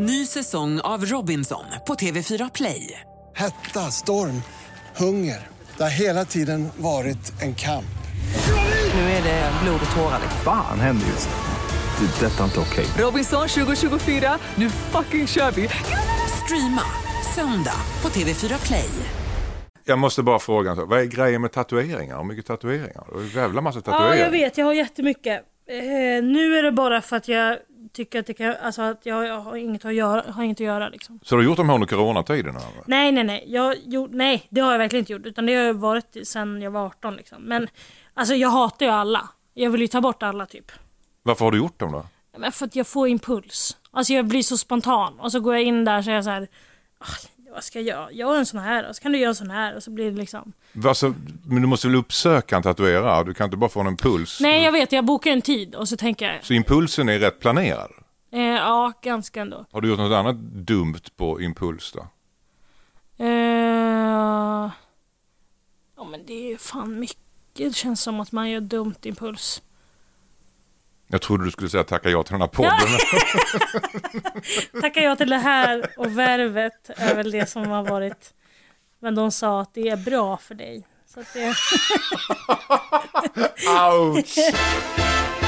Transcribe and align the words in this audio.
Ny 0.00 0.26
säsong 0.26 0.80
av 0.80 1.04
Robinson 1.04 1.64
på 1.86 1.94
TV4 1.94 2.50
Play. 2.54 3.00
Hetta, 3.36 3.80
storm, 3.80 4.42
hunger. 4.96 5.46
Det 5.76 5.82
har 5.82 5.90
hela 6.00 6.24
tiden 6.24 6.68
varit 6.76 7.42
en 7.42 7.54
kamp. 7.54 7.98
Nu 8.94 9.00
är 9.00 9.22
det 9.22 9.52
blod 9.62 9.80
och 9.90 9.96
tårar. 9.96 10.20
Fan 10.44 10.80
händer 10.80 11.06
just 11.06 11.28
nu. 11.28 12.06
Det. 12.06 12.26
är 12.26 12.30
Detta 12.30 12.40
är 12.40 12.44
inte 12.44 12.60
okej. 12.60 12.86
Robinson 13.04 13.48
2024, 13.48 14.38
nu 14.54 14.70
fucking 14.70 15.26
kör 15.26 15.50
vi! 15.50 15.68
Streama 16.44 16.82
söndag 17.34 17.80
på 18.02 18.08
TV4 18.08 18.66
Play. 18.66 18.90
Jag 19.84 19.98
måste 19.98 20.22
bara 20.22 20.38
fråga, 20.38 20.74
vad 20.74 21.00
är 21.00 21.04
grejen 21.04 21.42
med 21.42 21.52
tatueringar? 21.52 22.16
Hur 22.16 22.24
mycket 22.24 22.46
tatueringar? 22.46 23.04
Du 23.08 23.14
har 23.14 23.20
ju 23.20 23.26
en 23.28 23.34
jävla 23.34 23.60
massa 23.60 23.80
tatueringar. 23.80 24.16
Ja, 24.16 24.24
jag 24.24 24.30
vet. 24.30 24.58
Jag 24.58 24.66
har 24.66 24.72
jättemycket. 24.72 25.42
Eh, 25.68 26.24
nu 26.24 26.58
är 26.58 26.62
det 26.62 26.72
bara 26.72 27.00
för 27.00 27.16
att 27.16 27.28
jag 27.28 27.58
tycker 27.98 28.20
att 28.20 28.26
det 28.26 28.34
kan, 28.34 28.54
alltså 28.62 28.82
att 28.82 29.06
jag, 29.06 29.26
jag 29.26 29.40
har 29.40 29.56
inget 29.56 29.84
att 29.84 29.94
göra, 29.94 30.32
har 30.32 30.42
inget 30.42 30.56
att 30.56 30.66
göra 30.66 30.88
liksom. 30.88 31.20
Så 31.22 31.34
du 31.34 31.42
har 31.42 31.44
gjort 31.44 31.56
dem 31.56 31.68
här 31.68 31.74
under 31.74 31.86
coronatiden? 31.86 32.56
eller? 32.56 32.84
Nej, 32.86 33.12
nej, 33.12 33.24
nej. 33.24 33.44
Jag, 33.46 33.76
gjort, 33.84 34.10
nej, 34.12 34.46
det 34.48 34.60
har 34.60 34.72
jag 34.72 34.78
verkligen 34.78 35.00
inte 35.02 35.12
gjort. 35.12 35.26
Utan 35.26 35.46
det 35.46 35.54
har 35.54 35.62
jag 35.62 35.74
varit 35.74 36.16
sedan 36.22 36.62
jag 36.62 36.70
var 36.70 36.86
18 36.86 37.16
liksom. 37.16 37.42
Men 37.42 37.68
alltså 38.14 38.34
jag 38.34 38.48
hatar 38.48 38.86
ju 38.86 38.92
alla. 38.92 39.28
Jag 39.54 39.70
vill 39.70 39.80
ju 39.80 39.88
ta 39.88 40.00
bort 40.00 40.22
alla 40.22 40.46
typ. 40.46 40.72
Varför 41.22 41.44
har 41.44 41.52
du 41.52 41.58
gjort 41.58 41.78
dem 41.78 41.92
då? 41.92 42.06
Men 42.38 42.52
för 42.52 42.66
att 42.66 42.76
jag 42.76 42.86
får 42.86 43.08
impuls. 43.08 43.76
Alltså 43.90 44.12
jag 44.12 44.26
blir 44.26 44.42
så 44.42 44.58
spontan. 44.58 45.20
Och 45.20 45.32
så 45.32 45.40
går 45.40 45.54
jag 45.54 45.62
in 45.62 45.84
där 45.84 45.98
och 45.98 46.04
jag 46.04 46.24
så 46.24 46.30
här. 46.30 46.48
"Ah, 47.50 47.54
Vad 47.54 47.64
ska 47.64 47.78
jag 47.80 47.86
göra? 47.88 48.12
Gör 48.12 48.36
en 48.38 48.46
sån 48.46 48.60
här 48.60 48.88
och 48.88 48.96
så 48.96 49.02
kan 49.02 49.12
du 49.12 49.18
göra 49.18 49.28
en 49.28 49.34
sån 49.34 49.50
här 49.50 49.76
och 49.76 49.82
så 49.82 49.90
blir 49.90 50.10
det 50.10 50.16
liksom. 50.18 50.52
Alltså, 50.84 51.14
men 51.44 51.62
du 51.62 51.68
måste 51.68 51.86
väl 51.86 51.96
uppsöka 51.96 52.56
en 52.56 52.62
tatuerare? 52.62 53.24
Du 53.24 53.34
kan 53.34 53.44
inte 53.44 53.56
bara 53.56 53.70
få 53.70 53.80
en 53.80 53.86
impuls? 53.86 54.40
Nej 54.40 54.64
jag 54.64 54.72
vet, 54.72 54.92
jag 54.92 55.04
bokar 55.04 55.30
en 55.30 55.42
tid 55.42 55.74
och 55.74 55.88
så 55.88 55.96
tänker 55.96 56.32
jag. 56.32 56.44
Så 56.44 56.52
impulsen 56.52 57.08
är 57.08 57.18
rätt 57.18 57.40
planerad? 57.40 57.90
Eh, 58.32 58.40
ja, 58.42 58.92
ganska 59.02 59.40
ändå. 59.40 59.64
Har 59.72 59.80
du 59.80 59.88
gjort 59.88 59.98
något 59.98 60.12
annat 60.16 60.36
dumt 60.52 61.00
på 61.16 61.40
impuls 61.40 61.92
då? 61.92 62.06
Eh, 63.24 64.70
ja 65.96 66.04
men 66.10 66.26
det 66.26 66.52
är 66.52 66.56
fan 66.56 66.98
mycket. 67.00 67.18
Det 67.52 67.74
känns 67.76 68.00
som 68.02 68.20
att 68.20 68.32
man 68.32 68.50
gör 68.50 68.60
dumt 68.60 68.94
impuls. 69.02 69.62
Jag 71.10 71.22
trodde 71.22 71.44
du 71.44 71.50
skulle 71.50 71.70
säga 71.70 71.84
tacka 71.84 72.10
ja 72.10 72.22
till 72.22 72.32
den 72.32 72.40
här 72.40 72.48
podden. 72.48 72.88
Tackar 74.80 75.00
jag 75.00 75.18
till 75.18 75.30
det 75.30 75.38
här 75.38 75.86
och 75.96 76.18
värvet 76.18 76.90
är 76.96 77.14
väl 77.14 77.30
det 77.30 77.50
som 77.50 77.66
har 77.66 77.82
varit. 77.82 78.34
Men 79.00 79.14
de 79.14 79.30
sa 79.30 79.60
att 79.60 79.74
det 79.74 79.88
är 79.88 79.96
bra 79.96 80.36
för 80.36 80.54
dig. 80.54 80.86
Så 81.06 81.20
att 81.20 81.32
det... 81.34 81.54
Ouch! 83.92 84.38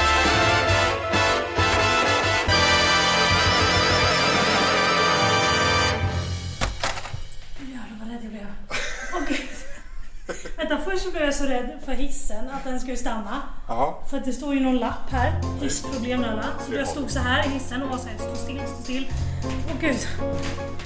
Vänta, 10.61 10.77
först 10.85 11.03
så 11.03 11.11
blev 11.11 11.23
jag 11.23 11.33
så 11.33 11.43
rädd 11.43 11.69
för 11.85 11.91
hissen, 11.91 12.49
att 12.51 12.63
den 12.63 12.79
skulle 12.79 12.97
stanna. 12.97 13.41
Ja. 13.67 14.03
För 14.09 14.17
att 14.17 14.25
det 14.25 14.33
står 14.33 14.53
ju 14.53 14.59
någon 14.59 14.77
lapp 14.77 15.11
här. 15.11 15.41
Hissproblem 15.61 16.23
alla. 16.23 16.45
Så 16.67 16.73
jag 16.75 16.87
stod 16.87 17.11
så 17.11 17.19
här 17.19 17.45
i 17.45 17.49
hissen 17.49 17.83
och 17.83 17.89
var 17.89 17.97
så 17.97 18.07
här, 18.07 18.17
stå 18.17 18.35
still, 18.35 18.61
stå 18.67 18.83
still. 18.83 19.11
Åh 19.67 19.75
gud. 19.81 19.97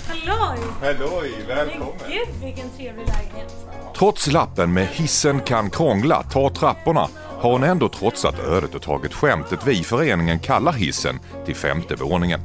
Halloj! 0.07 0.59
Halloj, 0.81 1.31
Men 1.37 1.57
välkommen! 1.57 1.93
gud 2.07 2.27
vilken 2.43 2.69
trevlig 2.69 3.07
lägenhet. 3.07 3.55
Trots 3.97 4.27
lappen 4.27 4.73
med 4.73 4.87
hissen 4.87 5.39
kan 5.39 5.69
krångla, 5.69 6.23
ta 6.23 6.49
trapporna 6.49 7.07
har 7.39 7.51
hon 7.51 7.63
ändå 7.63 7.89
trotsat 7.89 8.39
ödet 8.39 8.75
och 8.75 8.81
tagit 8.81 9.13
skämtet 9.13 9.59
vi 9.67 9.79
i 9.79 9.83
föreningen 9.83 10.39
kallar 10.39 10.73
hissen 10.73 11.19
till 11.45 11.55
femte 11.55 11.95
våningen. 11.95 12.41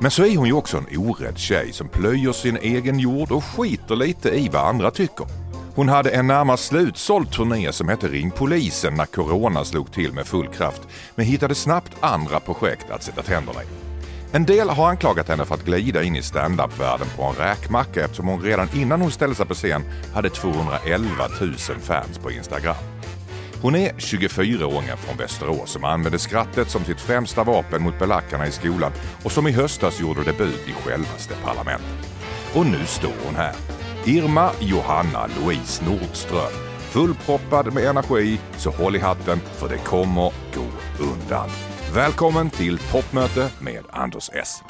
Men 0.00 0.10
så 0.10 0.24
är 0.24 0.36
hon 0.36 0.46
ju 0.46 0.52
också 0.52 0.76
en 0.76 0.98
orädd 0.98 1.38
tjej 1.38 1.72
som 1.72 1.88
plöjer 1.88 2.32
sin 2.32 2.56
egen 2.56 2.98
jord 2.98 3.32
och 3.32 3.44
skiter 3.44 3.96
lite 3.96 4.28
i 4.28 4.48
vad 4.48 4.68
andra 4.68 4.90
tycker. 4.90 5.43
Hon 5.76 5.88
hade 5.88 6.10
en 6.10 6.26
närmast 6.26 6.64
slutsåld 6.64 7.30
turné 7.30 7.72
som 7.72 7.88
hette 7.88 8.08
Ring 8.08 8.30
polisen 8.30 8.94
när 8.94 9.06
corona 9.06 9.64
slog 9.64 9.92
till 9.92 10.12
med 10.12 10.26
full 10.26 10.48
kraft 10.48 10.82
men 11.14 11.26
hittade 11.26 11.54
snabbt 11.54 11.92
andra 12.00 12.40
projekt 12.40 12.90
att 12.90 13.02
sätta 13.02 13.22
tänderna 13.22 13.62
i. 13.62 13.66
En 14.32 14.46
del 14.46 14.68
har 14.68 14.88
anklagat 14.88 15.28
henne 15.28 15.44
för 15.44 15.54
att 15.54 15.64
glida 15.64 16.02
in 16.02 16.16
i 16.16 16.22
standup-världen 16.22 17.06
på 17.16 17.22
en 17.22 17.34
räkmacka 17.34 18.04
eftersom 18.04 18.26
hon 18.26 18.42
redan 18.42 18.68
innan 18.74 19.00
hon 19.00 19.10
ställde 19.10 19.34
sig 19.34 19.46
på 19.46 19.54
scen 19.54 19.82
hade 20.14 20.30
211 20.30 21.08
000 21.40 21.54
fans 21.80 22.18
på 22.18 22.30
Instagram. 22.30 22.76
Hon 23.62 23.74
är 23.74 23.92
24-åringen 23.92 24.96
från 24.96 25.16
Västerås 25.16 25.70
som 25.70 25.84
använde 25.84 26.18
skrattet 26.18 26.70
som 26.70 26.84
sitt 26.84 27.00
främsta 27.00 27.44
vapen 27.44 27.82
mot 27.82 27.98
belackarna 27.98 28.46
i 28.46 28.52
skolan 28.52 28.92
och 29.22 29.32
som 29.32 29.46
i 29.46 29.52
höstas 29.52 30.00
gjorde 30.00 30.24
debut 30.24 30.68
i 30.68 30.72
självaste 30.72 31.34
parlamentet. 31.44 32.08
Och 32.54 32.66
nu 32.66 32.86
står 32.86 33.14
hon 33.26 33.36
här. 33.36 33.54
Irma 34.06 34.50
Johanna 34.60 35.26
Louise 35.26 35.84
Nordström. 35.84 36.52
Fullproppad 36.78 37.72
med 37.72 37.84
energi, 37.84 38.40
så 38.56 38.70
håll 38.70 38.96
i 38.96 38.98
hatten 38.98 39.40
för 39.40 39.68
det 39.68 39.78
kommer 39.78 40.32
gå 40.54 40.64
undan. 41.04 41.48
Välkommen 41.94 42.50
till 42.50 42.78
toppmöte 42.78 43.50
med 43.60 43.84
Anders 43.90 44.30
S. 44.32 44.62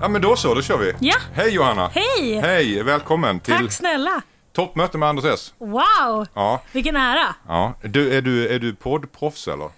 Ja 0.00 0.08
men 0.08 0.22
då 0.22 0.36
så, 0.36 0.54
då 0.54 0.62
kör 0.62 0.78
vi. 0.78 0.92
Ja. 1.00 1.16
Hej 1.32 1.50
Johanna! 1.54 1.90
Hej! 1.94 2.40
Hej, 2.40 2.82
välkommen 2.82 3.40
till 3.40 3.54
Tack 3.54 3.72
snälla. 3.72 4.22
toppmöte 4.52 4.98
med 4.98 5.08
Anders 5.08 5.24
S. 5.24 5.54
Wow! 5.58 6.26
Ja, 6.34 6.62
Vilken 6.72 6.96
ära. 6.96 7.34
ja. 7.48 7.74
Du, 7.82 8.14
är 8.16 8.22
du, 8.22 8.48
är 8.48 8.58
du 8.58 8.74
poddproffs 8.74 9.48
eller? 9.48 9.68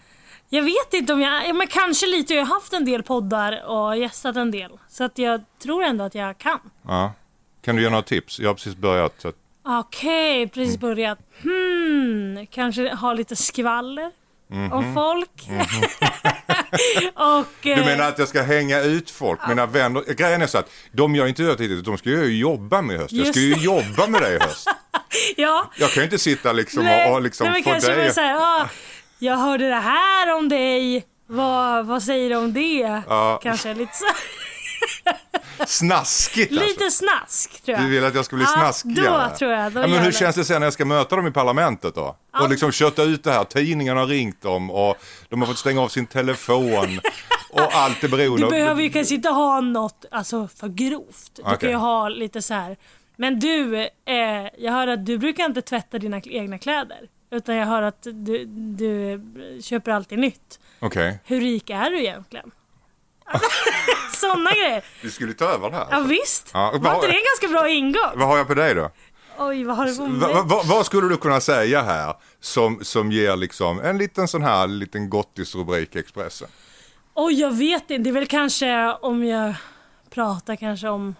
Jag 0.48 0.62
vet 0.62 0.92
inte 0.92 1.12
om 1.12 1.20
jag, 1.20 1.48
ja, 1.48 1.52
men 1.52 1.66
kanske 1.66 2.06
lite. 2.06 2.34
Jag 2.34 2.44
har 2.44 2.54
haft 2.54 2.72
en 2.72 2.84
del 2.84 3.02
poddar 3.02 3.64
och 3.66 3.96
gästat 3.96 4.36
en 4.36 4.50
del. 4.50 4.70
Så 4.88 5.04
att 5.04 5.18
jag 5.18 5.40
tror 5.62 5.84
ändå 5.84 6.04
att 6.04 6.14
jag 6.14 6.38
kan. 6.38 6.60
Ja. 6.82 7.12
Kan 7.62 7.76
du 7.76 7.82
ge 7.82 7.90
några 7.90 8.02
tips? 8.02 8.38
Jag 8.38 8.48
har 8.48 8.54
precis 8.54 8.76
börjat. 8.76 9.24
Att... 9.24 9.34
Okej, 9.64 10.48
precis 10.48 10.78
börjat. 10.78 11.18
Hmm, 11.42 12.46
kanske 12.46 12.94
ha 12.94 13.12
lite 13.12 13.36
skvaller 13.36 14.10
om 14.72 14.94
folk. 14.94 15.48
och... 17.14 17.46
Du 17.62 17.72
eh, 17.72 17.86
menar 17.86 18.08
att 18.08 18.18
jag 18.18 18.28
ska 18.28 18.42
hänga 18.42 18.80
ut 18.80 19.10
folk, 19.10 19.40
mina 19.48 19.66
vänner? 19.66 20.14
Grejen 20.14 20.42
är 20.42 20.46
så 20.46 20.58
att 20.58 20.70
de 20.92 21.14
jag 21.14 21.28
intervjuat 21.28 21.60
hittills, 21.60 21.84
de 21.84 21.98
ska 21.98 22.08
ju 22.08 22.38
jobba 22.38 22.82
med 22.82 22.96
i 22.96 22.98
höst. 22.98 23.12
Jag 23.12 23.26
ska 23.26 23.40
ju 23.40 23.48
Just 23.48 23.64
jobba 23.64 24.06
med 24.06 24.22
dig 24.22 24.36
i 24.36 24.38
höst. 24.38 24.68
Ja. 25.36 25.70
Jag 25.76 25.90
kan 25.90 26.00
ju 26.00 26.04
inte 26.04 26.18
sitta 26.18 26.52
liksom 26.52 26.86
och, 26.86 27.12
och 27.12 27.22
liksom 27.22 27.44
nej, 27.44 27.54
men 27.54 27.64
få 27.64 27.70
kanske 27.70 27.94
dig... 27.94 28.12
här, 28.16 28.36
ah, 28.36 28.68
jag 29.18 29.36
hörde 29.36 29.68
det 29.68 29.74
här 29.74 30.34
om 30.36 30.48
dig. 30.48 31.06
Vad, 31.26 31.86
vad 31.86 32.02
säger 32.02 32.30
du 32.30 32.36
om 32.36 32.52
det? 32.52 33.02
Ja. 33.08 33.40
Kanske 33.42 33.74
lite 33.74 33.92
så. 33.94 34.04
Snaskigt 35.66 36.52
alltså. 36.52 36.66
Lite 36.66 36.90
snask 36.90 37.62
tror 37.64 37.78
jag. 37.78 37.86
Du 37.86 37.90
vill 37.90 38.04
att 38.04 38.14
jag 38.14 38.24
ska 38.24 38.36
bli 38.36 38.44
Ja, 38.44 38.52
snaskigare? 38.72 39.28
då 39.30 39.36
tror 39.36 39.52
jag, 39.52 39.72
då 39.72 39.80
ja, 39.80 39.86
men 39.86 39.98
hur 39.98 40.06
det. 40.06 40.12
känns 40.12 40.36
det 40.36 40.44
sen 40.44 40.60
när 40.60 40.66
jag 40.66 40.72
ska 40.72 40.84
möta 40.84 41.16
dem 41.16 41.26
i 41.26 41.30
parlamentet 41.30 41.94
då? 41.94 42.16
Och 42.40 42.50
liksom 42.50 42.72
kötta 42.72 43.02
ut 43.02 43.24
det 43.24 43.32
här, 43.32 43.44
tidningarna 43.44 44.00
har 44.00 44.06
ringt 44.06 44.42
dem 44.42 44.70
och 44.70 44.96
de 45.28 45.40
har 45.40 45.46
fått 45.46 45.58
stänga 45.58 45.80
av 45.82 45.88
sin 45.88 46.06
telefon 46.06 47.00
och 47.50 47.74
allt 47.74 48.04
är 48.04 48.08
beroende 48.08 48.46
Du 48.46 48.50
behöver 48.50 48.82
ju 48.82 48.90
kanske 48.90 49.14
inte 49.14 49.28
ha 49.28 49.60
något 49.60 50.04
alltså, 50.10 50.48
för 50.56 50.68
grovt. 50.68 51.30
Du 51.36 51.42
Okej. 51.42 51.58
kan 51.58 51.70
ju 51.70 51.76
ha 51.76 52.08
lite 52.08 52.42
så 52.42 52.54
här. 52.54 52.76
Men 53.16 53.38
du, 53.40 53.76
eh, 53.80 53.86
jag 54.58 54.72
hör 54.72 54.86
att 54.88 55.06
du 55.06 55.18
brukar 55.18 55.44
inte 55.44 55.62
tvätta 55.62 55.98
dina 55.98 56.20
egna 56.24 56.58
kläder. 56.58 56.98
Utan 57.30 57.56
jag 57.56 57.66
hör 57.66 57.82
att 57.82 58.02
du, 58.02 58.44
du 58.76 59.20
köper 59.62 59.90
alltid 59.92 60.18
nytt. 60.18 60.60
Okej, 60.80 61.18
Hur 61.24 61.40
rik 61.40 61.70
är 61.70 61.90
du 61.90 61.98
egentligen? 62.00 62.50
Sådana 64.14 64.50
grejer. 64.50 64.84
du 65.02 65.10
skulle 65.10 65.32
ta 65.32 65.44
över 65.44 65.70
det 65.70 65.76
här? 65.76 65.86
Ja 65.90 66.00
visst. 66.00 66.50
Ja, 66.54 66.70
Var 66.80 66.94
inte 66.94 67.06
det 67.06 67.12
en 67.12 67.24
ganska 67.24 67.48
bra 67.48 67.68
ingång? 67.68 68.12
Vad 68.16 68.28
har 68.28 68.36
jag 68.38 68.46
på 68.46 68.54
dig 68.54 68.74
då? 68.74 68.90
Oj, 69.38 69.64
vad 69.64 69.76
har 69.76 69.86
du 69.86 69.96
på 69.96 70.06
mig? 70.06 70.34
va, 70.34 70.42
va, 70.42 70.62
vad 70.64 70.86
skulle 70.86 71.08
du 71.08 71.16
kunna 71.16 71.40
säga 71.40 71.82
här 71.82 72.14
som, 72.40 72.78
som 72.84 73.12
ger 73.12 73.36
liksom 73.36 73.80
en 73.80 73.98
liten 73.98 74.28
sån 74.28 74.42
här 74.42 74.66
liten 74.66 75.10
gottisrubrik 75.10 75.96
i 75.96 75.98
Expressen? 75.98 76.48
Oj, 77.14 77.40
jag 77.40 77.56
vet 77.56 77.90
inte. 77.90 77.98
Det 77.98 78.10
är 78.10 78.14
väl 78.14 78.26
kanske 78.26 78.92
om 78.92 79.24
jag 79.24 79.54
pratar 80.10 80.56
kanske 80.56 80.88
om 80.88 81.14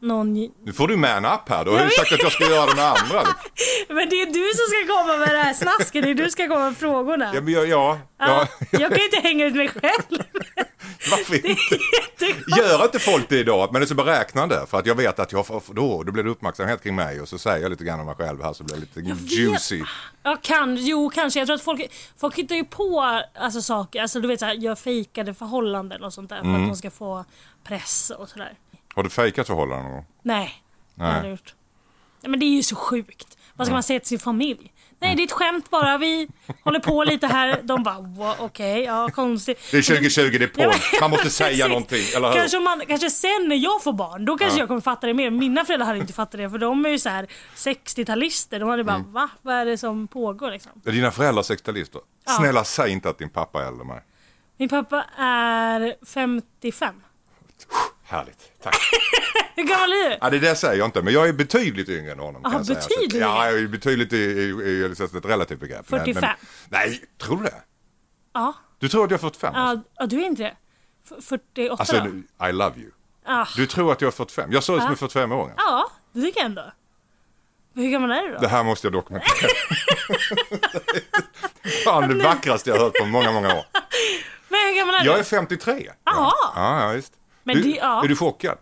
någon... 0.00 0.34
Nu 0.64 0.72
får 0.72 0.88
du 0.88 0.96
man 0.96 1.24
up 1.24 1.48
här, 1.48 1.64
du 1.64 1.70
har 1.70 1.78
Jag 1.78 1.84
ju 1.84 1.90
sagt 1.90 2.12
att 2.12 2.22
jag 2.22 2.32
ska 2.32 2.44
göra 2.44 2.66
det 2.66 2.76
med 2.76 2.84
andra. 2.84 3.22
Men 3.88 4.08
det 4.08 4.22
är 4.22 4.26
du 4.26 4.50
som 4.54 4.66
ska 4.68 4.94
komma 4.96 5.16
med 5.16 5.28
det 5.34 5.42
här 5.42 5.54
snasket. 5.54 6.02
Det 6.04 6.10
är 6.10 6.14
du 6.14 6.22
som 6.22 6.30
ska 6.30 6.48
komma 6.48 6.64
med 6.64 6.76
frågorna. 6.76 7.30
Ja, 7.34 7.40
jag, 7.40 7.68
ja, 7.68 7.98
Ja, 8.20 8.46
ja, 8.58 8.66
jag 8.70 8.90
kan 8.90 8.98
ju 8.98 9.04
inte 9.04 9.20
hänga 9.20 9.46
ut 9.46 9.54
mig 9.54 9.68
själv. 9.68 10.22
varför 11.10 11.34
inte? 11.34 12.60
Gör 12.60 12.84
inte 12.84 12.98
folk 12.98 13.28
det 13.28 13.38
idag, 13.38 13.68
men 13.72 13.80
det 13.80 13.84
är 13.84 13.86
så 13.86 13.94
beräknande 13.94 14.66
för 14.66 14.78
att 14.78 14.86
jag 14.86 14.94
vet 14.94 15.18
att 15.18 15.32
jag 15.32 15.46
får, 15.46 15.62
då, 15.74 16.02
då 16.02 16.12
blir 16.12 16.24
det 16.24 16.30
uppmärksamhet 16.30 16.82
kring 16.82 16.94
mig 16.94 17.20
och 17.20 17.28
så 17.28 17.38
säger 17.38 17.62
jag 17.62 17.70
lite 17.70 17.84
grann 17.84 18.00
om 18.00 18.06
mig 18.06 18.14
själv 18.14 18.42
här 18.42 18.52
så 18.52 18.64
blir 18.64 18.76
det 18.76 18.80
lite 18.80 19.00
juicy. 19.34 19.82
Ja, 20.22 20.36
kan, 20.42 20.76
jo, 20.76 21.10
kanske. 21.14 21.38
Jag 21.40 21.46
tror 21.46 21.54
att 21.56 21.62
folk, 21.62 21.90
folk 22.16 22.34
hittar 22.34 22.56
ju 22.56 22.64
på 22.64 23.20
alltså, 23.34 23.62
saker. 23.62 24.02
Alltså, 24.02 24.20
du 24.20 24.28
vet, 24.28 24.40
så 24.40 24.46
här, 24.46 24.54
gör 24.54 24.74
fejkade 24.74 25.34
förhållanden 25.34 26.04
och 26.04 26.12
sånt 26.12 26.30
där 26.30 26.38
för 26.40 26.44
Mm. 26.48 26.62
att 26.62 26.68
de 26.68 26.76
ska 26.76 26.90
få 26.90 27.24
press 27.64 28.12
och 28.18 28.28
sådär. 28.28 28.52
Har 28.98 29.02
du 29.02 29.10
fejkat 29.10 29.46
förhållanden 29.46 29.84
någon 29.84 29.92
gång? 29.94 30.06
Nej, 30.22 30.62
det 30.94 31.04
har 31.04 31.12
jag 31.12 31.22
Nej. 31.22 31.30
gjort. 31.30 31.54
Ja, 32.20 32.28
men 32.28 32.40
det 32.40 32.46
är 32.46 32.56
ju 32.56 32.62
så 32.62 32.76
sjukt. 32.76 33.38
Vad 33.54 33.66
ska 33.66 33.74
man 33.74 33.82
säga 33.82 34.00
till 34.00 34.08
sin 34.08 34.18
familj? 34.18 34.72
Nej, 34.98 35.16
det 35.16 35.22
är 35.22 35.24
ett 35.24 35.32
skämt 35.32 35.70
bara. 35.70 35.98
Vi 35.98 36.28
håller 36.64 36.80
på 36.80 37.04
lite 37.04 37.26
här. 37.26 37.60
De 37.62 37.82
bara, 37.82 38.00
"Wow, 38.00 38.34
okej, 38.38 38.82
ja 38.82 39.08
konstigt. 39.14 39.60
Det 39.70 39.78
är 39.78 39.82
2020, 39.82 40.38
det 40.38 40.44
är 40.58 40.62
Ja, 40.62 40.70
på. 40.72 40.78
Man 41.00 41.10
måste 41.10 41.30
säga 41.44 41.68
någonting, 41.68 42.02
eller 42.16 42.28
hur? 42.28 42.34
Kanske, 42.36 42.58
man, 42.60 42.82
kanske 42.88 43.10
sen 43.10 43.48
när 43.48 43.56
jag 43.56 43.82
får 43.82 43.92
barn, 43.92 44.24
då 44.24 44.38
kanske 44.38 44.58
jag 44.58 44.68
kommer 44.68 44.80
fatta 44.80 45.06
det 45.06 45.14
mer. 45.14 45.30
Mina 45.30 45.64
föräldrar 45.64 45.86
hade 45.86 45.98
inte 45.98 46.12
fattat 46.12 46.38
det 46.40 46.50
för 46.50 46.58
de 46.58 46.84
är 46.86 46.90
ju 46.90 46.98
så 46.98 47.08
här 47.08 47.26
60-talister. 47.56 48.58
De 48.60 48.68
hade 48.68 48.84
bara, 48.84 48.96
Mm. 48.96 49.12
va? 49.12 49.28
Vad 49.42 49.54
är 49.54 49.64
det 49.64 49.78
som 49.78 50.08
pågår 50.08 50.50
liksom? 50.50 50.72
Är 50.86 50.92
dina 50.92 51.10
föräldrar 51.10 51.42
60-talister? 51.42 52.00
Snälla 52.38 52.64
säg 52.64 52.92
inte 52.92 53.08
att 53.08 53.18
din 53.18 53.30
pappa 53.30 53.62
är 53.62 53.66
äldre 53.66 53.80
än 53.82 53.86
mig. 53.88 54.00
Min 54.56 54.68
pappa 54.68 55.04
är 55.18 55.94
55. 56.06 56.94
Härligt, 58.08 58.52
tack. 58.62 58.76
Hur 59.56 59.64
gammal 59.64 59.92
är 59.92 60.10
du? 60.10 60.18
Ja, 60.20 60.30
det 60.30 60.38
där 60.38 60.54
säger 60.54 60.78
jag 60.78 60.86
inte, 60.88 61.02
men 61.02 61.12
jag 61.12 61.28
är 61.28 61.32
betydligt 61.32 61.88
yngre 61.88 62.12
än 62.12 62.18
honom. 62.18 62.44
Aha, 62.44 62.56
jag 62.56 62.66
säga. 62.66 62.78
Betydligt 62.88 63.20
Ja, 63.22 63.46
jag 63.50 63.58
är 63.58 63.66
betydligt 63.66 64.12
i, 64.12 64.16
i, 64.16 64.42
i, 64.42 64.96
i 64.98 65.04
ett 65.16 65.24
relativt 65.24 65.60
begrepp. 65.60 65.90
Men- 65.90 66.00
45. 66.00 66.20
Men, 66.22 66.30
nej, 66.68 67.00
tror 67.22 67.36
du 67.36 67.42
det? 67.44 67.62
Ja. 68.34 68.54
Du 68.78 68.88
tror 68.88 69.04
att 69.04 69.10
jag 69.10 69.18
är 69.18 69.22
45? 69.22 69.52
Ja, 69.56 69.80
ja, 69.94 70.06
du 70.06 70.22
är 70.22 70.26
inte 70.26 70.42
det? 70.42 70.56
F- 71.04 71.24
48 71.24 71.76
Alltså, 71.78 71.96
då? 72.38 72.46
I 72.48 72.52
love 72.52 72.80
you. 72.80 72.90
Ah. 73.26 73.46
Du 73.56 73.66
tror 73.66 73.92
att 73.92 74.00
jag 74.00 74.08
är 74.08 74.12
45? 74.12 74.52
Jag 74.52 74.62
ser 74.64 74.76
ut 74.76 74.82
som 74.82 74.90
en 74.90 74.96
45-åring. 74.96 75.54
Ja, 75.56 75.90
det 76.12 76.20
tycker 76.22 76.40
jag 76.40 76.46
ändå. 76.46 76.72
Hur 77.74 77.90
gammal 77.90 78.10
är 78.10 78.22
du 78.22 78.32
då? 78.32 78.38
Det 78.38 78.48
här 78.48 78.64
måste 78.64 78.86
jag 78.86 78.92
dokumentera. 78.92 79.30
Fan, 81.84 82.08
det 82.18 82.24
vackraste 82.24 82.70
jag 82.70 82.76
har 82.76 82.84
hört 82.84 82.94
på 83.00 83.06
många, 83.06 83.32
många 83.32 83.48
år. 83.58 83.64
Men 84.48 84.60
hur 84.60 84.76
gammal 84.76 84.94
är 84.94 85.04
Jag 85.04 85.16
du? 85.16 85.20
är 85.20 85.24
53. 85.24 85.90
Jaha. 86.04 86.32
Ja, 86.54 86.80
ja 86.82 86.92
visst. 86.92 87.12
Men 87.54 87.62
du, 87.62 87.62
det- 87.72 87.76
ja. 87.78 88.04
Är 88.04 88.08
du 88.08 88.16
chockad? 88.16 88.58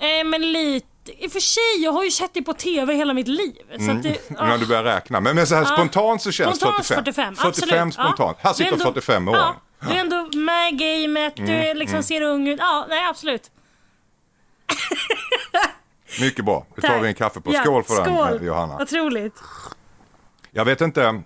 Eh, 0.00 0.24
men 0.26 0.52
lite... 0.52 0.86
I 1.18 1.26
och 1.26 1.32
för 1.32 1.40
sig, 1.40 1.62
jag 1.84 1.92
har 1.92 2.04
ju 2.04 2.10
sett 2.10 2.34
dig 2.34 2.44
på 2.44 2.52
TV 2.52 2.94
hela 2.94 3.14
mitt 3.14 3.28
liv. 3.28 3.56
Så 3.78 3.90
att 3.90 4.02
det, 4.02 4.30
Mm. 4.30 4.48
När 4.48 4.58
du 4.58 4.66
börjar 4.66 4.84
räkna. 4.84 5.20
Men, 5.20 5.36
men 5.36 5.46
så 5.46 5.54
här 5.54 5.62
Ja. 5.62 5.68
spontant 5.76 6.22
så 6.22 6.32
känns 6.32 6.56
Spontant 6.56 6.86
45. 6.86 7.04
45, 7.04 7.34
45 7.36 7.88
absolut. 7.88 7.94
spontant. 7.94 8.38
Ja. 8.42 8.48
Här 8.48 8.54
sitter 8.54 8.72
ändå- 8.72 8.84
45 8.84 9.28
år. 9.28 9.36
Ja, 9.36 9.54
du 9.80 9.88
är 9.88 10.00
ändå 10.00 10.28
med 10.38 10.72
i 10.72 10.76
gamet, 10.76 11.36
du 11.36 11.42
Mm, 11.42 11.54
är 11.70 11.74
liksom 11.74 12.02
ser 12.02 12.20
ung 12.22 12.48
ut. 12.48 12.58
Ja, 12.60 12.86
nej 12.88 13.06
absolut. 13.08 13.50
Mycket 16.20 16.44
bra. 16.44 16.66
Nu 16.76 16.82
tar 16.88 16.98
vi 17.00 17.08
en 17.08 17.14
kaffe 17.14 17.40
på. 17.40 17.54
Ja, 17.54 17.62
Skål 17.62 17.84
för 17.84 17.94
skål. 17.94 18.36
den, 18.38 18.46
Johanna. 18.46 18.82
Otroligt. 18.82 19.34
Jag 20.50 20.64
vet 20.64 20.80
inte. 20.80 21.22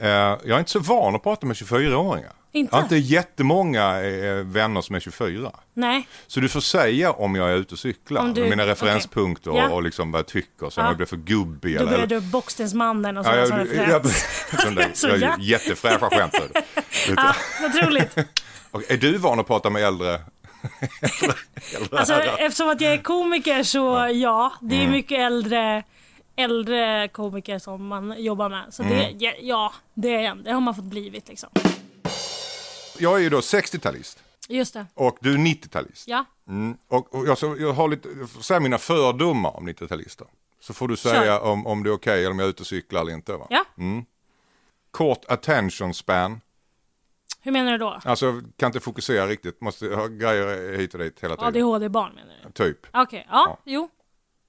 Eh, 0.00 0.08
jag 0.08 0.48
är 0.50 0.58
inte 0.58 0.70
så 0.70 0.78
van 0.78 1.14
att 1.14 1.22
prata 1.22 1.46
med 1.46 1.56
24-åringar. 1.56 2.32
Inte? 2.52 2.70
Jag 2.74 2.78
har 2.78 2.82
inte 2.82 2.96
jättemånga 2.96 4.02
eh, 4.02 4.34
vänner 4.34 4.80
som 4.80 4.96
är 4.96 5.00
24. 5.00 5.50
Nej. 5.74 6.08
Så 6.26 6.40
du 6.40 6.48
får 6.48 6.60
säga 6.60 7.12
om 7.12 7.34
jag 7.34 7.50
är 7.50 7.54
ute 7.56 7.74
och 7.74 7.78
cyklar. 7.78 8.32
Du- 8.34 8.44
mina 8.50 8.66
referenspunkter 8.66 9.50
okej. 9.50 9.62
Ja. 9.62 9.68
och, 9.68 9.74
och 9.76 9.82
liksom 9.82 10.12
vad 10.12 10.18
jag 10.18 10.26
tycker. 10.26 10.70
Så 10.70 10.80
Ja. 10.80 10.84
om 10.84 10.88
jag 10.88 10.96
blir 10.96 11.06
för 11.06 11.16
gubbig 11.16 11.74
Då 11.76 11.80
eller... 11.82 11.90
börjar 11.92 12.06
du 12.06 12.20
Bockstensmannen 12.20 13.16
och 13.18 13.26
Ja, 13.26 13.46
sådana 13.46 13.64
jag, 13.74 14.06
som 14.06 14.74
jag, 14.76 14.96
Så 14.96 15.08
ja. 15.20 15.36
Jättefräscha 15.40 16.10
skämt. 16.10 16.34
Ja, 17.16 17.34
otroligt. 17.66 18.16
Är 18.88 18.96
du 18.96 19.18
van 19.18 19.40
att 19.40 19.46
prata 19.46 19.70
med 19.70 19.82
äldre? 19.82 20.20
Alltså, 21.92 22.14
eftersom 22.14 22.68
att 22.68 22.80
jag 22.80 22.92
är 22.92 23.02
komiker 23.02 23.62
så 23.62 24.10
ja, 24.14 24.52
det 24.60 24.74
Mm. 24.76 24.86
är 24.88 24.90
mycket 24.92 25.18
äldre, 25.18 25.82
äldre 26.36 27.08
komiker 27.08 27.58
som 27.58 27.86
man 27.86 28.22
jobbar 28.22 28.48
med. 28.48 28.64
Så 28.74 28.82
Mm. 28.82 28.94
det, 29.18 29.24
ja, 29.24 29.32
ja, 29.40 29.72
det 29.94 30.14
är 30.14 30.20
jag. 30.20 30.38
Det 30.44 30.52
har 30.52 30.60
man 30.60 30.74
fått 30.74 30.84
blivit 30.84 31.28
liksom. 31.28 31.48
Jag 32.98 33.14
är 33.14 33.18
ju 33.22 33.28
då 33.30 33.40
60-talist 33.40 34.22
Just 34.48 34.74
det. 34.74 34.86
och 34.94 35.18
du 35.20 35.34
är 35.34 35.38
90-talist. 35.38 36.08
Ja. 36.08 36.24
Mm. 36.48 36.76
Och, 36.88 37.14
och 37.14 37.26
jag, 37.26 37.38
så, 37.38 37.56
jag 37.58 37.72
har 37.72 37.88
lite, 37.88 38.08
jag 38.50 38.62
mina 38.62 38.78
fördomar 38.78 39.56
om 39.56 39.68
90-talister. 39.68 40.26
Så 40.60 40.74
får 40.74 40.88
du 40.88 40.96
säga 40.96 41.22
Kör. 41.24 41.40
om, 41.42 41.66
om 41.66 41.82
det 41.82 41.90
är 41.90 41.94
okej 41.94 42.20
eller 42.20 42.30
om 42.30 42.38
jag 42.38 42.46
är 42.46 42.50
ute 42.50 42.62
och 42.62 42.66
cyklar 42.66 43.00
eller 43.00 43.12
inte. 43.12 43.32
Va? 43.36 43.46
Ja. 43.50 43.64
Kort 44.90 45.24
attention 45.28 45.94
span. 45.94 46.40
Hur 47.40 47.52
menar 47.52 47.72
du 47.72 47.78
då? 47.78 48.00
Alltså 48.04 48.42
kan 48.56 48.66
inte 48.66 48.80
fokusera 48.80 49.26
riktigt, 49.26 49.60
måste 49.60 49.86
ha 49.94 50.06
grejer 50.06 50.76
hit 50.78 50.94
och 50.94 51.00
dit 51.00 51.20
hela 51.24 51.36
tiden. 51.36 51.48
ADHD-barn 51.48 52.14
menar 52.14 52.34
du? 52.46 52.50
Typ. 52.52 52.86
Okej, 52.92 53.26
ja, 53.30 53.58
jo. 53.64 53.88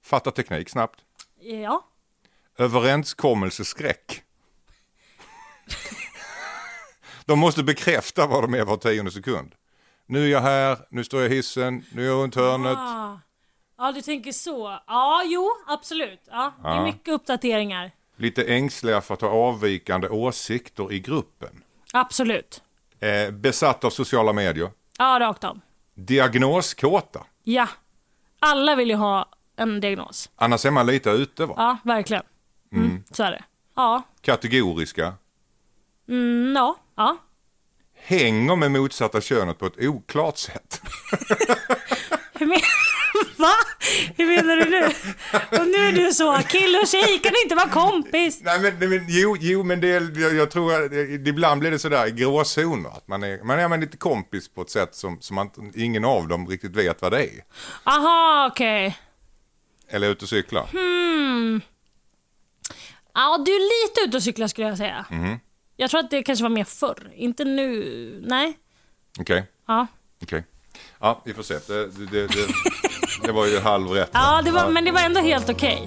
Fatta 0.02 0.30
teknik 0.30 0.68
snabbt. 0.68 1.00
Ja. 1.40 1.84
Överenskommelseskräck. 2.58 4.22
de 7.24 7.38
måste 7.38 7.62
bekräfta 7.62 8.26
vad 8.26 8.42
de 8.42 8.54
är 8.54 8.64
var 8.64 8.76
tionde 8.76 9.10
sekund. 9.10 9.54
Nu 10.06 10.24
är 10.24 10.28
jag 10.28 10.40
här, 10.40 10.78
nu 10.90 11.04
står 11.04 11.22
jag 11.22 11.32
i 11.32 11.34
hissen, 11.34 11.84
nu 11.92 12.02
är 12.02 12.06
jag 12.06 12.22
runt 12.22 12.34
hörnet. 12.34 12.78
Ah. 12.78 13.18
Ja, 13.78 13.92
du 13.92 14.02
tänker 14.02 14.32
så. 14.32 14.78
Ja, 14.86 15.22
jo, 15.26 15.50
absolut. 15.66 16.20
Ja, 16.30 16.52
det 16.62 16.68
är 16.68 16.82
mycket 16.82 17.14
uppdateringar. 17.14 17.90
Lite 18.16 18.44
ängsliga 18.44 19.00
för 19.00 19.14
att 19.14 19.20
ha 19.20 19.28
avvikande 19.28 20.08
åsikter 20.08 20.92
i 20.92 21.00
gruppen. 21.00 21.62
Absolut. 21.92 22.62
Eh, 23.00 23.30
besatt 23.30 23.84
av 23.84 23.90
sociala 23.90 24.32
medier. 24.32 24.70
Ja, 24.98 25.18
rakt 25.20 25.44
av. 25.44 25.60
Diagnoskåta. 25.94 27.24
Ja. 27.42 27.68
Alla 28.40 28.76
vill 28.76 28.88
ju 28.88 28.94
ha 28.96 29.28
en 29.58 29.80
diagnos. 29.80 30.30
Annars 30.36 30.64
är 30.66 30.70
man 30.70 30.86
lite 30.86 31.10
ute 31.10 31.46
va? 31.46 31.54
Ja, 31.56 31.78
verkligen. 31.84 32.22
Mm, 32.72 33.04
Så 33.10 33.22
är 33.22 33.30
det. 33.30 33.44
Ja. 33.76 34.02
Kategoriska. 34.20 35.14
Mm, 36.08 36.52
ja. 36.56 36.76
Ja. 36.96 37.16
Hänger 38.02 38.56
med 38.56 38.70
motsatta 38.70 39.20
könet 39.20 39.58
på 39.58 39.66
ett 39.66 39.78
oklart 39.84 40.38
sätt. 40.38 40.80
Hur 42.34 42.46
men... 42.46 42.58
Va? 43.36 43.52
Hur 44.16 44.26
menar 44.26 44.56
du 44.56 44.70
nu? 44.70 44.84
Och 45.60 45.66
nu 45.68 45.76
är 45.76 45.92
du 45.92 46.12
så, 46.12 46.38
kille 46.48 46.78
och 46.78 46.88
tjej 46.88 47.18
kan 47.18 47.32
inte 47.44 47.54
vara 47.54 47.68
kompis. 47.68 48.40
Nej 48.42 48.60
men, 48.60 48.90
men 48.90 49.04
jo, 49.08 49.36
jo 49.40 49.62
men 49.62 49.80
det, 49.80 49.88
jag, 50.20 50.34
jag 50.34 50.50
tror 50.50 50.74
att 50.84 50.90
det, 50.90 51.28
ibland 51.28 51.60
blir 51.60 51.70
det 51.70 51.78
sådär 51.78 52.08
gråzoner. 52.08 52.90
Att 52.90 53.08
man 53.08 53.22
är, 53.22 53.44
man 53.44 53.58
är 53.58 53.68
man 53.68 53.80
lite 53.80 53.96
kompis 53.96 54.48
på 54.48 54.62
ett 54.62 54.70
sätt 54.70 54.94
som, 54.94 55.20
som 55.20 55.34
man, 55.34 55.50
ingen 55.74 56.04
av 56.04 56.28
dem 56.28 56.46
riktigt 56.48 56.76
vet 56.76 57.02
vad 57.02 57.12
det 57.12 57.22
är. 57.22 57.44
Aha, 57.84 58.48
okej. 58.52 58.98
Eller 59.88 60.08
ute 60.08 60.24
och 60.24 60.28
cykla. 60.28 60.66
Ja, 63.14 63.38
du 63.46 63.52
är 63.52 63.86
lite 63.88 64.08
ute 64.08 64.16
och 64.16 64.22
cyklar 64.22 64.46
skulle 64.48 64.66
jag 64.68 64.78
säga. 64.78 65.06
Mhm. 65.10 65.38
Jag 65.76 65.90
tror 65.90 66.00
att 66.00 66.10
det 66.10 66.22
kanske 66.22 66.42
var 66.42 66.50
mer 66.50 66.64
förr. 66.64 67.10
Inte 67.14 67.44
nu. 67.44 68.20
Nej. 68.26 68.58
Okej, 69.20 69.44
Ja. 69.66 69.86
okej. 70.22 70.44
Ja, 71.00 71.22
vi 71.24 71.34
får 71.34 71.42
se. 71.42 71.54
Det, 71.66 71.86
det, 71.86 72.26
det, 72.26 72.28
det, 73.22 73.32
var 73.32 73.46
ju 73.46 73.58
halvrätt. 73.60 74.10
Ja, 74.12 74.42
det 74.44 74.50
var, 74.50 74.68
men 74.70 74.84
det 74.84 74.92
var 74.92 75.00
ändå 75.00 75.20
helt 75.20 75.48
okej. 75.50 75.86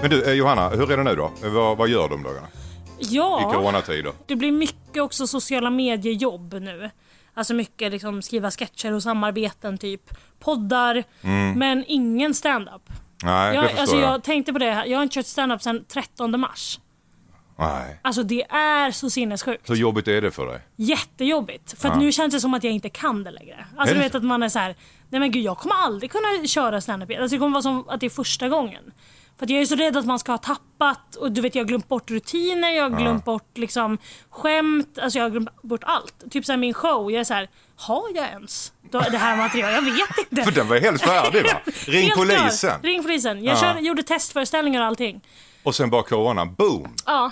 Men 0.00 0.10
du, 0.10 0.22
eh, 0.24 0.32
Johanna, 0.32 0.68
hur 0.68 0.92
är 0.92 0.96
det 0.96 1.02
nu 1.02 1.14
då? 1.16 1.30
Vad, 1.42 1.76
vad 1.78 1.88
gör 1.88 2.08
du 2.08 2.14
om 2.14 2.22
dagarna? 2.22 2.46
I 2.98 3.04
Ja, 3.10 3.52
coronatider? 3.54 4.12
det 4.26 4.36
blir 4.36 4.52
mycket 4.52 4.87
också 5.00 5.26
sociala 5.26 5.70
mediejobb 5.70 6.54
nu. 6.54 6.90
Alltså 7.34 7.54
mycket 7.54 7.92
liksom 7.92 8.22
skriva 8.22 8.50
sketcher 8.50 8.92
och 8.92 9.02
samarbeten 9.02 9.78
typ. 9.78 10.02
Poddar, 10.40 11.04
men 11.56 11.84
ingen 11.88 12.34
stand-up. 12.34 12.82
Nej, 13.24 13.48
Mm. 13.48 13.50
det 13.50 13.56
Jag, 13.56 13.64
förstår 13.64 13.80
alltså 13.80 13.96
jag. 13.96 14.12
jag 14.12 14.22
tänkte 14.22 14.52
på 14.52 14.58
det, 14.58 14.70
här. 14.72 14.86
jag 14.86 14.98
har 14.98 15.02
inte 15.02 15.14
kört 15.14 15.26
stand-up 15.26 15.62
sedan 15.62 15.84
13 15.88 16.40
mars. 16.40 16.80
Nej. 17.58 17.98
Alltså 18.02 18.22
det 18.22 18.42
är 18.50 18.90
så 18.90 19.10
sinnessjukt. 19.10 19.70
Hur 19.70 19.74
jobbigt 19.74 20.08
är 20.08 20.20
det 20.22 20.30
för 20.30 20.46
dig? 20.46 20.60
Jättejobbigt. 20.76 21.80
För 21.80 21.88
att 21.88 21.98
nu 21.98 22.12
känns 22.12 22.34
det 22.34 22.40
som 22.40 22.54
att 22.54 22.64
jag 22.64 22.72
inte 22.72 22.88
kan 22.88 23.24
det 23.24 23.30
längre. 23.30 23.66
Alltså 23.76 23.94
du 23.94 23.98
det 24.00 24.04
vet 24.04 24.12
så? 24.12 24.18
att 24.18 24.24
man 24.24 24.42
är 24.42 24.48
så 24.48 24.58
här, 24.58 24.74
nej 25.08 25.20
men 25.20 25.30
gud 25.30 25.42
jag 25.44 25.58
kommer 25.58 25.74
aldrig 25.74 26.10
kunna 26.10 26.46
köra 26.46 26.80
standup. 26.80 27.10
Alltså 27.20 27.36
det 27.36 27.38
kommer 27.38 27.52
vara 27.52 27.62
som 27.62 27.88
att 27.88 28.00
det 28.00 28.06
är 28.06 28.10
första 28.10 28.48
gången. 28.48 28.92
För 29.38 29.46
att 29.46 29.50
jag 29.50 29.60
är 29.60 29.66
så 29.66 29.74
rädd 29.76 29.96
att 29.96 30.06
man 30.06 30.18
ska 30.18 30.32
ha 30.32 30.38
tappat 30.38 31.14
och 31.16 31.32
du 31.32 31.40
vet 31.40 31.54
jag 31.54 31.62
har 31.62 31.68
glömt 31.68 31.88
bort 31.88 32.10
rutiner, 32.10 32.70
jag 32.70 32.90
har 32.90 32.98
glömt 32.98 33.24
bort 33.24 33.58
liksom 33.58 33.98
skämt, 34.30 34.98
alltså 35.02 35.18
jag 35.18 35.24
har 35.24 35.30
glömt 35.30 35.62
bort 35.62 35.84
allt. 35.84 36.30
Typ 36.30 36.44
såhär 36.44 36.56
min 36.56 36.74
show, 36.74 37.10
jag 37.12 37.20
är 37.20 37.24
så 37.24 37.34
här, 37.34 37.48
har 37.76 38.02
jag 38.14 38.26
ens 38.28 38.72
det 38.90 39.18
här 39.18 39.36
materialet? 39.36 39.74
Jag 39.74 39.82
vet 39.82 40.18
inte. 40.30 40.42
För 40.44 40.52
den 40.52 40.68
var 40.68 40.76
helt 40.80 41.02
färdig 41.02 41.42
va? 41.44 41.60
Ring 41.86 42.02
Helt 42.02 42.14
polisen. 42.18 42.70
klar. 42.70 42.78
Ring 42.82 43.02
polisen. 43.02 43.44
Jag 43.44 43.56
Ja. 43.56 43.60
kör, 43.60 43.80
gjorde 43.80 44.02
testföreställningar 44.02 44.80
och 44.80 44.86
allting. 44.86 45.20
Och 45.62 45.74
sen 45.74 45.90
bara 45.90 46.02
corona, 46.02 46.46
boom! 46.46 46.94
Ja. 47.06 47.30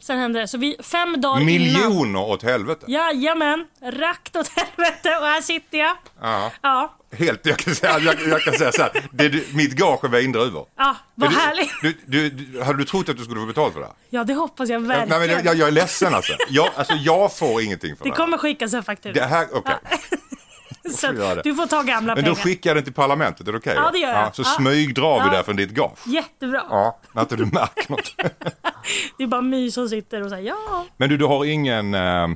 Sen 0.00 0.18
hände 0.18 0.40
det. 0.40 0.48
Så 0.48 0.58
vi, 0.58 0.76
fem 0.82 1.20
dagar 1.20 1.40
innan. 1.40 1.46
Miljoner 1.46 2.20
åt 2.22 2.42
helvete. 2.42 2.86
Jajamän, 2.88 3.66
rakt 3.82 4.36
åt 4.36 4.48
helvete 4.48 5.16
och 5.20 5.26
här 5.26 5.40
sitter 5.40 5.78
jag. 5.78 5.96
Ja. 6.20 6.50
Ja, 6.62 6.94
Helt, 7.18 7.46
jag 7.46 7.58
kan 7.58 7.74
säga, 7.74 7.98
jag, 7.98 8.16
jag 8.28 8.40
kan 8.42 8.54
säga 8.54 8.72
så 8.72 8.82
här, 8.82 8.90
det, 9.12 9.28
du- 9.28 9.46
mitt 9.54 9.72
gage 9.72 10.04
är 10.04 10.08
vindruvor. 10.08 10.66
ja 10.76 10.96
vad 11.14 11.30
du- 11.30 11.36
härligt. 11.36 11.70
Du, 11.82 11.94
du, 12.06 12.30
du, 12.30 12.62
hade 12.62 12.78
du 12.78 12.84
trott 12.84 13.08
att 13.08 13.16
du 13.16 13.24
skulle 13.24 13.40
få 13.40 13.46
betalt 13.46 13.72
för 13.72 13.80
det 13.80 13.86
här? 13.86 13.94
Ja, 14.10 14.24
det 14.24 14.34
hoppas 14.34 14.68
jag 14.68 14.82
Nej, 14.82 14.98
verkligen. 15.08 15.36
men 15.36 15.44
jag, 15.46 15.56
jag 15.56 15.68
är 15.68 15.72
ledsen 15.72 16.14
alltså. 16.14 16.32
Jag, 16.48 16.68
alltså. 16.76 16.94
jag 16.94 17.36
får 17.36 17.62
ingenting 17.62 17.96
för 17.96 18.04
det 18.04 18.10
det, 18.10 18.16
kommer 18.16 18.38
skickas 18.38 18.74
en 18.74 18.82
faktura. 18.82 19.12
Det 19.12 19.24
här, 19.24 19.46
så 20.90 21.06
får 21.06 21.16
göra 21.16 21.34
det. 21.34 21.42
du 21.44 21.54
får 21.54 21.66
ta 21.66 21.82
gamla 21.82 22.14
Men 22.14 22.24
då 22.24 22.30
pengar. 22.34 22.44
skickar 22.44 22.70
jag 22.70 22.76
den 22.76 22.84
till 22.84 22.92
parlamentet, 22.92 23.48
är 23.48 23.52
det 23.52 23.58
okej? 23.58 23.72
Ja, 23.76 23.82
då? 23.82 23.90
det 23.90 23.98
gör 23.98 24.10
jag. 24.12 24.36
så 24.36 24.42
Ja. 24.42 24.46
smygdrar 24.46 25.20
vi 25.20 25.26
Ja. 25.26 25.32
där 25.32 25.42
från 25.42 25.56
ditt 25.56 25.70
gage. 25.70 25.98
Jättebra. 26.06 26.62
Ja, 26.70 27.00
när 27.12 27.22
inte 27.22 27.36
du 27.36 27.44
märker 27.44 27.90
något. 27.90 28.14
Det 29.18 29.22
är 29.24 29.26
bara 29.26 29.42
My 29.42 29.70
som 29.70 29.88
sitter 29.88 30.22
och 30.22 30.30
säger 30.30 30.48
ja. 30.48 30.86
Men 30.96 31.08
du, 31.08 31.16
du 31.16 31.24
har 31.24 31.44
ingen, 31.44 31.94
eh, 31.94 32.28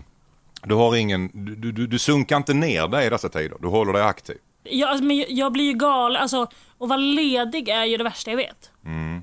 Du 0.62 0.74
har 0.74 0.96
ingen, 0.96 1.30
du, 1.60 1.72
du, 1.72 1.86
du 1.86 1.98
sunkar 1.98 2.36
inte 2.36 2.54
ner 2.54 2.88
dig 2.88 3.06
i 3.06 3.10
dessa 3.10 3.28
tider. 3.28 3.56
Du 3.60 3.68
håller 3.68 3.92
dig 3.92 4.02
aktiv. 4.02 4.36
Jag, 4.70 4.90
alltså, 4.90 5.04
men 5.04 5.16
jag- 5.16 5.30
jag 5.30 5.52
blir 5.52 5.64
ju 5.64 5.72
galen. 5.72 6.22
Alltså, 6.22 6.42
att 6.42 6.88
vara 6.88 6.96
ledig 6.96 7.68
är 7.68 7.84
ju 7.84 7.96
det 7.96 8.04
värsta 8.04 8.30
jag 8.30 8.36
vet. 8.36 8.70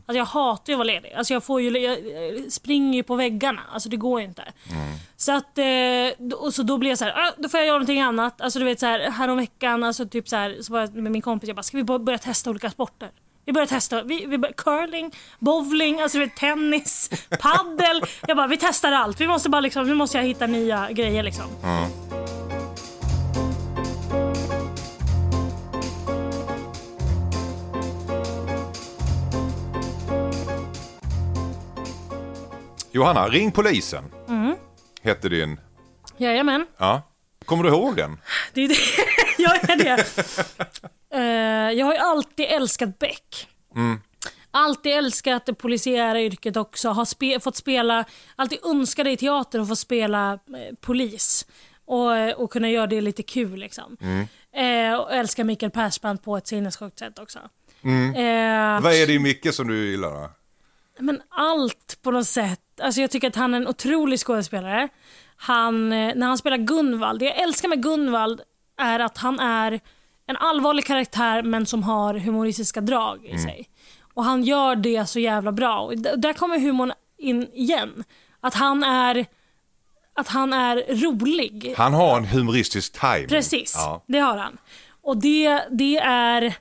Alltså, 0.06 0.18
jag 0.18 0.26
hatar 0.26 0.64
ju 0.68 0.74
att 0.74 0.78
vara 0.78 0.86
ledig. 0.88 1.14
Alltså, 1.14 1.34
jag, 1.34 1.44
får 1.44 1.62
ju, 1.62 1.70
jag 1.80 1.98
jag 2.44 2.52
springer 2.52 2.94
ju 2.98 3.04
på 3.04 3.16
väggarna. 3.16 3.62
Alltså, 3.74 3.90
det 3.90 3.98
går 3.98 4.20
ju 4.22 4.28
inte. 4.28 4.44
Så 5.18 5.32
att, 5.32 5.58
eh, 5.58 6.36
och 6.38 6.54
så 6.54 6.64
då 6.64 6.78
blir 6.78 6.90
jag 6.90 6.98
så 7.00 7.06
här, 7.06 7.14
ah, 7.28 7.32
då 7.38 7.50
får 7.50 7.58
jag 7.60 7.68
göra 7.68 7.76
någonting 7.78 8.02
annat. 8.02 8.42
Alltså, 8.42 8.60
du 8.60 8.66
vet, 8.66 8.80
så 8.80 8.86
här, 8.86 9.00
häromveckan 9.00 9.84
alltså, 9.84 10.06
typ 10.06 10.30
så, 10.30 10.36
här, 10.36 10.58
så 10.62 10.74
var 10.74 10.80
jag 10.80 10.96
med 10.96 11.12
min 11.12 11.22
kompis 11.22 11.48
jag 11.48 11.56
bara, 11.56 11.64
ska 11.64 11.78
vi 11.78 11.84
bör- 11.84 12.00
börja 12.00 12.18
testa 12.20 12.50
olika 12.50 12.70
sporter? 12.70 13.10
Vi 13.46 13.54
börjar 13.54 13.66
testa 13.68 14.04
vi, 14.04 14.26
vi 14.26 14.38
bör, 14.38 14.52
curling, 14.58 15.12
bowling, 15.40 16.02
alltså, 16.02 16.20
vet, 16.20 16.36
tennis, 16.36 17.10
paddel. 17.42 18.02
Jag 18.28 18.38
bara, 18.38 18.48
vi 18.48 18.58
testar 18.58 18.92
allt. 18.92 19.22
Vi 19.22 19.28
måste 19.28 19.50
bara 19.50 19.62
liksom, 19.62 19.88
nu 19.88 19.94
måste 19.96 20.18
jag 20.18 20.26
hitta 20.26 20.48
nya 20.48 20.92
grejer 20.92 21.24
liksom. 21.24 21.46
Johanna, 32.94 33.28
ring 33.30 33.52
polisen. 33.52 34.04
Hette 35.02 35.30
din... 35.30 35.60
Jajamän. 36.18 36.66
Ja. 36.78 37.02
Kommer 37.46 37.64
du 37.64 37.70
ihåg 37.70 37.96
den? 37.96 38.18
Det 38.54 38.62
är 38.62 38.68
det. 38.68 38.76
jag 39.44 39.70
är 39.70 39.78
det. 39.78 40.06
Eh, 41.18 41.78
jag 41.80 41.86
har 41.86 41.94
ju 41.94 42.00
alltid 42.00 42.46
älskat 42.46 43.00
Beck. 43.00 43.48
Alltid 44.52 44.92
älskat 44.92 45.46
det 45.46 45.54
polisiära 45.54 46.22
yrket 46.22 46.58
också. 46.58 46.90
Har 46.90 47.06
spe- 47.06 47.40
fått 47.40 47.56
spela, 47.56 48.06
alltid 48.36 48.60
önskat 48.66 49.08
i 49.08 49.18
teater 49.18 49.60
att 49.60 49.68
få 49.68 49.76
spela 49.76 50.34
eh, 50.34 50.40
polis. 50.82 51.46
Och, 51.86 52.16
eh, 52.18 52.34
och 52.36 52.52
kunna 52.52 52.70
göra 52.70 52.88
det 52.88 53.02
lite 53.02 53.24
kul 53.24 53.60
liksom. 53.60 53.98
Eh, 54.56 54.96
och 55.00 55.12
älskar 55.14 55.44
Mikael 55.44 55.72
Persbrandt 55.72 56.24
på 56.24 56.38
ett 56.38 56.48
sinnessjukt 56.48 57.00
sätt 57.00 57.20
också. 57.20 57.40
Eh, 57.40 58.82
Vad 58.82 58.94
är 58.94 59.08
det 59.08 59.14
i 59.14 59.20
Micke 59.20 59.54
som 59.54 59.68
du 59.68 59.90
gillar? 59.92 60.10
Då? 60.12 60.30
Men 61.00 61.22
allt 61.30 62.00
på 62.02 62.12
något 62.12 62.28
sätt. 62.28 62.60
Alltså 62.82 63.02
jag 63.02 63.12
tycker 63.12 63.28
att 63.28 63.36
han 63.36 63.54
är 63.54 63.58
en 63.58 63.68
otrolig 63.68 64.20
skådespelare. 64.20 64.90
Han, 65.36 65.92
eh, 65.94 66.16
när 66.16 66.28
han 66.28 66.38
spelar 66.38 66.58
Gunvald, 66.58 67.20
det 67.20 67.26
jag 67.26 67.40
älskar 67.42 67.68
med 67.70 67.84
Gunvald 67.84 68.42
är 68.78 69.00
att 69.00 69.18
han 69.18 69.40
är 69.40 69.80
en 70.28 70.38
allvarlig 70.38 70.86
karaktär 70.86 71.44
men 71.44 71.66
som 71.66 71.84
har 71.84 72.14
humoristiska 72.14 72.82
drag 72.82 73.26
i 73.26 73.38
sig. 73.38 73.70
Och 74.14 74.24
han 74.24 74.44
gör 74.44 74.76
det 74.76 75.06
så 75.06 75.20
jävla 75.20 75.52
bra. 75.52 75.80
Och 75.80 75.98
där 75.98 76.34
kommer 76.34 76.60
humorn 76.60 76.94
in 77.18 77.48
igen. 77.54 78.04
Att 78.42 78.54
han 78.54 78.84
är, 78.84 79.26
att 80.16 80.28
han 80.28 80.54
är 80.54 80.76
rolig. 81.02 81.74
Han 81.78 81.94
har 81.94 82.18
en 82.18 82.26
humoristisk 82.26 83.00
timing. 83.00 83.28
Precis, 83.28 83.74
Ja. 83.78 84.04
det 84.08 84.20
har 84.20 84.38
han. 84.38 84.58
Och 85.02 85.18
det, 85.18 85.64
det 85.72 85.98
är... 85.98 86.54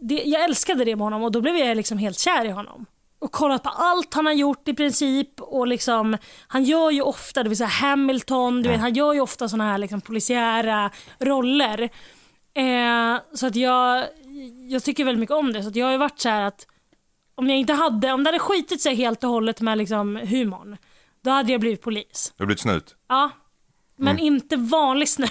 Det, 0.00 0.22
jag 0.24 0.44
älskade 0.44 0.84
det 0.84 0.96
med 0.96 1.04
honom 1.04 1.22
och 1.22 1.32
då 1.32 1.40
blev 1.40 1.56
jag 1.56 1.76
liksom 1.76 1.98
helt 1.98 2.18
kär 2.18 2.44
i 2.44 2.50
honom. 2.50 2.86
Och 3.24 3.32
kollat 3.32 3.62
på 3.62 3.68
allt 3.68 4.14
han 4.14 4.26
har 4.26 4.32
gjort 4.32 4.68
i 4.68 4.74
princip. 4.74 5.40
Och 5.40 5.66
liksom, 5.66 6.16
han 6.46 6.64
gör 6.64 6.90
ju 6.90 7.02
ofta, 7.02 7.42
det 7.42 7.48
vill 7.48 7.58
säga 7.58 7.68
Hamilton, 7.68 8.62
du 8.62 8.68
vet, 8.68 8.80
han 8.80 8.94
gör 8.94 9.12
ju 9.12 9.20
ofta 9.20 9.48
såna 9.48 9.64
här 9.64 9.78
liksom 9.78 10.00
polisiära 10.00 10.90
roller. 11.18 11.82
Eh, 12.54 13.20
så 13.34 13.46
att 13.46 13.56
jag, 13.56 14.04
jag 14.68 14.82
tycker 14.82 15.04
väldigt 15.04 15.20
mycket 15.20 15.36
om 15.36 15.52
det. 15.52 15.62
Så 15.62 15.68
att 15.68 15.76
jag 15.76 15.86
har 15.86 15.92
ju 15.92 15.98
varit 15.98 16.20
så 16.20 16.28
här 16.28 16.42
att 16.42 16.66
om 17.34 17.48
jag 17.48 17.58
inte 17.58 17.72
hade, 17.72 18.12
om 18.12 18.24
det 18.24 18.28
hade 18.28 18.38
skitit 18.38 18.80
sig 18.80 18.94
helt 18.94 19.24
och 19.24 19.30
hållet 19.30 19.60
med 19.60 19.78
liksom 19.78 20.16
humorn, 20.16 20.76
då 21.24 21.30
hade 21.30 21.52
jag 21.52 21.60
blivit 21.60 21.82
polis. 21.82 22.32
Du 22.36 22.42
har 22.42 22.46
blivit 22.46 22.60
snut. 22.60 22.94
Ja. 23.08 23.30
Men 23.96 24.18
inte 24.18 24.56
vanlig 24.56 25.08
snut. 25.08 25.30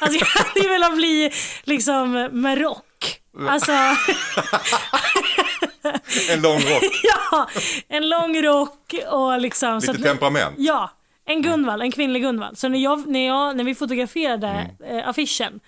Alltså 0.00 0.18
jag 0.18 0.26
hade 0.26 0.60
ju 0.60 0.68
velat 0.68 0.96
bli 0.96 1.30
liksom 1.64 2.28
med 2.32 2.58
rock. 2.58 3.20
Alltså, 3.48 3.72
En 6.30 6.42
lång 6.42 6.54
rock. 6.58 6.82
ja. 7.30 7.48
En 7.88 8.08
lång 8.08 8.42
rock 8.42 8.94
och 9.10 9.40
liksom... 9.40 9.80
så 9.80 9.92
Lite 9.92 10.04
att- 10.10 10.18
temperament. 10.18 10.54
Ja. 10.58 10.90
En 11.24 11.42
Gunvald, 11.42 11.82
en 11.82 11.92
kvinnlig 11.92 12.22
Gunvald. 12.22 12.58
Så 12.58 12.68
när, 12.68 12.78
jag, 12.78 13.06
när, 13.08 13.26
jag, 13.26 13.56
när 13.56 13.64
vi 13.64 13.74
fotograferade 13.74 14.48
Mm. 14.48 14.98
eh, 14.98 15.08
affischen 15.08 15.60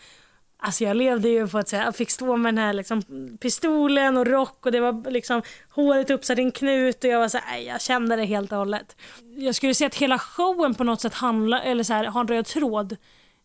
Alltså 0.63 0.85
jag 0.85 0.97
levde 0.97 1.29
ju 1.29 1.49
på 1.49 1.59
att 1.59 1.69
säga, 1.69 1.85
jag 1.85 1.97
fick 1.97 2.11
stå 2.11 2.37
med 2.37 2.55
den 2.55 2.65
här 2.65 2.73
liksom, 2.73 3.03
pistolen 3.41 4.17
och 4.17 4.27
rock 4.27 4.67
och 4.67 4.73
det 4.73 4.81
var 4.81 5.11
liksom 5.11 5.43
håret 5.71 6.11
uppsatt 6.11 6.39
i 6.39 6.43
en 6.43 6.51
knut 6.53 7.05
och 7.05 7.11
jag 7.11 7.19
var 7.21 7.29
så 7.29 7.39
här, 7.45 7.59
jag 7.59 7.81
kände 7.81 8.17
det 8.17 8.25
helt 8.25 8.53
och 8.53 8.59
hållet. 8.59 8.97
Jag 9.37 9.55
skulle 9.55 9.75
säga 9.75 9.87
att 9.89 9.95
hela 9.95 10.19
showen 10.19 10.75
på 10.75 10.85
något 10.85 11.01
sätt 11.01 11.15
handlar, 11.15 11.61
eller 11.61 11.85
så 11.85 11.93
här, 11.93 12.05
har 12.05 12.21
en 12.21 12.29
röd 12.29 12.47
tråd 12.47 12.97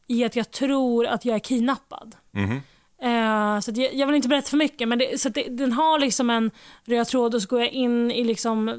i 0.07 0.24
att 0.25 0.36
jag 0.36 0.51
tror 0.51 1.05
att 1.07 1.25
jag 1.25 1.36
är 1.36 1.39
kidnappad. 1.39 2.15
Eh, 3.02 3.60
så 3.60 3.72
jag, 3.75 3.94
jag 3.94 4.08
vill 4.08 4.16
inte 4.16 4.28
berätta 4.28 4.50
för 4.50 4.58
mycket 4.58 4.88
men 4.88 5.00
det, 5.00 5.22
så 5.22 5.30
det, 5.30 5.44
den 5.50 5.72
har 5.74 6.00
liksom 6.00 6.30
en 6.30 6.52
röd 6.86 7.08
tråd 7.08 7.36
och 7.36 7.42
så 7.42 7.48
går 7.48 7.60
jag 7.60 7.70
in 7.70 8.12
i 8.12 8.24
liksom 8.24 8.70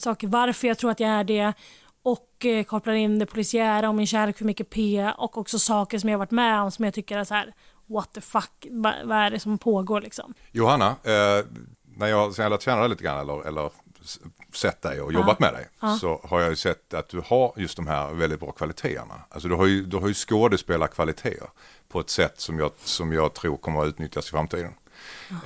saker 0.00 0.26
varför 0.26 0.68
jag 0.68 0.78
tror 0.78 0.90
att 0.90 1.00
jag 1.00 1.10
är 1.10 1.24
det 1.24 1.52
och 2.02 2.44
eh, 2.46 2.64
kopplar 2.64 2.94
in 2.94 3.18
det 3.18 3.26
polisiära 3.26 3.88
och 3.88 3.94
min 3.94 4.06
kärlek 4.06 4.38
för 4.38 4.44
mycket 4.44 4.70
P 4.70 5.10
och 5.18 5.38
också 5.38 5.58
saker 5.58 5.98
som 5.98 6.10
jag 6.10 6.18
varit 6.18 6.30
med 6.30 6.60
om 6.60 6.70
som 6.70 6.84
jag 6.84 6.94
tycker 6.94 7.18
är 7.18 7.24
så 7.24 7.34
här 7.34 7.54
what 7.86 8.12
the 8.14 8.20
fuck, 8.20 8.66
va- 8.70 8.94
vad 9.04 9.16
är 9.18 9.30
det 9.30 9.40
som 9.40 9.58
pågår 9.58 10.00
liksom? 10.00 10.34
Johanna, 10.52 10.86
eh, 10.88 11.44
när 11.96 12.06
jag, 12.06 12.34
sen 12.34 12.42
jag 12.42 12.50
lärt 12.50 12.62
känna 12.62 12.80
dig 12.80 12.88
lite 12.90 13.04
grann 13.04 13.20
eller, 13.20 13.46
eller 13.48 13.70
sett 14.56 14.82
dig 14.82 15.00
och 15.00 15.12
jobbat 15.12 15.40
med 15.40 15.52
dig 15.52 15.68
så 16.00 16.20
har 16.24 16.40
jag 16.40 16.50
ju 16.50 16.56
sett 16.56 16.94
att 16.94 17.08
du 17.08 17.22
har 17.26 17.52
just 17.56 17.76
de 17.76 17.86
här 17.86 18.14
väldigt 18.14 18.40
bra 18.40 18.52
kvaliteterna. 18.52 19.20
Alltså 19.28 19.48
du 19.48 19.54
har 19.54 19.66
ju, 19.66 19.84
du 19.84 19.96
har 19.96 20.08
ju 20.08 20.14
skådespelarkvaliteter 20.14 21.48
på 21.88 22.00
ett 22.00 22.10
sätt 22.10 22.40
som 22.40 22.58
jag, 22.58 22.70
som 22.84 23.12
jag 23.12 23.34
tror 23.34 23.56
kommer 23.56 23.82
att 23.82 23.88
utnyttjas 23.88 24.28
i 24.28 24.30
framtiden. 24.30 24.74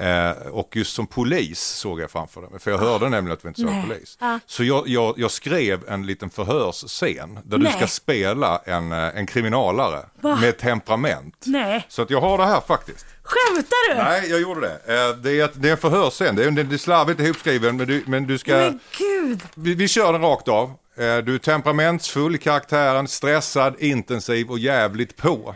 Eh, 0.01 0.31
och 0.31 0.77
just 0.77 0.95
som 0.95 1.07
polis 1.07 1.61
såg 1.61 2.01
jag 2.01 2.11
framför 2.11 2.41
mig, 2.41 2.61
för 2.61 2.71
jag 2.71 2.79
hörde 2.79 3.09
nämligen 3.09 3.33
att 3.37 3.43
du 3.43 3.49
inte 3.49 3.61
såg 3.61 3.71
Nej. 3.71 3.83
polis. 3.89 4.17
Ja. 4.21 4.39
Så 4.47 4.65
jag, 4.65 4.89
jag, 4.89 5.15
jag 5.19 5.31
skrev 5.31 5.89
en 5.89 6.07
liten 6.07 6.31
förhörsscen 6.31 7.39
där 7.45 7.59
Nej. 7.59 7.73
du 7.73 7.79
ska 7.79 7.87
spela 7.87 8.59
en, 8.65 8.93
eh, 8.93 8.99
en 9.19 9.27
kriminalare 9.27 10.07
Va? 10.21 10.37
med 10.41 10.59
temperament. 10.59 11.43
Nej, 11.47 11.87
Så 11.89 12.03
att 12.03 12.11
jag 12.11 12.21
har 12.21 12.39
det 12.39 12.45
här 12.47 12.61
faktiskt. 12.67 13.07
skämtar 13.23 13.89
du? 13.95 14.03
Nej, 14.03 14.31
jag 14.31 14.41
gjorde 14.41 14.61
det. 14.61 14.95
Eh, 15.09 15.17
Det 15.17 15.41
är, 15.41 15.45
ett- 15.45 15.53
det 15.63 15.69
är 15.69 15.73
en 15.73 15.79
förhörsscen. 15.79 16.37
Det 16.37 16.45
är, 16.45 16.51
det 16.51 16.75
är 16.75 16.79
slarvigt 16.79 17.21
ihopskriven, 17.21 17.77
men 17.77 17.87
du, 17.87 18.03
men 18.07 18.27
du 18.27 18.39
ska... 18.39 18.53
Men 18.57 18.81
gud! 18.99 19.41
Vi, 19.55 19.75
vi 19.75 19.89
kör 19.89 20.13
den 20.13 20.23
rakt 20.23 20.49
av. 20.49 20.69
Eh, 20.97 21.17
Du 21.19 21.35
är 21.35 21.39
temperamentsfull 21.39 22.35
i 22.35 22.39
karaktären, 22.39 23.09
stressad, 23.09 23.75
intensiv 23.79 24.51
och 24.51 24.59
jävligt 24.59 25.17
på. 25.17 25.55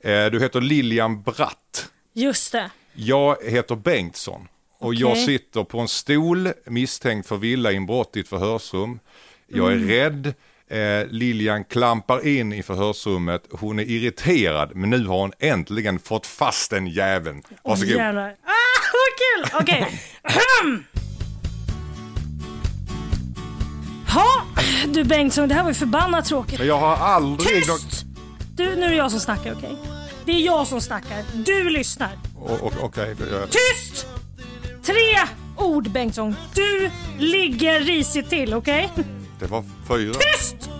Eh, 0.00 0.26
Du 0.26 0.40
heter 0.40 0.60
Lilian 0.60 1.22
Bratt. 1.22 1.88
Just 2.14 2.52
det. 2.52 2.70
Jag 3.00 3.36
heter 3.44 3.76
Bengtsson. 3.76 4.48
Och 4.78 4.94
jag 4.94 5.10
Okej. 5.10 5.24
sitter 5.26 5.64
på 5.64 5.78
en 5.80 5.88
stol 5.88 6.48
misstänkt 6.66 7.28
för 7.28 7.36
villainbrott 7.36 8.16
i 8.16 8.20
ett 8.20 8.28
förhörsrum. 8.28 8.98
Jag 9.46 9.72
är 9.72 9.76
Mm. 9.76 9.88
rädd. 9.88 10.34
Eh, 10.70 11.06
Lilian 11.10 11.64
klampar 11.64 12.26
in 12.26 12.52
i 12.52 12.62
förhörsrummet. 12.62 13.42
Hon 13.50 13.78
är 13.78 13.82
irriterad 13.82 14.76
men 14.76 14.90
nu 14.90 15.06
har 15.06 15.18
hon 15.18 15.32
äntligen 15.38 15.98
fått 15.98 16.26
fast 16.26 16.70
den 16.70 16.86
jäveln. 16.86 17.42
Varsågod. 17.64 17.90
Jävlar. 17.90 18.28
Ah, 18.28 18.88
vad 18.92 19.50
kul! 19.52 19.60
Okej. 19.60 20.00
Ha, 24.14 24.42
du 24.88 25.04
Bengtsson, 25.04 25.48
det 25.48 25.54
här 25.54 25.62
var 25.62 25.70
ju 25.70 25.74
förbannat 25.74 26.24
tråkigt. 26.24 26.58
Men 26.58 26.68
jag 26.68 26.78
har 26.78 26.96
aldrig... 26.96 27.48
Tyst! 27.64 28.04
Du, 28.56 28.76
nu 28.76 28.84
är 28.86 28.90
det 28.90 28.96
jag 28.96 29.10
som 29.10 29.20
snackar, 29.20 29.54
okej? 29.54 29.76
Det 30.28 30.32
är 30.32 30.40
jag 30.46 30.66
som 30.66 30.80
snackar. 30.80 31.24
Du 31.34 31.70
lyssnar. 31.70 32.10
O- 32.36 32.58
o- 32.62 32.72
Okej, 32.80 33.14
det 33.18 33.30
jag. 33.30 33.48
Tyst! 33.50 34.06
Tre 34.82 35.28
ord 35.56 35.90
Bengtsson. 35.90 36.34
Du 36.54 36.90
ligger 37.18 37.80
risigt 37.80 38.28
till, 38.30 38.54
okej? 38.54 38.90
det 39.40 39.46
var 39.46 39.64
fyra. 39.88 40.14
Tyst! 40.14 40.70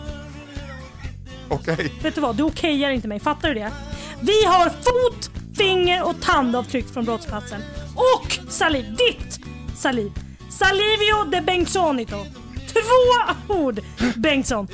Okej. 1.48 1.92
Vet 2.02 2.14
du 2.14 2.20
vad, 2.20 2.36
du 2.36 2.42
okejar 2.42 2.90
inte 2.90 3.08
mig. 3.08 3.20
Fattar 3.20 3.48
du 3.48 3.54
det? 3.54 3.72
Vi 4.20 4.44
har 4.44 4.68
fot, 4.70 5.30
finger 5.58 6.06
och 6.06 6.20
tandavtryck 6.20 6.86
från 6.92 7.04
brottsplatsen. 7.04 7.60
Och 7.94 8.38
saliv. 8.48 8.96
Ditt 8.96 9.40
saliv. 9.76 10.12
Salivio 10.50 11.24
de 11.30 11.40
Bengtssonito. 11.40 12.26
Två 12.72 13.54
ord 13.54 13.80
Bengtsson. 14.16 14.68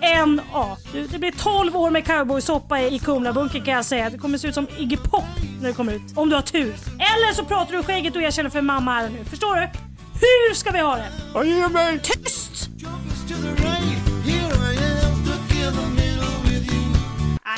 DNA. 0.00 0.76
Du, 0.92 1.06
det 1.06 1.18
blir 1.18 1.32
12 1.32 1.76
år 1.76 1.90
med 1.90 2.06
cowboysoppa 2.06 2.80
i 2.80 2.98
Kumlabunkern 2.98 3.64
kan 3.64 3.74
jag 3.74 3.84
säga. 3.84 4.10
Det 4.10 4.18
kommer 4.18 4.38
se 4.38 4.48
ut 4.48 4.54
som 4.54 4.66
Iggy 4.78 4.96
Pop 4.96 5.24
när 5.60 5.68
det 5.68 5.74
kommer 5.74 5.92
ut. 5.92 6.02
Om 6.16 6.28
du 6.28 6.34
har 6.34 6.42
tur. 6.42 6.74
Eller 6.98 7.32
så 7.34 7.44
pratar 7.44 7.72
du 7.72 7.82
skägget 7.82 8.16
och 8.16 8.22
jag 8.22 8.32
känner 8.34 8.50
för 8.50 8.60
mamma 8.60 8.94
här 8.94 9.08
nu. 9.08 9.24
Förstår 9.24 9.56
du? 9.56 9.60
Hur 10.20 10.54
ska 10.54 10.70
vi 10.70 10.78
ha 10.78 10.96
det? 10.96 11.08
Ja, 11.34 11.44
Ge 11.44 11.68
mig! 11.68 12.00
Tyst! 12.02 12.68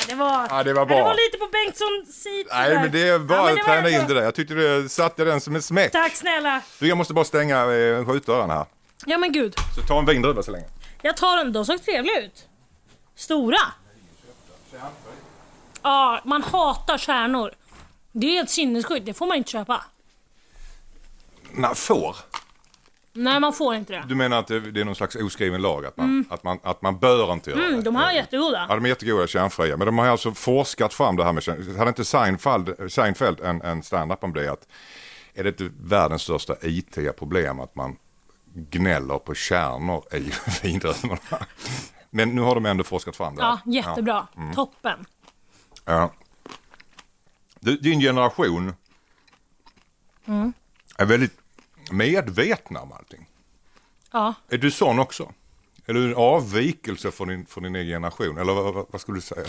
Det 0.07 0.15
var, 0.15 0.47
Ja, 0.49 0.63
det 0.63 0.73
var 0.73 0.85
bra. 0.85 0.97
det 0.97 1.03
var 1.03 1.13
lite 1.13 1.37
på 1.37 1.47
Bengtssons 1.51 2.23
sida. 2.23 2.49
Nej, 2.51 2.73
men 2.75 2.91
det 2.91 3.17
var 3.17 3.65
träna 3.65 3.89
in 3.89 4.07
det 4.07 4.13
där. 4.13 4.21
Jag 4.21 4.35
tyckte 4.35 4.53
du 4.53 4.89
satte 4.89 5.23
den 5.23 5.41
som 5.41 5.55
en 5.55 5.61
smäck. 5.61 5.91
Tack 5.91 6.15
snälla. 6.15 6.61
Du, 6.79 6.87
jag 6.87 6.97
måste 6.97 7.13
bara 7.13 7.25
stänga 7.25 7.57
eh, 7.73 8.05
skjutdörren 8.05 8.49
här. 8.49 8.65
Ja 9.05 9.17
men 9.17 9.31
gud. 9.31 9.53
Så 9.75 9.81
ta 9.81 9.99
en 9.99 10.05
vindruva 10.05 10.43
så 10.43 10.51
länge. 10.51 10.65
Jag 11.05 11.17
tar 11.17 11.37
den. 11.37 11.53
De 11.53 11.65
såg 11.65 11.83
trevliga 11.83 12.19
ut. 12.21 12.47
Stora? 13.15 13.57
Ja, 15.81 16.21
man 16.25 16.43
hatar 16.43 16.97
stjärnor. 16.97 17.51
Det 18.11 18.37
är 18.37 18.43
ett 18.43 18.49
sinnessjukt, 18.49 19.05
det 19.05 19.13
får 19.13 19.25
man 19.27 19.37
inte 19.37 19.51
köpa. 19.51 19.83
Nej, 21.51 21.75
får? 21.75 22.15
Nej, 23.13 23.39
man 23.39 23.53
får 23.53 23.75
inte 23.75 23.93
det. 23.93 24.03
Du 24.07 24.15
menar 24.15 24.39
att 24.39 24.47
det, 24.47 24.59
det 24.71 24.81
är 24.81 24.85
någon 24.85 24.95
slags 24.95 25.15
oskriven 25.15 25.61
lag? 25.61 25.85
Att 25.85 25.97
man, 25.97 26.25
att 26.29 26.43
man, 26.43 26.59
att 26.63 26.81
man 26.81 26.99
bör 26.99 27.33
inte 27.33 27.49
göra 27.51 27.61
Mm, 27.65 27.75
det? 27.75 27.81
de 27.81 27.95
här 27.95 28.09
är 28.09 28.15
jättegoda. 28.15 28.65
Ja, 28.69 28.75
de 28.75 28.85
är 28.85 28.89
jättegoda, 28.89 29.27
kärnfria. 29.27 29.77
Men 29.77 29.85
de 29.85 29.97
har 29.97 30.07
alltså 30.07 30.31
forskat 30.33 30.93
fram 30.93 31.15
det 31.15 31.23
här 31.23 31.33
med 31.33 31.43
kärn... 31.43 31.75
Hade 31.77 31.89
inte 31.89 32.05
Seinfeld, 32.05 32.91
Seinfeld 32.91 33.39
en, 33.39 33.61
en 33.61 33.83
stand-up 33.83 34.23
om 34.23 34.33
det? 34.33 34.51
Att 34.51 34.67
är 35.33 35.43
det 35.43 35.49
inte 35.49 35.69
världens 35.81 36.21
största 36.21 36.55
IT-problem 36.61 37.59
att 37.59 37.75
man 37.75 37.95
gnäller 38.53 39.19
på 39.19 39.33
kärnor 39.35 40.15
i 40.15 40.31
vindruvorna? 40.63 41.17
Men 42.09 42.29
nu 42.35 42.41
har 42.41 42.55
de 42.55 42.65
ändå 42.65 42.83
forskat 42.83 43.15
fram 43.15 43.35
det. 43.35 43.41
Ja, 43.41 43.59
jättebra. 43.65 44.27
Toppen. 44.55 45.05
Ja. 45.85 46.13
Du, 47.59 47.77
din 47.77 47.99
generation 47.99 48.73
Mm. 50.25 50.53
är 50.97 51.05
väldigt 51.05 51.37
medvetna 51.91 52.81
om 52.81 52.91
allting. 52.91 53.27
Ja. 54.11 54.33
Är 54.49 54.57
du 54.57 54.71
sån 54.71 54.99
också? 54.99 55.31
Är 55.85 55.93
du 55.93 56.07
en 56.07 56.15
avvikelse 56.15 57.11
från 57.11 57.27
din, 57.27 57.45
från 57.45 57.63
din 57.63 57.75
egen 57.75 57.87
generation? 57.87 58.37
Eller 58.37 58.53
vad, 58.53 58.85
vad, 58.89 59.01
skulle 59.01 59.17
du 59.17 59.21
säga? 59.21 59.45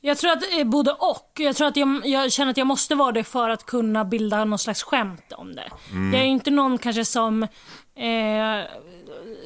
Jag 0.00 0.18
tror 0.18 0.30
att 0.30 0.42
är 0.42 0.64
både 0.64 0.92
och. 0.92 1.32
Jag 1.34 1.56
tror 1.56 1.68
att 1.68 1.76
jag, 1.76 2.06
jag 2.06 2.32
känner 2.32 2.50
att 2.50 2.56
jag 2.56 2.66
måste 2.66 2.94
vara 2.94 3.12
det 3.12 3.24
för 3.24 3.48
att 3.50 3.66
kunna 3.66 4.04
bilda 4.04 4.44
någon 4.44 4.58
slags 4.58 4.82
skämt 4.82 5.32
om 5.32 5.54
det. 5.54 5.70
Jag 5.92 6.14
är 6.14 6.24
inte 6.24 6.50
någon 6.50 6.78
kanske 6.78 7.04
som 7.04 7.46
eh, 7.96 8.64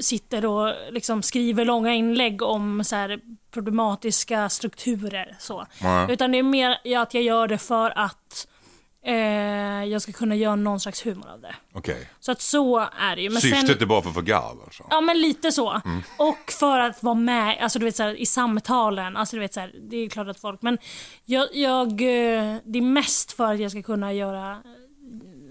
sitter 0.01 0.47
och 0.47 0.75
liksom 0.91 1.23
skriver 1.23 1.65
långa 1.65 1.95
inlägg 1.95 2.43
om 2.43 2.85
så 2.85 2.97
här 2.97 3.21
problematiska 3.51 4.49
strukturer. 4.49 5.37
Så. 5.39 5.67
Utan 6.09 6.33
det 6.33 6.39
är 6.39 6.43
mer 6.43 6.97
att 6.97 7.15
jag 7.15 7.23
gör 7.23 7.49
det 7.49 7.59
för 7.59 7.99
att 7.99 8.47
eh, 9.05 9.85
jag 9.85 10.03
ska 10.03 10.13
kunna 10.13 10.35
göra 10.35 10.57
någon 10.57 10.81
slags 10.81 11.07
humor 11.07 11.29
av 11.29 11.41
det. 11.41 11.55
Okej. 11.73 12.11
Så 12.21 12.33
att 12.33 12.41
så 12.41 12.79
är 12.79 13.17
det 13.17 13.23
ju. 13.23 13.31
Men 13.31 13.43
Syftet 13.43 13.67
sen, 13.67 13.83
är 13.83 13.87
bara 13.87 14.03
för 14.03 14.09
att 14.09 14.15
få 14.15 14.21
garv 14.21 14.61
alltså? 14.65 14.85
Ja 14.91 15.01
men 15.01 15.21
lite 15.21 15.53
så. 15.53 15.81
Och 16.17 16.53
för 16.53 16.79
att 16.79 17.03
vara 17.03 17.15
med 17.15 17.59
alltså, 17.61 17.79
du 17.79 17.85
vet, 17.85 17.97
så 17.97 18.03
här, 18.03 18.15
i 18.15 18.27
samtalen. 18.27 19.17
Alltså, 19.17 19.37
du 19.37 19.41
vet, 19.41 19.55
så 19.55 19.61
här, 19.61 19.75
det 19.91 19.97
är 19.97 20.09
klart 20.09 20.29
att 20.29 20.41
folk... 20.41 20.63
Men 20.63 20.79
jag, 21.25 21.49
jag, 21.53 21.89
eh, 21.89 22.57
det 22.65 22.79
är 22.79 22.93
mest 22.93 23.33
för 23.33 23.53
att 23.53 23.61
jag 23.61 23.71
ska 23.71 23.83
kunna 23.83 24.13
göra, 24.13 24.63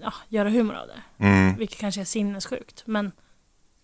ja, 0.02 0.12
göra 0.28 0.50
humor 0.50 0.74
av 0.74 0.86
det. 0.86 1.54
Vilket 1.58 1.78
kanske 1.78 2.00
är 2.00 2.04
sinnessjukt. 2.04 2.82
Men 2.86 3.12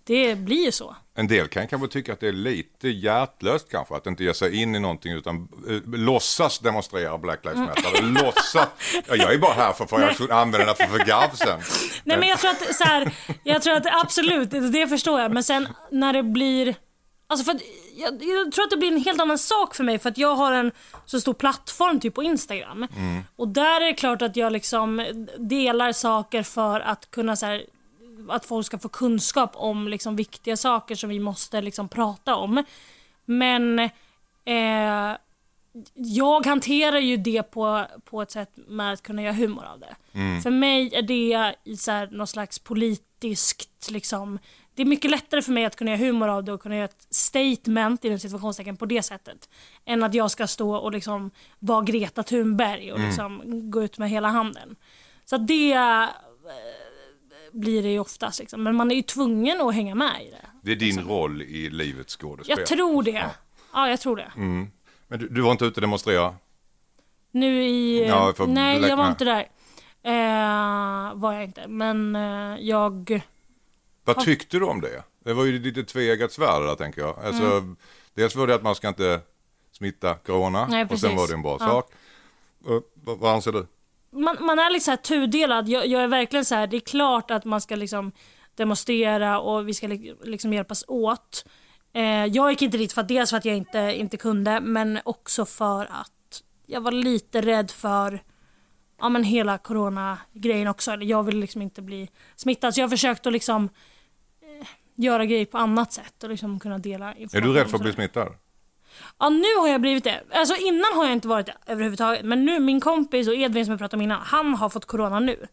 det 0.06 0.38
blir 0.38 0.64
ju 0.64 0.72
så. 0.72 0.96
En 1.14 1.28
del 1.28 1.48
kan 1.48 1.68
kanske 1.68 1.88
tycka 1.88 2.12
att 2.12 2.20
det 2.20 2.28
är 2.28 2.32
lite 2.32 2.88
hjärtlöst 2.88 3.70
kanske 3.70 3.96
att 3.96 4.06
inte 4.06 4.24
ge 4.24 4.34
sig 4.34 4.62
in 4.62 4.74
i 4.74 4.80
någonting 4.80 5.12
utan 5.12 5.48
eh, 5.68 5.98
låtsas 5.98 6.58
demonstrera 6.58 7.18
Black 7.18 7.44
Lives 7.44 7.58
Matter. 7.58 7.98
Mm. 7.98 8.14
låtsas, 8.14 8.68
ja, 9.08 9.16
jag 9.16 9.34
är 9.34 9.38
bara 9.38 9.52
här 9.52 9.72
för 9.72 9.84
att 9.84 10.20
jag 10.20 10.30
använder 10.30 10.66
den 10.66 10.74
för, 10.74 10.98
för 10.98 11.04
garv 11.04 11.30
sen. 11.34 11.60
Nej 12.04 12.18
men 12.18 12.28
jag 12.28 12.38
tror 12.38 12.50
att 12.50 12.74
så 12.74 12.84
här, 12.84 13.14
jag 13.42 13.62
tror 13.62 13.74
att 13.74 14.02
absolut, 14.02 14.50
det 14.50 14.88
förstår 14.88 15.20
jag. 15.20 15.32
Men 15.32 15.44
sen 15.44 15.68
när 15.90 16.12
det 16.12 16.22
blir, 16.22 16.74
alltså 17.26 17.44
för 17.44 17.52
att, 17.52 17.62
jag, 17.94 18.22
jag 18.22 18.52
tror 18.52 18.64
att 18.64 18.70
det 18.70 18.76
blir 18.76 18.92
en 18.92 19.04
helt 19.04 19.20
annan 19.20 19.38
sak 19.38 19.74
för 19.74 19.84
mig 19.84 19.98
för 19.98 20.08
att 20.10 20.18
jag 20.18 20.34
har 20.34 20.52
en 20.52 20.72
så 21.06 21.20
stor 21.20 21.34
plattform 21.34 22.00
typ 22.00 22.14
på 22.14 22.22
Instagram. 22.22 22.86
Och 23.36 23.48
där 23.48 23.80
är 23.80 23.86
det 23.86 23.94
klart 23.94 24.22
att 24.22 24.36
jag 24.36 24.52
liksom 24.52 25.06
delar 25.38 25.92
saker 25.92 26.42
för 26.42 26.80
att 26.80 27.10
kunna 27.10 27.36
så 27.36 27.46
här, 27.46 27.64
att 28.28 28.46
folk 28.46 28.66
ska 28.66 28.78
få 28.78 28.88
kunskap 28.88 29.50
om 29.54 29.88
liksom 29.88 30.16
viktiga 30.16 30.56
saker 30.56 30.94
som 30.94 31.10
vi 31.10 31.20
måste 31.20 31.60
liksom 31.62 31.88
prata 31.88 32.36
om. 32.36 32.64
Men 33.24 33.78
eh, 34.44 35.16
jag 35.94 36.46
hanterar 36.46 36.98
ju 36.98 37.16
det 37.16 37.42
på, 37.42 37.86
på 38.04 38.22
ett 38.22 38.30
sätt 38.30 38.50
med 38.68 38.92
att 38.92 39.02
kunna 39.02 39.22
göra 39.22 39.32
humor 39.32 39.64
av 39.64 39.80
det. 39.80 39.96
För 40.42 40.50
mig 40.50 40.94
är 40.94 41.02
det 41.02 41.54
i 41.64 41.76
så 41.76 41.90
här, 41.90 42.06
något 42.06 42.28
slags 42.28 42.58
politiskt 42.58 43.90
liksom, 43.90 44.38
det 44.74 44.82
är 44.82 44.86
mycket 44.86 45.10
lättare 45.10 45.42
för 45.42 45.52
mig 45.52 45.64
att 45.64 45.76
kunna 45.76 45.90
göra 45.90 46.00
humor 46.00 46.28
av 46.28 46.44
det 46.44 46.52
och 46.52 46.62
kunna 46.62 46.76
göra 46.76 46.84
ett 46.84 47.06
statement 47.10 48.04
i 48.04 48.18
situationstecken 48.18 48.76
på 48.76 48.86
det 48.86 49.02
sättet. 49.02 49.48
Än 49.84 50.02
att 50.02 50.14
jag 50.14 50.30
ska 50.30 50.46
stå 50.46 50.76
och 50.76 50.92
liksom 50.92 51.30
vara 51.58 51.82
Greta 51.82 52.22
Thunberg 52.22 52.92
och 52.92 53.00
liksom 53.00 53.42
gå 53.70 53.82
ut 53.82 53.98
med 53.98 54.10
hela 54.10 54.28
handen. 54.28 54.76
Så 55.24 55.36
det 55.36 55.72
eh, 55.72 56.06
blir 57.52 57.82
det 57.82 57.88
ju 57.88 57.98
oftast 57.98 58.40
liksom. 58.40 58.62
Men 58.62 58.74
man 58.74 58.90
är 58.90 58.94
ju 58.94 59.02
tvungen 59.02 59.60
att 59.60 59.74
hänga 59.74 59.94
med 59.94 60.22
i 60.26 60.30
det. 60.30 60.46
Det 60.62 60.72
är 60.72 60.76
din 60.76 61.00
roll 61.00 61.42
i 61.42 61.70
livets 61.70 62.16
skådespel. 62.16 62.56
Jag 62.58 62.66
tror 62.66 63.02
det. 63.02 63.30
Ja, 63.72 63.88
jag 63.88 64.00
tror 64.00 64.16
det. 64.16 64.32
Men 64.36 65.18
du, 65.18 65.28
du 65.28 65.40
var 65.40 65.52
inte 65.52 65.64
ute 65.64 65.74
och 65.74 65.80
demonstrera? 65.80 66.34
Nu 67.30 67.64
i... 67.64 68.06
Ja, 68.08 68.34
nej, 68.46 68.80
jag 68.80 68.96
var 68.96 69.08
inte 69.08 69.24
där. 69.24 69.48
Eh, 70.02 71.14
var 71.14 71.32
jag 71.32 71.44
inte. 71.44 71.68
Men 71.68 72.16
eh, 72.16 72.56
jag... 72.60 73.22
Vad 74.04 74.20
tyckte 74.24 74.58
du 74.58 74.64
om 74.64 74.80
det? 74.80 75.02
Det 75.24 75.32
var 75.32 75.44
ju 75.44 75.58
lite 75.58 75.84
tveeggat 75.84 76.32
svärd 76.32 76.62
där 76.62 76.74
tänker 76.74 77.00
jag. 77.00 77.18
Alltså, 77.24 77.42
Mm. 77.44 77.76
Dels 78.14 78.36
var 78.36 78.46
det 78.46 78.54
att 78.54 78.62
man 78.62 78.74
ska 78.74 78.88
inte 78.88 79.20
smitta 79.72 80.14
corona 80.14 80.66
Nej, 80.66 80.86
och 80.90 80.98
sen 81.00 81.16
var 81.16 81.28
det 81.28 81.34
en 81.34 81.42
bra 81.42 81.56
Ja. 81.60 81.66
sak. 81.66 81.92
Vad, 82.94 83.18
vad 83.18 83.34
anser 83.34 83.52
du? 83.52 83.66
man, 84.10 84.36
man 84.40 84.58
är 84.58 84.70
lite 84.70 84.84
så 84.84 84.90
här 84.90 84.96
tudelad. 84.98 85.68
Jag, 85.68 85.86
jag 85.86 86.02
är 86.02 86.08
verkligen 86.08 86.44
så 86.44 86.54
här, 86.54 86.66
det 86.66 86.76
är 86.76 86.80
klart 86.80 87.30
att 87.30 87.44
man 87.44 87.60
ska 87.60 87.76
liksom 87.76 88.12
demonstrera 88.54 89.40
och 89.40 89.68
vi 89.68 89.74
ska 89.74 89.86
li- 89.86 90.14
liksom 90.22 90.52
hjälpas 90.52 90.84
åt. 90.88 91.44
Eh, 91.92 92.02
jag 92.26 92.50
gick 92.50 92.62
inte 92.62 92.78
dit 92.78 92.92
för 92.92 93.00
att 93.00 93.08
dels 93.08 93.30
för 93.30 93.36
att 93.36 93.44
jag 93.44 93.56
inte, 93.56 93.78
inte 93.96 94.16
kunde 94.16 94.60
men 94.60 95.00
också 95.04 95.44
för 95.46 95.84
att 95.84 96.42
jag 96.66 96.80
var 96.80 96.92
lite 96.92 97.40
rädd 97.40 97.70
för 97.70 98.22
ja, 99.00 99.08
men 99.08 99.24
hela 99.24 99.58
corona-grejen 99.58 100.68
också. 100.68 100.94
Jag 100.94 101.22
vill 101.22 101.38
liksom 101.38 101.62
inte 101.62 101.82
bli 101.82 102.10
smittad 102.36 102.74
så 102.74 102.80
jag 102.80 102.84
har 102.86 102.90
försökt 102.90 103.26
att 103.26 103.32
liksom 103.32 103.68
göra 104.96 105.24
grejer 105.26 105.44
på 105.46 105.58
annat 105.58 105.92
sätt 105.92 106.22
och 106.22 106.30
liksom 106.30 106.60
kunna 106.60 106.78
dela 106.78 107.12
Är 107.14 107.20
information. 107.20 107.52
du 107.54 107.58
rädd 107.60 107.68
för 107.70 107.76
att 107.76 107.82
bli 107.82 107.92
smittad? 107.92 108.28
Ja 109.18 109.28
nu 109.28 109.54
har 109.60 109.68
jag 109.68 109.80
blivit 109.80 110.04
det. 110.04 110.22
Alltså 110.32 110.56
innan 110.56 110.84
har 110.94 111.04
jag 111.04 111.12
inte 111.12 111.28
varit 111.28 111.46
det 111.46 111.54
överhuvudtaget. 111.66 112.24
Men 112.24 112.44
nu, 112.44 112.60
min 112.60 112.80
kompis 112.80 113.28
och 113.28 113.34
Edvin 113.34 113.64
som 113.64 113.72
jag 113.72 113.78
pratade 113.78 113.96
om 113.96 114.02
innan, 114.02 114.20
han 114.24 114.54
har 114.54 114.68
fått 114.68 114.84
corona 114.84 115.20
nu. 115.20 115.46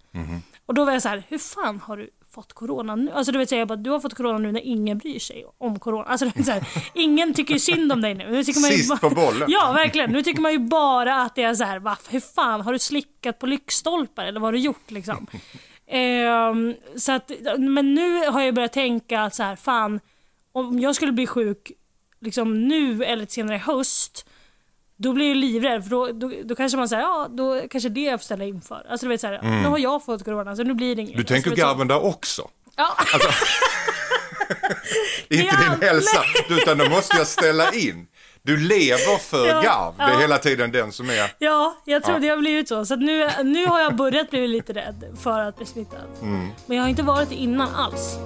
Och 0.65 0.73
då 0.73 0.86
var 0.86 0.93
jag 0.93 1.01
så 1.01 1.10
här, 1.10 1.23
hur 1.30 1.38
fan 1.38 1.80
har 1.80 1.97
du 1.97 2.10
fått 2.34 2.54
corona 2.54 2.95
nu? 2.95 3.12
Alltså 3.12 3.32
du 3.32 3.38
vet 3.38 3.49
säga 3.49 3.65
bara, 3.65 3.75
du 3.75 3.89
har 3.89 3.99
fått 3.99 4.13
corona 4.13 4.38
nu 4.38 4.51
när 4.51 4.62
ingen 4.62 4.97
bryr 4.97 5.19
sig 5.19 5.45
om 5.58 5.80
corona. 5.80 6.04
Alltså 6.04 6.25
du 6.25 6.32
vet, 6.36 6.45
så 6.45 6.51
här, 6.51 6.67
ingen 6.93 7.34
tycker 7.34 7.58
synd 7.58 7.91
om 7.91 8.01
dig 8.01 8.13
nu. 8.13 8.32
nu 8.32 8.43
tycker 8.43 8.60
man 8.62 8.69
ju 8.71 8.77
Sist 8.77 8.89
bara- 8.89 9.10
på 9.10 9.15
bollen. 9.15 9.45
Ja 9.51 9.71
verkligen. 9.71 10.12
Nu 10.12 10.23
tycker 10.23 10.41
man 10.41 10.51
ju 10.51 10.60
bara 10.60 11.21
att 11.21 11.36
det 11.36 11.43
är 11.43 11.54
så 11.56 11.63
här, 11.63 11.80
va, 11.80 11.97
hur 12.10 12.19
fan 12.19 12.62
har 12.62 12.73
du 12.73 12.80
slickat 12.80 13.39
på 13.39 13.45
lyktstolpar 13.45 14.25
eller 14.25 14.39
vad 14.39 14.47
har 14.47 14.51
du 14.54 14.60
gjort 14.60 14.91
liksom? 14.91 15.27
Ehm, 15.91 16.75
så 16.95 17.12
att, 17.12 17.32
men 17.58 17.93
nu 17.93 18.25
har 18.27 18.41
jag 18.41 18.56
börjat 18.56 18.73
tänka 18.73 19.21
att 19.21 19.36
så 19.36 19.43
här, 19.43 19.56
fan 19.56 19.99
om 20.51 20.80
jag 20.80 20.95
skulle 20.95 21.12
bli 21.12 21.27
sjuk 21.27 21.71
liksom 22.19 22.67
nu 22.67 23.04
eller 23.04 23.25
senare 23.25 23.56
i 23.56 23.60
höst 23.60 24.25
då 24.97 25.13
blir 25.13 25.27
jag 25.27 25.38
livrädd 25.38 25.84
för 25.84 25.89
då, 25.89 26.08
då, 26.08 26.32
då 26.43 26.56
kanske 26.56 26.77
man 26.77 26.89
säger 26.89 27.01
ja 27.01 27.27
då 27.30 27.62
kanske 27.71 27.89
det 27.89 28.01
jag 28.01 28.19
får 28.19 28.25
ställa 28.25 28.45
inför. 28.45 28.86
Alltså 28.89 29.06
du 29.06 29.10
vet 29.10 29.21
såhär, 29.21 29.41
nu 29.62 29.67
har 29.67 29.77
jag 29.77 30.06
fått 30.06 30.25
corona 30.25 30.56
så 30.56 30.63
nu 30.63 30.73
blir 30.73 30.95
det 30.95 31.01
inget. 31.01 31.13
Mm. 31.13 31.23
Du 31.23 31.27
tänker 31.34 31.49
alltså, 31.51 31.65
garven 31.65 31.88
där 31.88 32.06
också? 32.06 32.49
Ja. 32.75 32.97
Inte 35.30 35.45
Ja, 35.45 35.69
din 35.69 35.89
hälsa, 35.89 36.23
utan 36.49 36.77
då 36.77 36.89
måste 36.89 37.17
jag 37.17 37.27
ställa 37.27 37.71
in. 37.71 38.08
Du 38.43 38.58
lever 38.58 39.17
för 39.17 39.47
Ja, 39.47 39.62
garv. 39.62 39.93
Det 39.97 40.04
är 40.04 40.10
ja. 40.13 40.19
hela 40.19 40.38
tiden 40.38 40.71
den 40.71 40.91
som 40.91 41.10
är... 41.10 41.34
Ja, 41.39 41.75
jag 41.86 42.04
tror 42.04 42.25
Ja. 42.25 42.32
har 42.34 42.38
blivit 42.38 42.67
så. 42.67 42.86
Så 42.86 42.93
att 42.93 42.99
nu, 42.99 43.30
nu 43.43 43.65
har 43.65 43.80
jag 43.82 43.95
börjat 43.95 44.30
bli 44.30 44.47
lite 44.47 44.73
rädd 44.73 45.17
för 45.21 45.39
att 45.39 45.58
bli 45.58 45.65
smittad. 45.65 45.99
Mm. 46.21 46.49
Men 46.65 46.77
jag 46.77 46.84
har 46.84 46.89
inte 46.89 47.04
varit 47.04 47.30
det 47.30 47.36
innan 47.36 47.75
alls. 47.75 48.17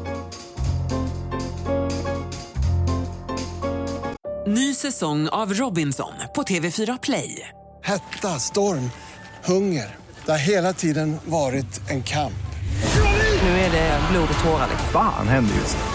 Ny 4.48 4.74
säsong 4.74 5.28
av 5.30 5.54
Robinson 5.54 6.14
på 6.36 6.44
TV4 6.44 7.00
Play. 7.02 7.50
Hetta, 7.84 8.40
storm, 8.40 8.92
hunger. 9.46 9.96
Det 10.26 10.32
har 10.32 10.40
hela 10.40 10.74
tiden 10.74 11.18
varit 11.26 11.90
en 11.90 12.04
kamp. 12.04 12.34
Nu 13.44 13.50
är 13.50 13.72
det 13.72 14.00
blod 14.12 14.28
och 14.38 14.44
tårar. 14.44 14.68
liksom. 14.70 14.90
Fan 14.94 15.28
händer 15.28 15.56
just 15.56 15.78
nu. 15.78 15.95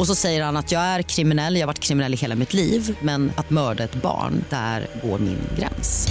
Och 0.00 0.06
så 0.06 0.14
säger 0.14 0.44
han 0.44 0.56
att 0.56 0.72
jag 0.72 0.82
är 0.82 1.02
kriminell, 1.02 1.54
jag 1.54 1.62
har 1.62 1.66
varit 1.66 1.78
kriminell 1.78 2.14
i 2.14 2.16
hela 2.16 2.34
mitt 2.34 2.54
liv 2.54 2.98
men 3.00 3.32
att 3.36 3.50
mörda 3.50 3.84
ett 3.84 3.94
barn, 3.94 4.44
där 4.50 4.86
går 5.02 5.18
min 5.18 5.38
gräns. 5.58 6.08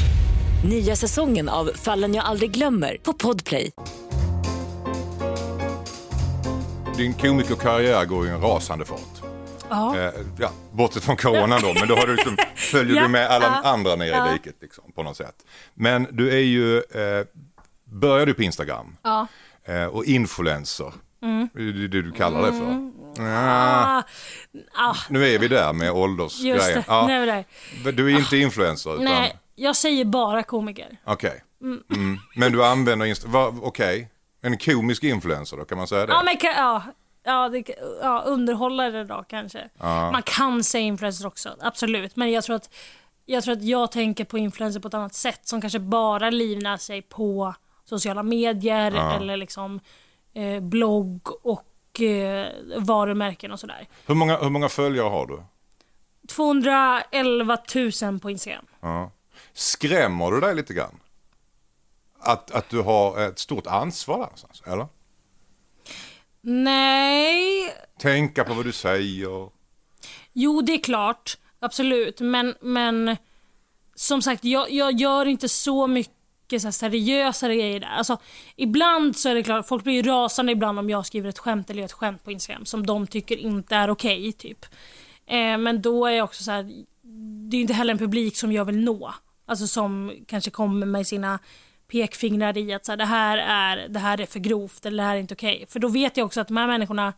Nya 0.65 0.95
säsongen 0.95 1.49
av 1.49 1.71
Fallen 1.75 2.13
jag 2.13 2.25
aldrig 2.25 2.51
glömmer 2.51 2.97
på 3.03 3.13
Podplay. 3.13 3.71
Din 6.97 7.13
komikerkarriär 7.13 8.05
går 8.05 8.25
ju 8.25 8.31
en 8.31 8.41
rasande 8.41 8.85
fart. 8.85 9.21
Ja. 9.69 9.97
Eh, 9.99 10.11
ja, 10.39 10.51
bortsett 10.71 11.03
från 11.03 11.17
corona 11.17 11.59
då, 11.59 11.73
men 11.73 11.87
då 11.87 11.95
har 11.95 12.07
du 12.07 12.15
liksom, 12.15 12.37
följer 12.55 12.95
Ja, 12.95 13.01
du 13.01 13.07
med 13.07 13.27
alla 13.27 13.45
ja, 13.63 13.69
andra 13.69 13.95
ner 13.95 14.05
ja. 14.07 14.29
i 14.29 14.33
diket 14.33 14.55
liksom, 14.61 14.83
på 14.95 15.03
något 15.03 15.17
sätt. 15.17 15.35
Men 15.73 16.07
du 16.11 16.29
är 16.29 16.43
ju, 16.43 16.77
eh, 16.77 17.25
börjar 17.85 18.25
du 18.25 18.33
på 18.33 18.43
Instagram 18.43 18.97
Ja. 19.03 19.27
eh, 19.65 19.83
och 19.85 20.05
influencer, 20.05 20.93
det 21.53 21.61
är 21.61 21.87
det 21.87 22.01
du 22.01 22.11
kallar 22.11 22.41
det 22.41 22.53
för. 22.53 22.71
Mm. 22.71 22.93
Ah, 23.19 24.03
ah, 24.73 24.95
nu 25.09 25.27
är 25.27 25.39
vi 25.39 25.47
där 25.47 25.73
med 25.73 25.87
just 25.87 25.95
åldersgrejen. 25.95 26.59
det, 26.59 26.83
Ja, 26.87 27.07
nu 27.07 27.29
är 27.29 27.45
men 27.83 27.95
du 27.95 28.13
är 28.13 28.19
inte 28.19 28.37
influencer 28.37 28.93
utan, 28.93 29.05
Nej, 29.05 29.39
jag 29.55 29.75
säger 29.75 30.05
bara 30.05 30.43
komiker. 30.43 30.97
okej. 31.03 31.43
Mm. 31.61 32.19
Men 32.35 32.51
du 32.51 32.65
använder 32.65 33.05
Instagram, 33.05 33.63
okej. 33.63 34.09
En 34.41 34.57
komisk 34.57 35.03
influencer 35.03 35.57
då, 35.57 35.65
kan 35.65 35.77
man 35.77 35.87
säga 35.87 36.05
det? 36.05 36.13
Ja, 36.13 36.23
men 36.23 36.37
ja, 36.41 36.83
ja, 37.23 37.49
det, 37.49 37.63
ja, 38.01 38.23
underhållare 38.25 39.03
då 39.03 39.25
kanske. 39.27 39.69
Man 40.11 40.23
kan 40.23 40.63
säga 40.63 40.83
influencer 40.83 41.27
också, 41.27 41.55
absolut. 41.61 42.15
Men 42.15 42.31
jag 42.31 42.43
tror, 42.43 42.55
att, 42.55 42.75
jag 43.25 43.43
tror 43.43 43.53
att 43.53 43.63
jag 43.63 43.91
tänker 43.91 44.25
på 44.25 44.37
influencer 44.37 44.79
på 44.79 44.87
ett 44.87 44.93
annat 44.93 45.13
sätt 45.13 45.47
som 45.47 45.61
kanske 45.61 45.79
bara 45.79 46.29
livnär 46.29 46.77
sig 46.77 47.01
på 47.01 47.53
sociala 47.85 48.23
medier 48.23 49.15
eller 49.15 49.37
liksom 49.37 49.79
eh, 50.33 50.59
blogg 50.59 51.21
och 51.45 52.01
eh, 52.01 52.47
varumärken 52.77 53.51
och 53.51 53.59
sådär. 53.59 53.87
Hur, 54.05 54.15
många, 54.15 54.37
hur 54.37 54.49
många 54.49 54.69
följare 54.69 55.09
har 55.09 55.27
du? 55.27 55.43
211 56.27 57.57
000 58.01 58.19
på 58.19 58.29
Instagram. 58.29 58.65
Ja. 58.81 59.11
Skrämmer 59.53 60.31
du 60.31 60.39
dig 60.39 60.55
lite 60.55 60.73
grann? 60.73 60.99
Att, 62.19 62.51
att 62.51 62.69
du 62.69 62.81
har 62.81 63.19
ett 63.21 63.39
stort 63.39 63.67
ansvar 63.67 64.15
där 64.17 64.23
någonstans, 64.23 64.63
eller? 64.65 64.87
Nej, 66.41 67.73
Tänka 67.99 68.43
på 68.43 68.53
vad 68.53 68.65
du 68.65 68.71
säger. 68.71 69.49
Jo, 70.33 70.61
det 70.61 70.73
är 70.73 70.83
klart. 70.83 71.37
Absolut. 71.59 72.19
Men, 72.21 72.55
men 72.61 73.17
som 73.95 74.21
sagt, 74.21 74.43
jag, 74.43 74.71
jag 74.71 74.99
gör 74.99 75.25
inte 75.25 75.49
så 75.49 75.87
mycket 75.87 76.13
mycket 76.49 76.61
så 76.61 76.67
här 76.67 76.71
seriösare 76.71 77.55
grejer 77.55 77.79
där. 77.79 77.87
Alltså, 77.87 78.17
ibland 78.55 79.17
så 79.17 79.29
är 79.29 79.35
det 79.35 79.43
klart, 79.43 79.67
folk 79.67 79.83
blir 79.83 79.93
ju 79.93 80.01
rasande 80.01 80.51
ibland 80.51 80.79
om 80.79 80.89
jag 80.89 81.05
skriver 81.05 81.29
ett 81.29 81.39
skämt 81.39 81.69
eller 81.69 81.83
ett 81.83 81.91
skämt 81.91 82.23
på 82.23 82.31
Instagram 82.31 82.65
som 82.65 82.85
de 82.85 83.07
tycker 83.07 83.37
inte 83.37 83.75
är 83.75 83.89
okej. 83.89 84.19
Okay, 84.19 84.31
typ. 84.31 84.65
Eh, 85.25 85.57
men 85.57 85.81
då 85.81 86.05
är 86.05 86.11
jag 86.11 86.23
också 86.23 86.43
så 86.43 86.51
här, 86.51 86.63
det 87.49 87.57
är 87.57 87.61
inte 87.61 87.73
heller 87.73 87.93
en 87.93 87.97
publik 87.97 88.37
som 88.37 88.51
jag 88.51 88.65
vill 88.65 88.79
nå. 88.79 89.13
Alltså 89.45 89.67
som 89.67 90.11
kanske 90.27 90.51
kommer 90.51 90.85
med 90.85 91.07
sina 91.07 91.39
pekfingrar 91.91 92.57
i 92.57 92.73
att 92.73 92.85
så 92.85 92.91
här, 92.91 92.97
det, 92.97 93.05
här 93.05 93.37
är, 93.37 93.87
det 93.89 93.99
här 93.99 94.21
är 94.21 94.25
för 94.25 94.39
grovt 94.39 94.85
eller 94.85 95.03
det 95.03 95.07
här 95.07 95.15
är 95.15 95.19
inte 95.19 95.33
okej. 95.33 95.55
Okay. 95.55 95.65
För 95.65 95.79
då 95.79 95.87
vet 95.87 96.17
jag 96.17 96.25
också 96.25 96.41
att 96.41 96.47
de 96.47 96.57
här 96.57 96.67
människorna 96.67 97.13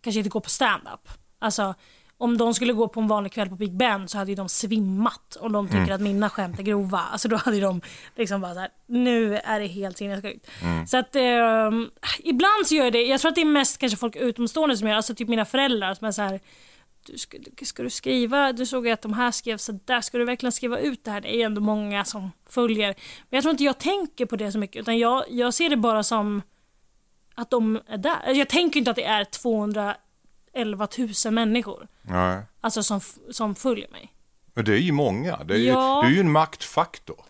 kanske 0.00 0.18
inte 0.18 0.30
går 0.30 0.40
på 0.40 0.50
stand-up. 0.50 1.08
Alltså, 1.38 1.74
om 2.18 2.38
de 2.38 2.54
skulle 2.54 2.72
gå 2.72 2.88
på 2.88 3.00
en 3.00 3.08
vanlig 3.08 3.32
kväll 3.32 3.48
på 3.48 3.54
Big 3.54 3.76
Ben 3.76 4.08
så 4.08 4.18
hade 4.18 4.30
ju 4.30 4.34
de 4.34 4.48
svimmat 4.48 5.36
om 5.40 5.52
de 5.52 5.68
tycker 5.68 5.92
att 5.92 6.00
mina 6.00 6.30
skämt 6.30 6.58
är 6.58 6.62
grova. 6.62 6.98
Alltså 6.98 7.28
då 7.28 7.36
hade 7.36 7.60
de 7.60 7.80
liksom 8.16 8.40
bara 8.40 8.54
så 8.54 8.60
här, 8.60 8.70
nu 8.86 9.36
är 9.36 9.60
det 9.60 9.66
helt 9.66 9.98
sinnessjukt. 9.98 10.50
Så 10.86 10.96
att 10.96 11.16
eh, 11.16 11.70
ibland 12.18 12.66
så 12.66 12.74
gör 12.74 12.84
jag 12.84 12.92
det, 12.92 13.02
jag 13.02 13.20
tror 13.20 13.28
att 13.28 13.34
det 13.34 13.40
är 13.40 13.44
mest 13.44 13.78
kanske 13.78 13.98
folk 13.98 14.16
utomstående 14.16 14.76
som 14.76 14.88
gör 14.88 14.94
alltså 14.94 15.14
typ 15.14 15.28
mina 15.28 15.44
föräldrar 15.44 15.94
som 15.94 16.06
är 16.06 16.12
så 16.12 16.22
här 16.22 16.40
du 17.06 17.18
ska, 17.18 17.38
ska 17.62 17.82
du 17.82 17.90
skriva, 17.90 18.52
du 18.52 18.66
såg 18.66 18.88
att 18.88 19.02
de 19.02 19.12
här 19.12 19.30
skrev 19.30 19.56
så 19.56 19.72
där, 19.84 20.00
ska 20.00 20.18
du 20.18 20.24
verkligen 20.24 20.52
skriva 20.52 20.78
ut 20.78 21.04
det 21.04 21.10
här? 21.10 21.20
Det 21.20 21.34
är 21.34 21.36
ju 21.36 21.42
ändå 21.42 21.60
många 21.60 22.04
som 22.04 22.30
följer. 22.48 22.94
Men 23.30 23.36
jag 23.36 23.42
tror 23.42 23.50
inte 23.50 23.64
jag 23.64 23.78
tänker 23.78 24.26
på 24.26 24.36
det 24.36 24.52
så 24.52 24.58
mycket 24.58 24.80
utan 24.80 24.98
jag, 24.98 25.24
jag 25.30 25.54
ser 25.54 25.70
det 25.70 25.76
bara 25.76 26.02
som 26.02 26.42
att 27.34 27.50
de 27.50 27.80
är 27.86 27.98
där. 27.98 28.34
Jag 28.34 28.48
tänker 28.48 28.78
inte 28.78 28.90
att 28.90 28.96
det 28.96 29.04
är 29.04 29.24
211 30.58 30.88
000 31.24 31.34
människor 31.34 31.88
Nej. 32.02 32.42
alltså 32.60 32.82
som, 32.82 33.00
som 33.30 33.54
följer 33.54 33.88
mig. 33.90 34.12
Men 34.54 34.64
det 34.64 34.72
är 34.72 34.78
ju 34.78 34.92
många. 34.92 35.36
Det 35.44 35.54
är, 35.54 35.58
Ja. 35.58 35.96
ju, 35.96 36.08
det 36.08 36.12
är 36.12 36.14
ju 36.14 36.20
en 36.20 36.32
maktfaktor. 36.32 37.20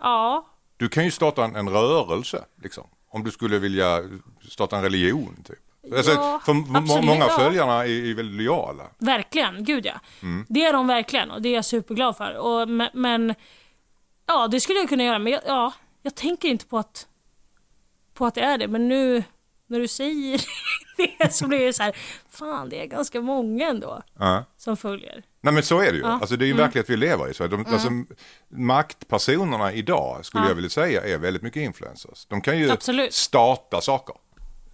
Ja, 0.00 0.46
Du 0.76 0.88
kan 0.88 1.04
ju 1.04 1.10
starta 1.10 1.44
en, 1.44 1.56
en 1.56 1.68
rörelse, 1.68 2.44
liksom. 2.62 2.86
Om 3.08 3.24
du 3.24 3.30
skulle 3.30 3.58
vilja 3.58 4.00
starta 4.48 4.76
en 4.76 4.82
religion, 4.82 5.36
typ. 5.44 5.58
Alltså, 5.96 6.12
Ja, 6.12 6.40
för 6.44 6.52
absolut, 6.74 7.04
många 7.04 7.24
ja. 7.28 7.38
följarna 7.38 7.72
är, 7.86 8.10
är 8.10 8.14
väldigt 8.14 8.36
lojala. 8.46 8.84
verkligen. 8.98 9.64
Gud 9.64 9.86
ja. 9.86 10.00
Det 10.48 10.64
är 10.64 10.72
de 10.72 10.86
verkligen 10.86 11.30
och 11.30 11.42
det 11.42 11.48
är 11.48 11.54
jag 11.54 11.64
superglad 11.64 12.16
för. 12.16 12.36
Och, 12.38 12.68
men, 12.68 12.88
men 12.94 13.34
ja, 14.26 14.48
det 14.48 14.60
skulle 14.60 14.78
jag 14.78 14.88
kunna 14.88 15.04
göra. 15.04 15.18
Men 15.18 15.32
jag, 15.32 15.42
ja, 15.46 15.72
jag 16.02 16.14
tänker 16.14 16.48
inte 16.48 16.66
på 16.66 16.78
att, 16.78 17.06
på 18.14 18.26
att 18.26 18.34
det 18.34 18.40
är 18.40 18.58
det. 18.58 18.68
Men 18.68 18.88
nu 18.88 19.24
när 19.66 19.80
du 19.80 19.88
säger 19.88 20.40
det 21.18 21.34
så 21.34 21.46
blir 21.48 21.66
det 21.66 21.72
så 21.72 21.82
här, 21.82 21.96
fan 22.30 22.68
det 22.68 22.82
är 22.82 22.86
ganska 22.86 23.20
många 23.20 23.68
ändå 23.68 24.02
Ja. 24.18 24.44
som 24.56 24.76
följer. 24.76 25.22
Nej 25.40 25.54
men 25.54 25.62
så 25.62 25.80
är 25.80 25.90
det 25.92 25.96
ju. 25.96 26.00
Ja. 26.02 26.06
Mm. 26.08 26.20
Alltså, 26.20 26.36
det 26.36 26.44
är 26.44 26.46
ju 26.46 26.52
en 26.52 26.56
verklighet 26.58 26.90
vi 26.90 26.96
lever 26.96 27.28
i. 27.30 27.34
Så 27.34 27.46
de, 27.46 27.66
alltså, 27.66 27.88
maktpersonerna 28.48 29.72
idag 29.72 30.24
skulle 30.24 30.48
jag 30.48 30.54
vilja 30.54 30.70
säga 30.70 31.02
är 31.02 31.18
väldigt 31.18 31.42
mycket 31.42 31.60
influencers. 31.62 32.26
De 32.28 32.40
kan 32.40 32.58
ju 32.58 32.70
Absolut. 32.70 33.14
starta 33.14 33.80
saker. 33.80 34.14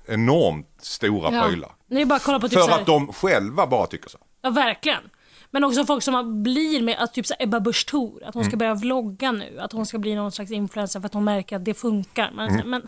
Enormt 0.06 0.68
stora 0.78 1.34
Ja. 1.34 1.42
prylar. 1.48 1.72
Är 1.90 2.04
bara 2.04 2.18
kolla 2.18 2.40
på 2.40 2.48
typ 2.48 2.58
För 2.58 2.70
att 2.70 2.86
de 2.86 3.12
själva 3.12 3.66
bara 3.66 3.86
tycker 3.86 4.10
så. 4.10 4.18
Ja, 4.42 4.50
verkligen. 4.50 5.02
Men 5.50 5.64
också 5.64 5.84
folk 5.86 6.02
som 6.02 6.42
blir 6.42 6.82
med, 6.82 6.96
att 6.98 7.14
typ 7.14 7.26
så 7.26 7.34
Ebba 7.38 7.60
Busch 7.60 7.86
Thor, 7.86 8.24
att 8.24 8.34
hon 8.34 8.44
ska 8.44 8.56
börja 8.56 8.74
vlogga 8.74 9.32
nu. 9.32 9.58
Att 9.60 9.72
hon 9.72 9.86
ska 9.86 9.98
bli 9.98 10.14
någon 10.14 10.32
slags 10.32 10.50
influencer 10.50 11.00
för 11.00 11.06
att 11.06 11.14
hon 11.14 11.24
märker 11.24 11.56
att 11.56 11.64
det 11.64 11.74
funkar. 11.74 12.30
Men, 12.34 12.50
här, 12.54 12.64
men 12.64 12.82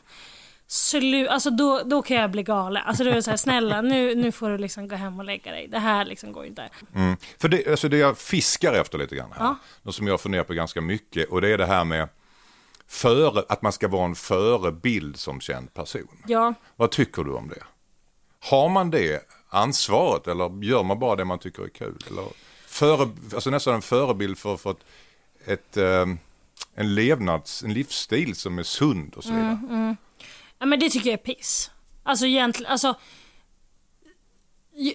slu, 0.66 1.26
alltså 1.28 1.50
då, 1.50 1.82
då 1.84 2.02
kan 2.02 2.16
jag 2.16 2.30
bli 2.30 2.42
galen. 2.42 2.82
Alltså 2.86 3.04
då 3.04 3.10
är 3.10 3.14
det 3.14 3.22
så 3.22 3.30
här, 3.30 3.36
snälla 3.36 3.82
nu, 3.82 4.14
nu 4.14 4.32
får 4.32 4.50
du 4.50 4.58
liksom 4.58 4.88
gå 4.88 4.96
hem 4.96 5.18
och 5.18 5.24
lägga 5.24 5.52
dig. 5.52 5.68
Det 5.68 5.78
här 5.78 6.04
liksom 6.04 6.32
går 6.32 6.46
inte. 6.46 6.68
Mm. 6.94 7.16
För 7.38 7.48
det, 7.48 7.66
alltså 7.70 7.88
det 7.88 7.96
jag 7.96 8.18
fiskar 8.18 8.72
efter 8.72 8.98
lite 8.98 9.16
grann 9.16 9.32
här, 9.36 9.44
Ja. 9.44 9.56
något 9.82 9.94
som 9.94 10.06
jag 10.06 10.20
funderar 10.20 10.44
på 10.44 10.52
ganska 10.54 10.80
mycket 10.80 11.28
och 11.28 11.40
det 11.40 11.48
är 11.48 11.58
det 11.58 11.66
här 11.66 11.84
med 11.84 12.08
före, 12.88 13.44
att 13.48 13.62
man 13.62 13.72
ska 13.72 13.88
vara 13.88 14.04
en 14.04 14.14
förebild 14.14 15.16
som 15.16 15.40
känd 15.40 15.74
person. 15.74 16.22
Ja, 16.26 16.54
Vad 16.76 16.90
tycker 16.90 17.24
du 17.24 17.32
om 17.32 17.48
det? 17.48 17.62
Har 18.50 18.68
man 18.68 18.90
det 18.90 19.28
ansvaret 19.48 20.26
eller 20.28 20.64
gör 20.64 20.82
man 20.82 20.98
bara 20.98 21.16
det 21.16 21.24
man 21.24 21.38
tycker 21.38 21.62
är 21.62 21.68
kul? 21.68 21.98
Eller 22.10 22.24
före, 22.66 23.08
alltså 23.34 23.50
nästan 23.50 23.74
en 23.74 23.82
förebild 23.82 24.38
för, 24.38 24.56
för 24.56 24.70
ett, 24.70 24.84
ett, 25.46 25.76
ehm, 25.76 26.18
en 26.74 26.94
levnads, 26.94 27.62
en 27.62 27.72
livsstil 27.72 28.34
som 28.34 28.58
är 28.58 28.62
sund 28.62 29.14
och 29.14 29.24
så 29.24 29.32
vidare. 29.32 29.96
Ja, 30.64 30.68
men 30.68 30.80
det 30.80 30.90
tycker 30.90 31.10
jag 31.10 31.20
är 31.20 31.34
piss. 31.34 31.70
Alltså 32.02 32.26
egentligen, 32.26 32.72
alltså. 32.72 32.94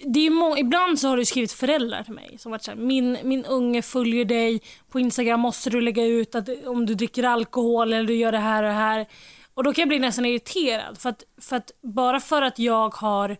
Det 0.04 0.20
är 0.20 0.24
ju 0.24 0.30
må- 0.30 0.58
ibland 0.58 0.98
så 0.98 1.08
har 1.08 1.16
du 1.16 1.24
skrivit 1.24 1.52
föräldrar 1.52 2.02
till 2.02 2.14
mig 2.14 2.38
som 2.38 2.50
varit 2.50 2.62
såhär, 2.62 2.78
min, 2.78 3.18
min 3.22 3.44
unge 3.44 3.82
följer 3.82 4.24
dig, 4.24 4.62
på 4.88 5.00
Instagram 5.00 5.40
måste 5.40 5.70
du 5.70 5.80
lägga 5.80 6.04
ut 6.04 6.34
att 6.34 6.48
om 6.66 6.86
du 6.86 6.94
dricker 6.94 7.22
alkohol 7.22 7.92
eller 7.92 8.04
du 8.04 8.14
gör 8.14 8.32
det 8.32 8.38
här 8.38 8.62
och 8.62 8.68
det 8.68 8.74
här. 8.74 9.06
Och 9.54 9.64
då 9.64 9.72
kan 9.72 9.82
jag 9.82 9.88
bli 9.88 9.98
nästan 9.98 10.26
irriterad 10.26 10.98
för 10.98 11.08
att, 11.08 11.24
för 11.40 11.56
att 11.56 11.70
bara 11.82 12.20
för 12.20 12.42
att 12.42 12.58
jag 12.58 12.94
har 12.94 13.36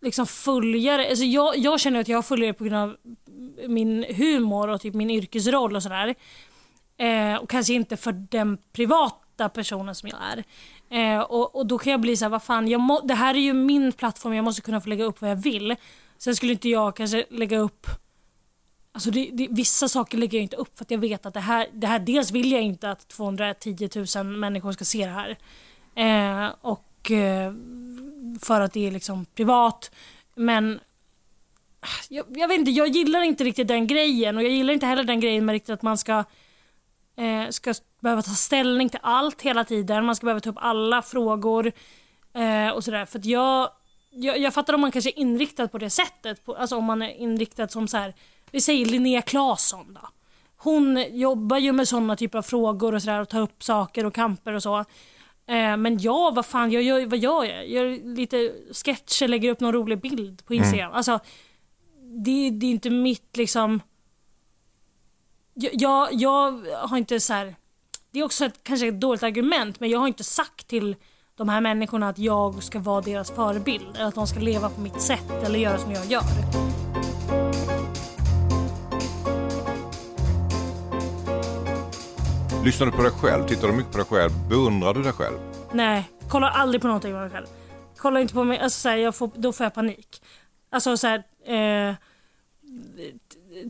liksom 0.00 0.26
följare, 0.26 1.08
alltså 1.08 1.24
jag, 1.24 1.58
jag 1.58 1.80
känner 1.80 2.00
att 2.00 2.08
jag 2.08 2.18
har 2.18 2.22
följare 2.22 2.52
på 2.52 2.64
grund 2.64 2.76
av 2.76 2.96
min 3.68 4.04
humor 4.08 4.68
och 4.68 4.80
typ 4.80 4.94
min 4.94 5.10
yrkesroll 5.10 5.76
och 5.76 5.82
sådär. 5.82 6.14
Eh, 6.96 7.34
och 7.34 7.50
kanske 7.50 7.72
inte 7.72 7.96
för 7.96 8.12
den 8.12 8.58
privata 8.72 9.19
personen 9.48 9.94
som 9.94 10.08
jag 10.08 10.18
är. 10.32 10.44
Eh, 10.90 11.20
och, 11.20 11.56
och 11.56 11.66
då 11.66 11.78
kan 11.78 11.90
jag 11.90 12.00
bli 12.00 12.16
så 12.16 12.24
här, 12.24 12.30
vad 12.30 12.42
fan, 12.42 12.68
jag 12.68 12.80
må, 12.80 13.00
det 13.00 13.14
här 13.14 13.34
är 13.34 13.38
ju 13.38 13.52
min 13.52 13.92
plattform, 13.92 14.34
jag 14.34 14.44
måste 14.44 14.62
kunna 14.62 14.80
få 14.80 14.88
lägga 14.88 15.04
upp 15.04 15.20
vad 15.20 15.30
jag 15.30 15.36
vill. 15.36 15.76
Sen 16.18 16.36
skulle 16.36 16.52
inte 16.52 16.68
jag 16.68 16.96
kanske 16.96 17.24
lägga 17.30 17.58
upp 17.58 17.86
Alltså 18.92 19.10
det, 19.10 19.30
det, 19.32 19.48
vissa 19.50 19.88
saker 19.88 20.18
lägger 20.18 20.38
jag 20.38 20.42
inte 20.42 20.56
upp 20.56 20.78
för 20.78 20.84
att 20.84 20.90
jag 20.90 20.98
vet 20.98 21.26
att 21.26 21.34
det 21.34 21.40
här, 21.40 21.66
det 21.72 21.86
här 21.86 21.98
dels 21.98 22.30
vill 22.30 22.52
jag 22.52 22.62
inte 22.62 22.90
att 22.90 23.08
210 23.08 23.88
000 24.16 24.26
människor 24.26 24.72
ska 24.72 24.84
se 24.84 25.06
det 25.06 25.12
här. 25.12 25.36
Eh, 25.94 26.50
och 26.60 27.10
eh, 27.10 27.52
för 28.40 28.60
att 28.60 28.72
det 28.72 28.86
är 28.86 28.90
liksom 28.90 29.24
privat. 29.24 29.90
Men 30.34 30.80
ah, 31.80 32.04
jag, 32.08 32.26
jag 32.28 32.48
vet 32.48 32.58
inte, 32.58 32.70
jag 32.70 32.88
gillar 32.88 33.22
inte 33.22 33.44
riktigt 33.44 33.68
den 33.68 33.86
grejen 33.86 34.36
och 34.36 34.42
jag 34.42 34.52
gillar 34.52 34.74
inte 34.74 34.86
heller 34.86 35.04
den 35.04 35.20
grejen 35.20 35.44
med 35.44 35.52
riktigt 35.52 35.70
att 35.70 35.82
man 35.82 35.98
ska 35.98 36.24
eh, 37.16 37.48
ska 37.50 37.74
behöva 38.00 38.22
ta 38.22 38.30
ställning 38.30 38.88
till 38.88 39.00
allt 39.02 39.42
hela 39.42 39.64
tiden. 39.64 40.04
Man 40.04 40.16
ska 40.16 40.24
behöva 40.24 40.40
ta 40.40 40.50
upp 40.50 40.58
alla 40.58 41.02
frågor 41.02 41.72
eh, 42.34 42.68
och 42.68 42.84
sådär. 42.84 43.04
För 43.04 43.18
att 43.18 43.24
jag, 43.24 43.70
jag, 44.10 44.38
jag 44.38 44.54
fattar 44.54 44.74
om 44.74 44.80
man 44.80 44.92
kanske 44.92 45.10
är 45.10 45.18
inriktad 45.18 45.68
på 45.68 45.78
det 45.78 45.90
sättet. 45.90 46.44
På, 46.44 46.54
alltså 46.54 46.76
om 46.76 46.84
man 46.84 47.02
är 47.02 47.10
inriktad 47.10 47.68
som 47.68 47.88
så 47.88 47.96
här, 47.96 48.14
vi 48.50 48.60
säger 48.60 48.86
Linnea 48.86 49.22
Claesson 49.22 49.94
då. 49.94 50.08
Hon 50.56 51.04
jobbar 51.10 51.58
ju 51.58 51.72
med 51.72 51.88
sådana 51.88 52.16
typer 52.16 52.38
av 52.38 52.42
frågor 52.42 52.94
och 52.94 53.02
sådär 53.02 53.20
och 53.20 53.28
tar 53.28 53.40
upp 53.40 53.62
saker 53.62 54.06
och 54.06 54.14
kamper 54.14 54.52
och 54.52 54.62
så. 54.62 54.78
Eh, 55.46 55.76
men 55.76 55.98
ja, 55.98 56.32
vad 56.34 56.46
fan, 56.46 56.72
jag 56.72 56.82
gör, 56.82 57.06
vad 57.06 57.18
gör 57.18 57.44
jag? 57.44 57.68
Jag 57.68 57.68
gör 57.68 58.16
lite 58.16 58.52
sketcher, 58.72 59.28
lägger 59.28 59.50
upp 59.50 59.60
någon 59.60 59.72
rolig 59.72 60.00
bild 60.00 60.46
på 60.46 60.54
Instagram. 60.54 60.92
Alltså, 60.92 61.20
det, 62.24 62.50
det 62.50 62.66
är 62.66 62.70
inte 62.70 62.90
mitt 62.90 63.36
liksom... 63.36 63.80
Jag, 65.60 66.08
jag, 66.12 66.66
har 66.76 66.96
inte 66.96 67.20
så 67.20 67.32
här... 67.32 67.54
Det 68.10 68.18
är 68.20 68.24
också 68.24 68.44
ett, 68.44 68.62
kanske 68.62 68.88
ett 68.88 69.00
dåligt 69.00 69.22
argument, 69.22 69.80
men 69.80 69.90
jag 69.90 69.98
har 69.98 70.08
inte 70.08 70.24
sagt 70.24 70.66
till 70.66 70.96
de 71.36 71.48
här 71.48 71.60
människorna 71.60 72.08
att 72.08 72.18
jag 72.18 72.62
ska 72.62 72.78
vara 72.78 73.00
deras 73.00 73.30
förebild. 73.30 73.96
Eller 73.96 74.04
att 74.04 74.14
de 74.14 74.26
ska 74.26 74.40
leva 74.40 74.70
på 74.70 74.80
mitt 74.80 75.00
sätt 75.00 75.30
eller 75.44 75.58
göra 75.58 75.78
som 75.78 75.92
jag 75.92 76.06
gör. 76.06 76.22
Lyssnar 82.64 82.86
du 82.86 82.92
på 82.92 83.02
dig 83.02 83.12
själv? 83.12 83.46
Tittar 83.46 83.68
du 83.68 83.74
mycket 83.74 83.92
på 83.92 83.98
dig 83.98 84.06
själv? 84.06 84.30
Beundrar 84.48 84.94
du 84.94 85.02
dig 85.02 85.12
själv? 85.12 85.38
Nej, 85.72 86.10
kollar 86.28 86.48
aldrig 86.50 86.82
på 86.82 86.86
någonting 86.86 87.12
med 87.12 87.20
mig 87.20 87.30
själv. 87.30 87.46
Kollar 87.96 88.20
inte 88.20 88.34
på 88.34 88.44
mig, 88.44 88.58
alltså, 88.58 88.80
så 88.80 88.88
här, 88.88 88.96
jag 88.96 89.14
får, 89.14 89.30
då 89.34 89.52
får 89.52 89.64
jag 89.64 89.74
panik. 89.74 90.22
Alltså 90.70 90.96
så 90.96 91.06
här, 91.06 91.22
eh, 91.46 91.94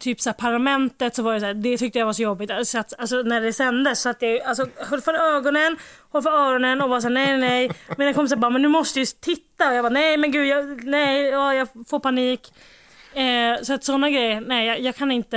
typ 0.01 0.21
så 0.21 0.31
här, 0.31 0.35
parlamentet 0.35 1.15
så 1.15 1.23
var 1.23 1.35
det 1.35 1.41
så 1.41 1.47
här, 1.47 1.55
det 1.55 1.79
tyckte 1.79 1.99
jag 1.99 2.07
var 2.07 2.13
så 2.13 2.23
jobbigt. 2.23 2.51
Alltså, 2.51 2.79
att, 2.79 2.93
alltså 2.99 3.23
när 3.23 3.41
det 3.41 3.53
sändes 3.53 4.01
så 4.01 4.09
att 4.09 4.23
jag 4.23 4.41
alltså, 4.41 4.67
höll 4.77 5.01
för 5.01 5.15
ögonen, 5.15 5.77
höll 6.13 6.23
för 6.23 6.31
öronen 6.31 6.81
och 6.81 6.89
var 6.89 7.01
så 7.01 7.09
här, 7.09 7.15
nej 7.15 7.39
nej. 7.39 7.71
Mina 7.99 8.13
kompisar 8.13 8.37
bara, 8.37 8.51
men 8.51 8.63
du 8.63 8.69
måste 8.69 9.01
ju 9.01 9.07
titta. 9.07 9.69
Och 9.69 9.75
jag 9.75 9.85
bara, 9.85 9.93
nej 9.93 10.17
men 10.17 10.33
gud, 10.33 10.47
jag, 10.47 10.85
nej, 10.85 11.23
ja, 11.23 11.55
jag 11.55 11.69
får 11.89 12.01
panik. 12.01 12.53
Eh, 13.15 13.63
så 13.63 13.75
att 13.75 13.85
sådana 13.85 14.11
grejer, 14.11 14.41
nej 14.41 14.67
jag, 14.67 14.81
jag, 14.81 14.97
kan 14.97 15.11
inte, 15.11 15.37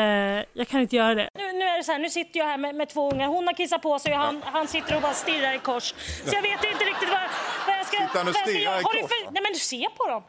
jag 0.54 0.68
kan 0.68 0.82
inte 0.82 0.96
göra 0.96 1.16
det. 1.16 1.30
Nu, 1.36 1.52
nu 1.54 1.66
är 1.66 1.78
det 1.78 1.84
så 1.84 1.92
här, 1.92 2.00
nu 2.00 2.10
sitter 2.10 2.40
jag 2.40 2.46
här 2.46 2.58
med, 2.58 2.76
med 2.76 2.90
två 2.90 3.12
ungar. 3.12 3.28
Hon 3.28 3.48
har 3.48 3.54
kissat 3.54 3.82
på 3.82 4.00
sig 4.00 4.14
och 4.14 4.20
han, 4.20 4.42
han 4.46 4.68
sitter 4.68 4.96
och 4.96 5.02
bara 5.02 5.14
stirrar 5.14 5.54
i 5.56 5.60
kors. 5.60 5.94
Så 6.26 6.36
jag 6.36 6.42
vet 6.42 6.64
inte 6.74 6.86
riktigt 6.86 7.10
vad, 7.10 7.20
vad 7.68 7.78
jag 7.78 7.86
ska... 7.86 7.98
Sitter 7.98 8.18
han 8.20 8.28
och 8.28 8.36
stirrar 8.36 8.80
i 8.80 8.84
Har 8.84 8.94
du 8.94 9.02
kors, 9.02 9.10
för- 9.10 9.32
Nej 9.32 9.44
men 9.44 9.54
du 9.54 9.60
ser 9.60 9.90
på 9.98 10.08
dem. 10.10 10.24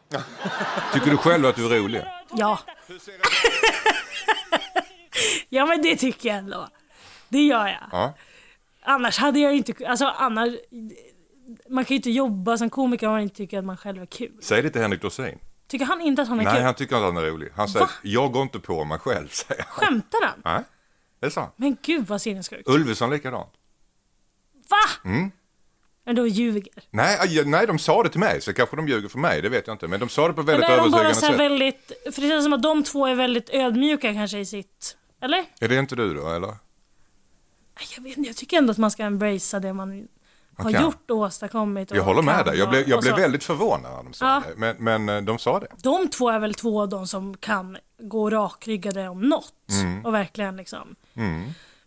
Tycker 0.92 1.10
du 1.10 1.16
själv 1.16 1.46
att 1.46 1.56
du 1.56 1.66
är 1.66 1.78
rolig? 1.80 2.02
Ja. 2.36 2.58
ja 5.48 5.66
men 5.66 5.82
det 5.82 5.96
tycker 5.96 6.28
jag 6.28 6.38
ändå. 6.38 6.68
Det 7.28 7.42
gör 7.42 7.66
jag. 7.66 7.88
Ja. 7.92 8.14
Annars 8.82 9.18
hade 9.18 9.38
jag 9.40 9.56
inte, 9.56 9.88
alltså 9.88 10.04
annars, 10.06 10.50
man 11.68 11.84
kan 11.84 11.94
ju 11.94 11.96
inte 11.96 12.10
jobba 12.10 12.56
som 12.58 12.70
komiker 12.70 13.06
om 13.06 13.12
man 13.12 13.22
inte 13.22 13.36
tycker 13.36 13.58
att 13.58 13.64
man 13.64 13.76
själv 13.76 14.02
är 14.02 14.06
kul. 14.06 14.32
Säg 14.42 14.62
det 14.62 14.70
till 14.70 14.80
Henrik 14.82 15.02
Dorsin. 15.02 15.38
Tycker 15.68 15.84
han 15.84 16.00
inte 16.00 16.22
att 16.22 16.28
han 16.28 16.40
är 16.40 16.44
Nej, 16.44 16.54
kul? 16.54 16.62
han 16.62 16.74
tycker 16.74 16.96
att 16.96 17.02
han 17.02 17.16
är 17.16 17.22
rolig. 17.22 17.48
Han 17.56 17.68
säger, 17.68 17.86
Va? 17.86 17.92
jag 18.02 18.32
går 18.32 18.42
inte 18.42 18.58
på 18.60 18.84
mig 18.84 18.98
själv, 18.98 19.28
säger 19.32 19.64
han. 19.68 19.84
Skämtar 19.86 20.18
han? 20.26 20.42
Nej, 20.44 20.62
det 21.20 21.26
är 21.26 21.30
sant. 21.30 21.52
Men 21.56 21.76
gud 21.82 22.06
vad 22.06 22.20
sinnessjukt. 22.22 22.68
Ulveson 22.68 23.10
likadant. 23.10 23.52
Va? 24.68 25.10
Mm. 25.10 25.30
Men 26.06 26.16
då 26.16 26.26
ljuger. 26.26 26.68
Nej, 26.90 27.44
nej, 27.44 27.66
de 27.66 27.78
sa 27.78 28.02
det 28.02 28.08
till 28.08 28.20
mig, 28.20 28.40
så 28.40 28.52
kanske 28.54 28.76
de 28.76 28.88
ljuger 28.88 29.08
för 29.08 29.18
mig, 29.18 29.42
det 29.42 29.48
vet 29.48 29.66
jag 29.66 29.74
inte. 29.74 29.88
Men 29.88 30.00
de 30.00 30.08
sa 30.08 30.28
det 30.28 30.34
på 30.34 30.42
väldigt 30.42 30.70
är 30.70 30.76
de 30.76 30.90
bara 30.90 31.00
övertygande 31.00 31.14
så 31.14 31.26
sätt. 31.26 31.40
väldigt, 31.40 31.92
för 32.14 32.22
det 32.22 32.28
känns 32.28 32.44
som 32.44 32.52
att 32.52 32.62
de 32.62 32.82
två 32.82 33.06
är 33.06 33.14
väldigt 33.14 33.50
ödmjuka 33.50 34.12
kanske 34.14 34.38
i 34.38 34.46
sitt, 34.46 34.96
eller? 35.20 35.44
Är 35.60 35.68
det 35.68 35.76
inte 35.78 35.96
du 35.96 36.14
då, 36.14 36.28
eller? 36.28 36.54
Jag 37.96 38.02
vet 38.02 38.16
inte, 38.16 38.28
jag 38.30 38.36
tycker 38.36 38.56
ändå 38.58 38.70
att 38.70 38.78
man 38.78 38.90
ska 38.90 39.02
embracea 39.02 39.60
det 39.60 39.72
man 39.72 40.08
har 40.58 40.70
Okej. 40.70 40.82
gjort 40.82 41.10
och 41.10 41.16
åstadkommit. 41.16 41.90
Och 41.90 41.96
Jag 41.96 42.02
håller 42.04 42.22
med 42.22 42.44
dig. 42.46 42.58
Jag 42.58 42.68
blev, 42.70 42.88
jag 42.88 43.00
blev 43.00 43.16
väldigt 43.16 43.44
förvånad 43.44 43.92
när 43.92 44.02
de 44.02 44.12
sa 44.12 44.26
Ja. 44.26 44.42
det. 44.48 44.54
Men, 44.56 44.76
men 44.78 45.08
eh, 45.08 45.22
de 45.22 45.38
sa 45.38 45.60
det. 45.60 45.66
De 45.82 46.08
två 46.08 46.30
är 46.30 46.38
väl 46.38 46.54
två 46.54 46.80
av 46.82 46.88
de 46.88 47.06
som 47.06 47.36
kan 47.36 47.76
gå 48.02 48.30
rakryggade 48.30 49.08
om 49.08 49.20
något. 49.20 49.52
Mm. 49.82 50.04
Och 50.04 50.14
verkligen 50.14 50.56
liksom. 50.56 50.94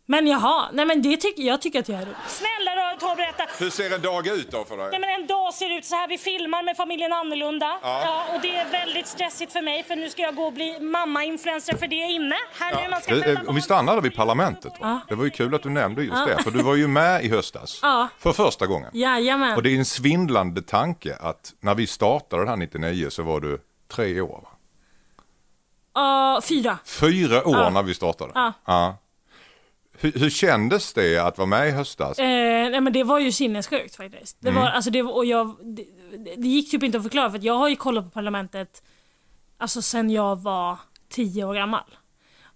Men 0.09 0.27
jaha, 0.27 0.69
nej 0.73 0.85
men 0.85 1.01
det 1.01 1.17
tycker 1.17 1.43
jag 1.43 1.61
tycker 1.61 1.79
att 1.79 1.89
jag 1.89 1.97
är 2.01 2.05
rolig. 2.05 2.15
Snälla 2.27 2.71
då, 2.75 2.99
ta 2.99 3.11
och 3.11 3.17
berätta. 3.17 3.43
Hur 3.59 3.69
ser 3.69 3.95
en 3.95 4.01
dag 4.01 4.27
ut 4.27 4.51
då 4.51 4.63
för 4.63 4.77
dig? 4.77 4.87
Nej, 4.91 4.99
men 4.99 5.09
en 5.09 5.27
dag 5.27 5.53
ser 5.53 5.77
ut 5.77 5.85
så 5.85 5.95
här. 5.95 6.07
Vi 6.07 6.17
filmar 6.17 6.63
med 6.63 6.77
familjen 6.77 7.13
annorlunda. 7.13 7.79
Ja. 7.81 8.25
och 8.35 8.41
det 8.41 8.55
är 8.55 8.69
väldigt 8.71 9.07
stressigt 9.07 9.53
för 9.53 9.61
mig 9.61 9.83
för 9.83 9.95
nu 9.95 10.09
ska 10.09 10.21
jag 10.21 10.35
gå 10.35 10.43
och 10.43 10.53
bli 10.53 10.79
mamma-influencer 10.79 11.77
för 11.77 11.87
det 11.87 12.03
är 12.03 12.09
inne. 12.15 12.35
Här 12.59 12.83
nu 12.83 12.89
man 12.89 13.01
ska 13.01 13.13
Du, 13.15 13.21
föda 13.23 13.41
eh, 13.41 13.49
Om 13.49 13.55
vi 13.55 13.61
stannar 13.61 13.95
där 13.95 14.01
vid 14.01 14.15
parlamentet. 14.15 14.73
Ja. 14.79 14.99
Det 15.09 15.15
var 15.15 15.23
ju 15.23 15.29
kul 15.29 15.55
att 15.55 15.63
du 15.63 15.69
nämnde 15.69 16.03
just 16.03 16.25
det. 16.25 16.43
För 16.43 16.51
du 16.51 16.63
var 16.63 16.75
ju 16.75 16.87
med 16.87 17.23
i 17.25 17.29
höstas. 17.29 17.79
Ja. 17.81 18.07
För 18.19 18.31
första 18.33 18.67
gången. 18.67 18.89
Jajamän. 18.93 19.55
Och 19.55 19.63
det 19.63 19.69
är 19.69 19.77
en 19.77 19.85
svindlande 19.85 20.61
tanke 20.61 21.15
att 21.19 21.53
när 21.59 21.75
vi 21.75 21.87
startade 21.87 22.43
det 22.43 22.49
här 22.49 22.57
99 22.57 23.09
så 23.09 23.23
var 23.23 23.39
du 23.39 23.61
tre 23.87 24.21
år. 24.21 24.39
Va? 24.43 24.49
Ja, 25.93 26.41
fyra. 26.43 26.77
Fyra 26.85 27.47
år 27.47 27.57
Ja. 27.57 27.69
när 27.69 27.83
vi 27.83 27.93
startade. 27.93 28.31
Ja. 28.65 28.97
Hur, 29.99 30.11
hur 30.11 30.29
kändes 30.29 30.93
det 30.93 31.17
att 31.17 31.37
vara 31.37 31.45
med 31.45 31.67
i 31.67 31.71
höstas? 31.71 32.19
Eh, 32.19 32.25
nej 32.69 32.81
men 32.81 32.93
det 32.93 33.03
var 33.03 33.19
ju 33.19 33.31
sinnessjukt 33.31 33.95
faktiskt. 33.95 34.37
Det 34.39 34.49
Mm. 34.49 34.61
var, 34.61 34.69
alltså 34.69 34.91
det, 34.91 35.03
och 35.03 35.25
jag, 35.25 35.55
det, 35.61 35.85
det 36.37 36.47
gick 36.47 36.71
typ 36.71 36.83
inte 36.83 36.97
att 36.97 37.03
förklara 37.03 37.29
för 37.31 37.37
att 37.37 37.43
jag 37.43 37.53
har 37.57 37.69
ju 37.69 37.75
kollat 37.75 38.03
på 38.05 38.09
Parlamentet 38.09 38.83
alltså 39.57 39.81
sen 39.81 40.09
jag 40.09 40.35
var 40.41 40.77
tio 41.09 41.43
år 41.45 41.53
gammal. 41.53 41.83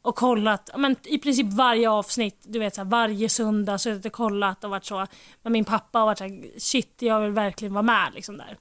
Och 0.01 0.15
kollat 0.15 0.69
men, 0.77 0.95
i 1.03 1.17
princip 1.17 1.53
varje 1.53 1.89
avsnitt, 1.89 2.41
du 2.43 2.59
vet 2.59 2.75
så 2.75 2.81
här, 2.81 2.89
varje 2.89 3.29
söndag 3.29 3.77
så 3.77 3.89
har 3.89 3.99
jag 4.03 4.13
kollat 4.13 4.63
och 4.63 4.69
varit 4.69 4.85
så. 4.85 5.07
Men 5.41 5.53
min 5.53 5.65
pappa 5.65 5.99
har 5.99 6.05
varit 6.05 6.17
så 6.17 6.23
här, 6.23 6.59
shit 6.59 6.95
jag 6.99 7.21
vill 7.21 7.31
verkligen 7.31 7.73
vara 7.73 7.81
med 7.83 8.11
liksom 8.15 8.37
där. 8.37 8.57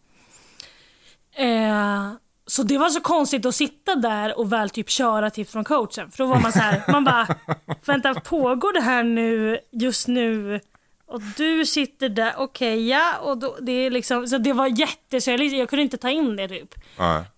Eh, 1.32 2.12
så 2.50 2.62
det 2.62 2.78
var 2.78 2.88
så 2.88 3.00
konstigt 3.00 3.46
att 3.46 3.54
sitta 3.54 3.94
där 3.94 4.38
och 4.38 4.52
väl 4.52 4.70
typ 4.70 4.90
köra 4.90 5.30
tips 5.30 5.52
från 5.52 5.64
coachen. 5.64 6.10
För 6.10 6.18
då 6.18 6.26
var 6.26 6.40
man 6.40 6.52
så 6.52 6.58
här, 6.58 6.82
man 6.92 7.04
bara, 7.04 7.36
vänta 7.84 8.14
pågår 8.14 8.72
det 8.72 8.80
här 8.80 9.02
nu, 9.02 9.58
just 9.72 10.08
nu? 10.08 10.60
Och 11.06 11.20
du 11.36 11.66
sitter 11.66 12.08
där, 12.08 12.34
okej 12.36 12.88
ja. 12.88 13.18
Och 13.18 13.38
då, 13.38 13.56
det 13.60 13.72
är 13.72 13.90
liksom, 13.90 14.26
så 14.26 14.38
det 14.38 14.52
var 14.52 14.66
jättesöligt, 14.66 15.54
jag 15.54 15.68
kunde 15.68 15.82
inte 15.82 15.96
ta 15.96 16.10
in 16.10 16.36
det 16.36 16.48
typ. 16.48 16.74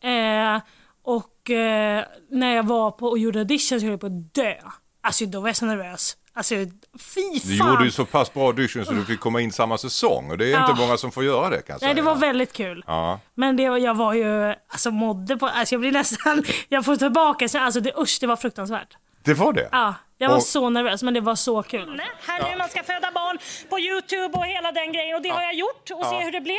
Eh, 0.01 0.61
och 1.03 1.51
eh, 1.51 2.05
när 2.31 2.55
jag 2.55 2.67
var 2.67 2.91
på 2.91 3.07
och 3.07 3.19
gjorde 3.19 3.39
audition 3.39 3.81
så 3.81 3.85
höll 3.85 3.91
jag 3.91 4.01
på 4.01 4.07
att 4.07 4.35
dö. 4.35 4.55
Alltså 5.01 5.27
då 5.27 5.41
var 5.41 5.49
jag 5.49 5.57
så 5.57 5.67
nervös. 5.67 6.17
Alltså 6.33 6.55
fy 6.99 7.21
Du 7.45 7.59
fan. 7.59 7.69
gjorde 7.71 7.85
ju 7.85 7.91
så 7.91 8.05
pass 8.05 8.33
bra 8.35 8.47
audition 8.47 8.85
så 8.85 8.93
du 8.93 9.05
fick 9.05 9.21
komma 9.21 9.41
in 9.41 9.53
samma 9.53 9.79
säsong. 9.79 10.31
Och 10.31 10.39
det 10.39 10.47
är 10.47 10.51
Ja. 10.51 10.69
inte 10.71 10.81
många 10.81 10.97
som 10.97 11.13
får 11.13 11.25
göra 11.25 11.49
det 11.51 11.57
kan 11.57 11.65
jag 11.75 11.81
säga. 11.81 11.89
Nej 11.89 11.95
det 11.95 12.03
var 12.03 12.15
väldigt 12.15 12.53
kul. 12.53 12.85
Ja. 12.87 13.21
Men 13.35 13.57
det, 13.57 13.69
var- 13.71 13.79
jag 13.79 13.95
var 13.95 14.13
ju, 14.15 14.55
alltså 14.69 14.91
mådde 14.91 15.37
på, 15.37 15.47
alltså 15.47 15.75
jag 15.75 15.81
blir 15.81 15.93
nästan, 15.93 16.45
jag 16.69 16.85
får 16.85 16.97
tillbaka, 16.97 17.49
så- 17.49 17.59
alltså 17.59 17.81
det, 17.81 17.93
usch 17.99 18.19
det 18.21 18.27
var 18.27 18.37
fruktansvärt. 18.37 18.97
Det 19.25 19.35
var 19.35 19.53
det? 19.53 19.69
Ja, 19.73 19.95
jag 20.19 20.29
var 20.29 20.37
Och- 20.37 20.43
så 20.43 20.71
nervös 20.71 21.03
men 21.03 21.15
det 21.15 21.21
var 21.21 21.35
så 21.35 21.63
kul. 21.63 22.03
Här 22.27 22.51
nu 22.51 22.57
man 22.59 22.69
ska 22.69 22.83
föda 22.83 23.11
barn 23.13 23.39
på 23.71 23.79
Youtube 23.81 24.39
och 24.39 24.45
hela 24.47 24.73
den 24.73 24.93
grejen 24.93 25.17
och 25.17 25.23
det 25.23 25.29
har 25.29 25.43
jag 25.43 25.55
gjort 25.55 25.91
och 25.95 26.07
se 26.07 26.21
hur 26.25 26.33
det 26.33 26.41
blev. 26.41 26.57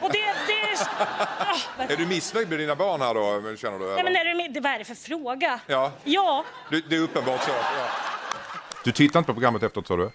Och 0.00 0.10
det, 0.12 0.18
det 0.46 0.60
är... 0.60 0.74
Ah, 1.78 1.82
Är 1.92 1.96
du 1.96 2.06
missnöjd 2.06 2.48
med 2.50 2.58
dina 2.58 2.76
barn 2.76 3.00
här 3.00 3.14
då, 3.14 3.56
känner 3.56 3.78
du? 3.78 3.84
nej 3.94 4.04
men 4.04 4.16
är 4.16 4.24
det, 4.24 4.34
med- 4.34 4.52
det, 4.54 4.60
vad 4.60 4.72
är 4.72 4.78
det 4.78 4.84
för 4.84 4.94
fråga? 4.94 5.60
Ja. 5.66 5.92
Ja. 6.04 6.44
Det, 6.70 6.80
det 6.90 6.96
är 6.96 7.00
uppenbart 7.00 7.42
så. 7.42 7.50
Ja. 7.50 7.86
Du 8.84 8.92
tittar 8.92 9.18
inte 9.20 9.26
på 9.26 9.34
programmet 9.34 9.62
efteråt 9.62 9.86
sa 9.86 9.96
du? 9.96 10.10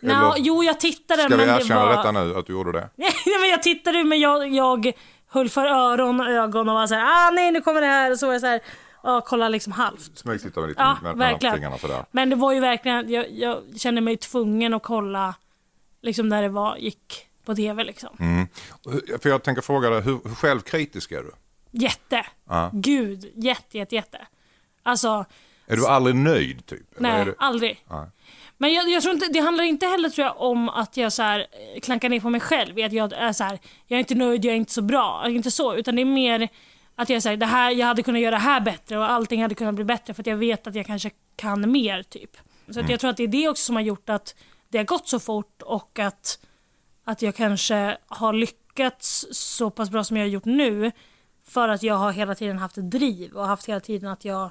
Nå, 0.00 0.12
Eller- 0.12 0.34
jo 0.38 0.64
jag 0.64 0.80
tittade 0.80 1.22
Ska 1.22 1.28
vi 1.28 1.36
men 1.36 1.48
det 1.56 1.62
erkänna 1.62 1.84
var... 1.86 1.96
detta 1.96 2.12
nu, 2.12 2.34
att 2.38 2.46
du 2.46 2.52
gjorde 2.52 2.72
det? 2.72 2.90
nej 2.96 3.12
men 3.40 3.48
jag 3.50 3.62
tittade 3.62 4.04
men 4.04 4.20
jag, 4.20 4.48
jag 4.54 4.92
höll 5.28 5.48
för 5.48 5.66
öron 5.66 6.20
och 6.20 6.26
ögon 6.26 6.68
och 6.68 6.74
var 6.74 6.86
såhär, 6.86 7.02
ah 7.26 7.30
nej 7.30 7.50
nu 7.52 7.60
kommer 7.60 7.80
det 7.80 7.86
här 7.86 8.10
och 8.10 8.18
så 8.18 8.26
var 8.26 8.32
jag 8.32 8.40
såhär, 8.40 8.60
ja 9.02 9.20
kolla 9.26 9.48
liksom 9.48 9.72
halvt. 9.72 10.18
Smygtittar 10.18 10.66
lite 10.68 10.80
Ja, 10.82 10.98
med, 11.02 11.16
med 11.16 11.28
verkligen. 11.30 11.54
fingrarna 11.54 11.78
sådär. 11.78 12.04
Men 12.10 12.30
det 12.30 12.36
var 12.36 12.52
ju 12.52 12.60
verkligen, 12.60 13.10
jag, 13.12 13.30
jag 13.30 13.62
kände 13.76 14.00
mig 14.00 14.16
tvungen 14.16 14.74
att 14.74 14.82
kolla 14.82 15.34
liksom 16.02 16.28
när 16.28 16.42
det 16.42 16.48
var, 16.48 16.76
gick 16.76 17.26
på 17.44 17.54
tv 17.54 17.84
liksom. 17.84 18.16
Mm. 18.20 18.46
För 19.22 19.28
jag 19.28 19.42
tänker 19.42 19.62
fråga 19.62 19.90
dig, 19.90 20.00
hur, 20.00 20.20
hur 20.24 20.34
självkritisk 20.34 21.12
är 21.12 21.22
du? 21.22 21.30
Jätte. 21.70 22.26
Ja. 22.48 22.70
Gud, 22.72 23.32
jätte, 23.34 23.78
jätte, 23.78 23.94
jätte. 23.94 24.26
Alltså, 24.82 25.24
Är 25.72 25.76
du 25.76 25.86
aldrig 25.86 26.16
nöjd 26.16 26.66
typ? 26.66 26.86
Nej, 26.98 27.24
du... 27.24 27.34
aldrig. 27.38 27.84
Nej. 27.90 28.06
Men 28.58 28.72
jag, 28.72 28.90
jag 28.90 29.02
tror 29.02 29.14
inte, 29.14 29.28
det 29.32 29.40
handlar 29.40 29.64
inte 29.64 29.86
heller 29.86 30.08
tror 30.08 30.26
jag 30.26 30.40
om 30.40 30.68
att 30.68 30.96
jag 30.96 31.12
så 31.12 31.22
här, 31.22 31.38
eh, 31.74 31.80
klankar 31.80 32.08
ner 32.08 32.20
på 32.20 32.30
mig 32.30 32.40
själv. 32.40 32.84
Att 32.84 32.92
jag 32.92 33.12
är 33.12 33.32
så 33.32 33.44
här, 33.44 33.58
jag 33.86 33.96
är 33.96 34.00
inte 34.00 34.14
nöjd, 34.14 34.44
jag 34.44 34.52
är 34.52 34.56
inte 34.56 34.72
så 34.72 34.82
bra. 34.82 35.28
Inte 35.28 35.50
så, 35.50 35.74
utan 35.74 35.96
det 35.96 36.02
är 36.02 36.06
mer 36.06 36.48
att 36.94 37.08
jag 37.08 37.22
säger 37.22 37.36
det 37.36 37.46
här, 37.46 37.70
jag 37.70 37.86
hade 37.86 38.02
kunnat 38.02 38.20
göra 38.20 38.30
det 38.30 38.36
här 38.36 38.60
bättre 38.60 38.98
och 38.98 39.10
allting 39.10 39.42
hade 39.42 39.54
kunnat 39.54 39.74
bli 39.74 39.84
bättre 39.84 40.14
för 40.14 40.22
att 40.22 40.26
jag 40.26 40.36
vet 40.36 40.66
att 40.66 40.74
jag 40.74 40.86
kanske 40.86 41.10
kan 41.36 41.72
mer 41.72 42.02
typ. 42.02 42.36
Så 42.66 42.70
att 42.70 42.76
Mm. 42.76 42.90
jag 42.90 43.00
tror 43.00 43.10
att 43.10 43.16
det 43.16 43.22
är 43.22 43.28
det 43.28 43.48
också 43.48 43.64
som 43.64 43.76
har 43.76 43.82
gjort 43.82 44.08
att 44.10 44.34
det 44.68 44.78
har 44.78 44.84
gått 44.84 45.08
så 45.08 45.20
fort 45.20 45.62
och 45.62 45.98
att, 45.98 46.38
att 47.04 47.22
jag 47.22 47.34
kanske 47.34 47.96
har 48.06 48.32
lyckats 48.32 49.26
så 49.30 49.70
pass 49.70 49.90
bra 49.90 50.04
som 50.04 50.16
jag 50.16 50.24
har 50.24 50.28
gjort 50.30 50.44
nu. 50.44 50.92
För 51.46 51.68
att 51.68 51.82
jag 51.82 51.94
har 51.94 52.12
hela 52.12 52.34
tiden 52.34 52.58
haft 52.58 52.78
ett 52.78 52.90
driv 52.90 53.32
och 53.32 53.46
haft 53.46 53.66
hela 53.68 53.80
tiden 53.80 54.10
att 54.10 54.24
jag 54.24 54.50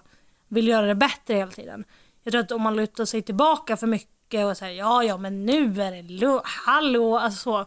vill 0.49 0.67
göra 0.67 0.85
det 0.85 0.95
bättre 0.95 1.33
hela 1.33 1.51
tiden. 1.51 1.83
Jag 2.23 2.31
tror 2.31 2.41
att 2.41 2.51
om 2.51 2.61
man 2.61 2.75
lutar 2.75 3.05
sig 3.05 3.21
tillbaka 3.21 3.77
för 3.77 3.87
mycket 3.87 4.45
och 4.45 4.57
säger 4.57 4.77
ja, 4.79 5.03
ja, 5.03 5.17
men 5.17 5.45
nu 5.45 5.81
är 5.81 5.91
det 5.91 6.41
hallå, 6.43 7.17
alltså 7.17 7.39
så. 7.39 7.65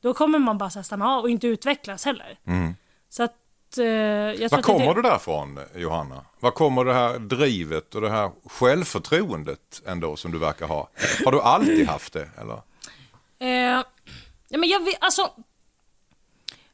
Då 0.00 0.14
kommer 0.14 0.38
man 0.38 0.58
bara 0.58 0.70
så 0.70 0.82
stanna 0.82 1.08
av 1.08 1.22
och 1.22 1.30
inte 1.30 1.46
utvecklas 1.46 2.04
heller. 2.04 2.38
Så 3.08 3.22
att 3.22 3.78
eh, 3.78 3.84
jag 3.86 4.36
tror 4.38 4.50
Var 4.50 4.62
kommer 4.62 4.86
det, 4.86 4.94
du 4.94 5.02
därifrån 5.02 5.60
Johanna? 5.74 6.24
Var 6.40 6.50
kommer 6.50 6.84
det 6.84 6.94
här 6.94 7.18
drivet 7.18 7.94
och 7.94 8.00
det 8.00 8.10
här 8.10 8.30
självförtroendet 8.44 9.82
ändå 9.86 10.16
som 10.16 10.32
du 10.32 10.38
verkar 10.38 10.66
ha? 10.66 10.88
Har 11.24 11.32
du 11.32 11.40
alltid 11.40 11.88
haft 11.88 12.12
det 12.12 12.28
eller? 12.40 12.62
Eh, 13.38 13.82
Ja, 14.48 14.58
men 14.58 14.68
jag, 14.68 14.82
alltså, 15.00 15.30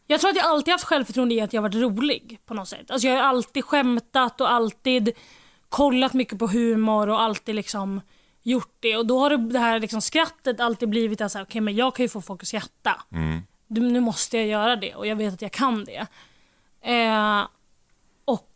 jag 0.06 0.20
tror 0.20 0.30
att 0.30 0.36
jag 0.36 0.46
alltid 0.46 0.72
haft 0.72 0.84
självförtroende 0.84 1.34
i 1.34 1.40
att 1.40 1.52
jag 1.52 1.62
varit 1.62 1.74
rolig 1.74 2.38
på 2.46 2.54
något 2.54 2.68
sätt. 2.68 2.90
Alltså, 2.90 3.08
jag 3.08 3.16
har 3.16 3.22
alltid 3.22 3.64
skämtat 3.64 4.40
och 4.40 4.50
alltid 4.50 5.10
kollat 5.68 6.12
mycket 6.14 6.38
på 6.38 6.46
humor 6.46 7.08
och 7.08 7.20
alltid 7.20 7.54
liksom 7.54 8.00
gjort 8.42 8.76
det. 8.80 8.96
Och 8.96 9.06
då 9.06 9.20
har 9.20 9.30
det, 9.30 9.36
det 9.36 9.58
här 9.58 9.80
liksom 9.80 10.00
skrattet 10.02 10.60
alltid 10.60 10.88
blivit 10.88 11.20
att 11.20 11.32
säga, 11.32 11.42
okej 11.42 11.60
men 11.60 11.76
jag 11.76 11.94
kan 11.94 12.04
ju 12.04 12.08
få 12.08 12.20
folk 12.20 12.42
att 12.42 12.48
skratta. 12.48 13.00
Du, 13.66 13.80
nu 13.80 14.00
måste 14.00 14.36
jag 14.36 14.46
göra 14.46 14.76
det 14.76 14.94
och 14.94 15.06
jag 15.06 15.16
vet 15.16 15.34
att 15.34 15.42
jag 15.42 15.52
kan 15.52 15.84
det. 15.84 16.06
Eh, 16.80 17.46
och 18.24 18.50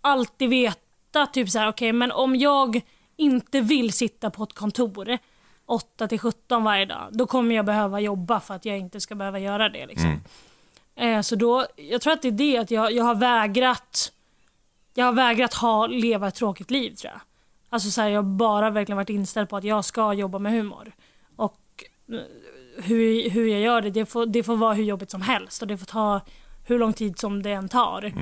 alltid 0.00 0.50
veta 0.50 1.26
typ 1.32 1.50
så 1.50 1.58
här, 1.58 1.68
okej 1.68 1.92
men 1.92 2.12
om 2.12 2.36
jag 2.36 2.80
inte 3.16 3.60
vill 3.60 3.92
sitta 3.92 4.30
på 4.30 4.42
ett 4.42 4.52
kontor 4.52 5.18
8 5.66 6.08
till 6.08 6.18
17 6.18 6.64
varje 6.64 6.84
dag, 6.84 7.08
då 7.10 7.26
kommer 7.26 7.54
jag 7.54 7.64
behöva 7.64 8.00
jobba 8.00 8.40
för 8.40 8.54
att 8.54 8.64
jag 8.64 8.78
inte 8.78 9.00
ska 9.00 9.14
behöva 9.14 9.38
göra 9.38 9.68
det. 9.68 9.86
Liksom. 9.86 10.20
Eh, 10.96 11.20
så 11.20 11.36
då, 11.36 11.66
jag 11.76 12.00
tror 12.00 12.12
att 12.12 12.22
det 12.22 12.28
är 12.28 12.32
det 12.32 12.58
att 12.58 12.70
jag, 12.70 12.92
jag 12.92 13.04
har 13.04 13.14
vägrat 13.14 14.12
jag 14.94 15.04
har 15.04 15.12
vägrat 15.12 15.54
ha, 15.54 15.86
leva 15.86 16.28
ett 16.28 16.34
tråkigt 16.34 16.70
liv 16.70 16.94
tror 16.94 17.12
jag. 17.12 17.20
Alltså 17.68 17.90
så 17.90 18.00
här, 18.00 18.08
jag 18.08 18.22
har 18.22 18.36
bara 18.36 18.70
verkligen 18.70 18.96
varit 18.96 19.10
inställd 19.10 19.48
på 19.48 19.56
att 19.56 19.64
jag 19.64 19.84
ska 19.84 20.12
jobba 20.12 20.38
med 20.38 20.52
humor. 20.52 20.92
Och 21.36 21.84
eh, 22.08 22.20
hur, 22.84 23.30
hur 23.30 23.46
jag 23.46 23.60
gör 23.60 23.82
det, 23.82 23.90
det 23.90 24.06
får, 24.06 24.26
det 24.26 24.42
får 24.42 24.56
vara 24.56 24.74
hur 24.74 24.84
jobbigt 24.84 25.10
som 25.10 25.22
helst 25.22 25.62
och 25.62 25.68
det 25.68 25.78
får 25.78 25.86
ta 25.86 26.20
hur 26.66 26.78
lång 26.78 26.92
tid 26.92 27.18
som 27.18 27.42
det 27.42 27.52
än 27.52 27.68
tar. 27.68 28.12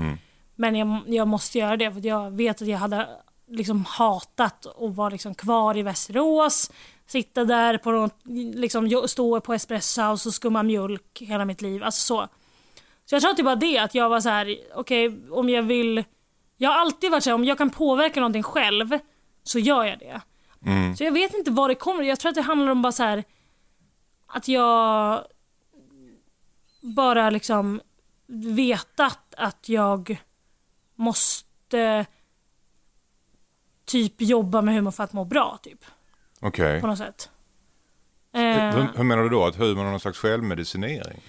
Men 0.54 0.76
jag, 0.76 1.02
jag 1.06 1.28
måste 1.28 1.58
göra 1.58 1.76
det 1.76 1.92
för 1.92 2.06
jag 2.06 2.30
vet 2.30 2.62
att 2.62 2.68
jag 2.68 2.78
hade 2.78 3.08
liksom 3.46 3.84
hatat 3.84 4.66
att 4.66 4.94
vara 4.94 5.08
liksom 5.08 5.34
kvar 5.34 5.76
i 5.76 5.82
Västerås, 5.82 6.70
sitta 7.06 7.44
där 7.44 7.78
på 7.78 7.90
något, 7.90 8.16
liksom, 8.54 9.08
stå 9.08 9.40
på 9.40 9.54
Espresso 9.54 10.02
och 10.02 10.20
skumma 10.20 10.62
mjölk 10.62 11.20
hela 11.20 11.44
mitt 11.44 11.62
liv. 11.62 11.84
Alltså 11.84 12.00
så. 12.00 12.28
Så 13.14 13.16
jag 13.16 13.22
tror 13.22 13.31
att 13.31 13.37
det 13.37 13.42
bara 13.42 13.57
det, 13.57 13.79
att 13.79 13.94
jag 13.94 14.09
var 14.09 14.20
så 14.20 14.29
här, 14.29 14.57
okej 14.74 15.20
om 15.31 15.48
jag 15.48 15.62
vill... 15.62 16.05
Jag 16.57 16.70
har 16.70 16.79
alltid 16.79 17.11
varit 17.11 17.24
så 17.24 17.31
här, 17.31 17.35
om 17.35 17.44
jag 17.44 17.59
kan 17.59 17.70
påverka 17.70 18.20
någonting 18.20 18.42
själv 18.42 18.98
så 19.42 19.59
gör 19.59 19.85
jag 19.85 19.98
det. 19.98 20.20
Så 20.98 21.05
jag 21.05 21.12
vet 21.12 21.35
inte 21.35 21.50
var 21.50 21.68
det 21.68 21.74
kommer 21.74 22.03
Jag 22.05 22.18
tror 22.20 22.29
att 22.29 22.35
det 22.35 22.42
handlar 22.42 22.72
om 22.72 22.83
bara 22.83 22.92
så 22.92 23.03
här 23.03 23.24
att 24.27 24.48
jag 24.48 25.24
bara 26.81 27.31
liksom 27.31 27.81
vetat 28.27 29.35
att 29.37 29.68
jag 29.68 30.22
måste 30.94 32.07
typ 33.85 34.14
jobba 34.18 34.62
med 34.62 34.74
humor 34.74 34.90
för 34.90 35.05
att 35.05 35.12
må 35.12 35.24
bra 35.24 35.59
typ. 35.62 35.85
Okej. 36.40 36.81
På 36.81 36.87
något 36.87 36.98
sätt. 36.98 37.31
Hur, 38.33 38.42
Eh, 38.42 38.87
hur 38.96 39.05
menar 39.05 39.22
du 39.22 39.29
då? 39.29 39.44
Att 39.44 39.57
humorn 39.57 39.87
är 39.87 39.90
någon 39.90 40.00
slags 40.00 40.18
självmedicinering? 40.18 41.20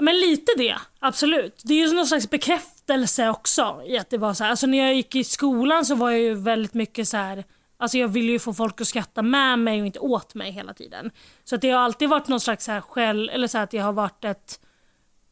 Men 0.00 0.20
lite 0.20 0.52
det, 0.56 0.76
absolut. 0.98 1.62
Det 1.64 1.74
är 1.74 1.88
ju 1.88 1.94
någon 1.94 2.06
slags 2.06 2.30
bekräftelse 2.30 3.28
också 3.28 3.82
i 3.86 3.98
att 3.98 4.10
det 4.10 4.18
var 4.18 4.34
så 4.34 4.44
här. 4.44 4.50
Alltså 4.50 4.66
när 4.66 4.78
jag 4.78 4.94
gick 4.94 5.14
i 5.14 5.24
skolan 5.24 5.84
så 5.84 5.94
var 5.94 6.10
jag 6.10 6.20
ju 6.20 6.34
väldigt 6.34 6.74
mycket 6.74 7.08
så 7.08 7.16
här. 7.16 7.44
Alltså 7.76 7.98
jag 7.98 8.08
ville 8.08 8.32
ju 8.32 8.38
få 8.38 8.54
folk 8.54 8.80
att 8.80 8.86
skratta 8.88 9.22
med 9.22 9.58
mig 9.58 9.80
och 9.80 9.86
inte 9.86 9.98
åt 9.98 10.34
mig 10.34 10.50
hela 10.50 10.74
tiden. 10.74 11.10
Så 11.44 11.54
att 11.54 11.60
det 11.60 11.70
har 11.70 11.80
alltid 11.80 12.08
varit 12.08 12.28
någon 12.28 12.40
slags 12.40 12.64
så 12.64 12.72
här 12.72 12.80
själv, 12.80 13.30
eller 13.32 13.46
så 13.46 13.58
här 13.58 13.64
att 13.64 13.72
jag 13.72 13.84
har 13.84 13.92
varit 13.92 14.24
ett 14.24 14.60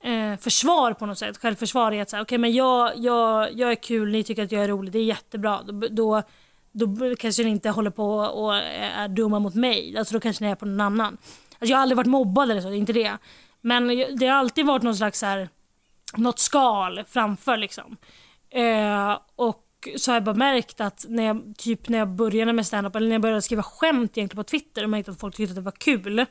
eh, 0.04 0.36
försvar 0.36 0.92
på 0.92 1.06
något 1.06 1.18
sätt. 1.18 1.38
Självförsvar 1.38 1.92
i 1.92 2.00
att 2.00 2.10
säga, 2.10 2.22
okej 2.22 2.26
okay, 2.26 2.38
men 2.38 2.52
jag, 2.52 2.92
jag, 2.96 3.52
jag 3.52 3.70
är 3.70 3.74
kul, 3.74 4.12
ni 4.12 4.24
tycker 4.24 4.44
att 4.44 4.52
jag 4.52 4.64
är 4.64 4.68
rolig, 4.68 4.92
det 4.92 4.98
är 4.98 5.04
jättebra. 5.04 5.62
Då, 5.62 5.72
då, 5.90 6.22
då 6.72 7.16
kanske 7.18 7.42
ni 7.42 7.50
inte 7.50 7.70
håller 7.70 7.90
på 7.90 8.16
och 8.16 8.56
är 8.56 9.08
dumma 9.08 9.38
mot 9.38 9.54
mig. 9.54 9.98
Alltså 9.98 10.14
då 10.14 10.20
kanske 10.20 10.44
ni 10.44 10.50
är 10.50 10.54
på 10.54 10.66
någon 10.66 10.80
annan. 10.80 11.16
Alltså 11.58 11.70
jag 11.70 11.76
har 11.76 11.82
aldrig 11.82 11.96
varit 11.96 12.06
mobbad 12.06 12.50
eller 12.50 12.60
så, 12.60 12.68
det 12.68 12.76
är 12.76 12.78
inte 12.78 12.92
det. 12.92 13.16
Men 13.66 14.16
det 14.16 14.26
har 14.26 14.38
alltid 14.38 14.66
varit 14.66 14.82
någon 14.82 14.96
slags 14.96 15.18
så 15.18 15.26
här, 15.26 15.48
något 16.16 16.38
skal 16.38 17.04
framför 17.08 17.56
liksom. 17.56 17.96
Eh, 18.50 19.18
och 19.36 19.88
så 19.96 20.10
har 20.10 20.16
jag 20.16 20.24
bara 20.24 20.34
märkt 20.34 20.80
att 20.80 21.04
när 21.08 21.22
jag, 21.22 21.54
typ 21.58 21.88
när 21.88 21.98
jag 21.98 22.08
började 22.08 22.52
med 22.52 22.66
stand-up 22.66 22.96
eller 22.96 23.06
när 23.08 23.14
jag 23.14 23.22
började 23.22 23.42
skriva 23.42 23.62
skämt 23.62 24.18
egentligen 24.18 24.44
på 24.44 24.48
Twitter 24.50 24.84
och 24.84 24.90
märkte 24.90 25.10
att 25.10 25.20
folk 25.20 25.36
tyckte 25.36 25.50
att 25.50 25.56
det 25.56 25.62
var 25.62 25.72
kul. 25.72 26.26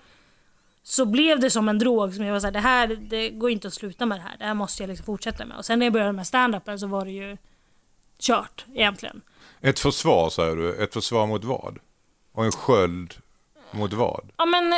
Så 0.84 1.06
blev 1.06 1.40
det 1.40 1.50
som 1.50 1.70
en 1.70 1.80
drog 1.80 2.14
som 2.14 2.26
jag 2.26 2.34
var 2.34 2.40
såhär, 2.40 2.52
det 2.52 2.60
här 2.60 2.88
det 2.88 3.30
går 3.30 3.50
inte 3.50 3.68
att 3.68 3.74
sluta 3.74 4.06
med 4.06 4.18
det 4.18 4.24
här. 4.24 4.38
Det 4.38 4.46
här 4.46 4.54
måste 4.54 4.84
jag 4.84 4.88
liksom 4.88 5.06
fortsätta 5.06 5.46
med. 5.46 5.58
Och 5.58 5.66
sen 5.66 5.80
när 5.80 5.86
jag 5.86 5.94
började 5.94 6.12
med 6.12 6.28
stand-upen 6.28 6.78
så 6.78 6.88
var 6.88 7.06
det 7.06 7.12
ju 7.12 7.38
kört 8.20 8.66
egentligen. 8.74 9.22
Ett 9.62 9.80
försvar 9.80 10.30
säger 10.30 10.56
du. 10.56 10.84
Ett 10.84 10.94
försvar 10.94 11.28
mot 11.28 11.44
vad? 11.44 11.80
Och 12.34 12.46
en 12.46 12.52
sköld 12.52 13.14
mot 13.76 13.94
vad? 13.94 14.32
Ja 14.38 14.46
men 14.46 14.74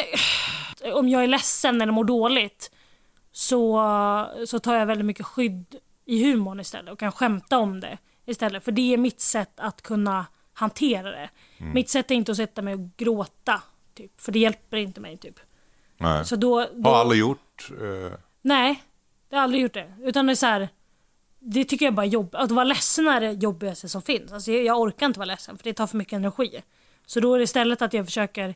eh, 0.83 0.93
om 0.93 1.09
jag 1.09 1.23
är 1.23 1.27
ledsen 1.27 1.81
eller 1.81 1.91
mår 1.93 2.03
dåligt 2.03 2.71
så, 3.31 3.83
så 4.45 4.59
tar 4.59 4.75
jag 4.75 4.85
väldigt 4.85 5.05
mycket 5.05 5.25
skydd 5.25 5.75
i 6.05 6.23
humorn 6.23 6.59
istället 6.59 6.91
och 6.91 6.99
kan 6.99 7.11
skämta 7.11 7.57
om 7.57 7.79
det 7.79 7.97
istället. 8.25 8.63
För 8.63 8.71
det 8.71 8.93
är 8.93 8.97
mitt 8.97 9.19
sätt 9.19 9.51
att 9.55 9.81
kunna 9.81 10.25
hantera 10.53 11.11
det. 11.11 11.29
Mitt 11.57 11.89
sätt 11.89 12.11
är 12.11 12.15
inte 12.15 12.31
att 12.31 12.37
sätta 12.37 12.61
mig 12.61 12.73
och 12.73 12.97
gråta. 12.97 13.61
Typ, 13.95 14.21
för 14.21 14.31
det 14.31 14.39
hjälper 14.39 14.77
inte 14.77 15.01
mig. 15.01 15.17
Typ. 15.17 15.39
Nej. 15.97 16.25
Så 16.25 16.35
då, 16.35 16.67
då, 16.73 16.89
Har 16.89 16.97
aldrig 16.97 17.19
gjort. 17.19 17.69
Eh, 17.71 18.17
Nej, 18.41 18.83
jag 19.29 19.37
har 19.37 19.43
aldrig 19.43 19.61
gjort 19.61 19.73
det. 19.73 19.93
Utan 20.01 20.25
det 20.25 20.33
är 20.33 20.35
så 20.35 20.45
här, 20.45 20.69
det 21.39 21.63
tycker 21.63 21.85
jag 21.85 21.95
bara 21.95 22.05
är 22.05 22.09
jobbigt. 22.09 22.35
Att 22.35 22.51
vara 22.51 22.65
ledsen 22.65 23.07
är 23.07 23.21
det 23.21 23.31
jobbigaste 23.31 23.89
som 23.89 24.01
finns. 24.01 24.31
Alltså 24.31 24.51
jag, 24.51 24.63
jag 24.63 24.79
orkar 24.79 25.05
inte 25.05 25.19
vara 25.19 25.27
ledsen 25.27 25.57
för 25.57 25.63
det 25.63 25.73
tar 25.73 25.87
för 25.87 25.97
mycket 25.97 26.13
energi. 26.13 26.61
Så 27.05 27.19
då 27.19 27.33
är 27.33 27.37
det 27.37 27.43
istället 27.43 27.81
att 27.81 27.93
jag 27.93 28.05
försöker 28.05 28.55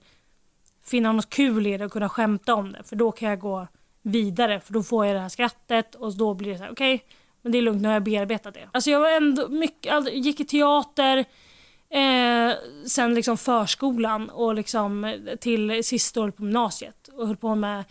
finna 0.91 1.11
något 1.11 1.29
kul 1.29 1.67
i 1.67 1.77
det 1.77 1.85
och 1.85 1.91
kunna 1.91 2.09
skämta 2.09 2.55
om 2.55 2.71
det. 2.71 2.83
För 2.83 2.95
då 2.95 3.11
kan 3.11 3.29
jag 3.29 3.39
gå 3.39 3.67
vidare. 4.01 4.59
För 4.59 4.73
då 4.73 4.83
får 4.83 5.05
jag 5.05 5.15
det 5.15 5.19
här 5.19 5.29
skrattet 5.29 5.95
och 5.95 6.17
då 6.17 6.33
blir 6.33 6.51
det 6.51 6.57
så 6.57 6.63
här: 6.63 6.71
okej, 6.71 7.03
men 7.41 7.51
det 7.51 7.57
är 7.57 7.61
lugnt, 7.61 7.81
nu 7.81 7.87
har 7.87 7.93
jag 7.93 8.03
bearbetat 8.03 8.53
det. 8.53 8.69
Alltså 8.71 8.89
jag 8.89 8.99
var 8.99 9.09
ändå 9.09 9.47
mycket, 9.47 10.13
gick 10.13 10.39
i 10.39 10.45
teater, 10.45 11.17
eh, 11.89 12.53
sen 12.87 13.13
liksom 13.13 13.37
förskolan 13.37 14.29
och 14.29 14.55
liksom 14.55 15.17
till 15.41 15.83
sista 15.83 16.21
året 16.21 16.37
på 16.37 16.43
gymnasiet. 16.43 17.07
Och 17.07 17.27
höll 17.27 17.37
på 17.37 17.55
med 17.55 17.83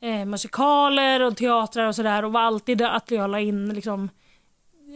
eh, 0.00 0.24
musikaler 0.24 1.22
och 1.22 1.36
teatrar 1.36 1.86
och 1.86 1.94
sådär 1.94 2.24
och 2.24 2.32
var 2.32 2.40
alltid 2.40 2.82
att 2.82 3.10
jag 3.10 3.30
la 3.30 3.40
in 3.40 3.74
liksom 3.74 4.08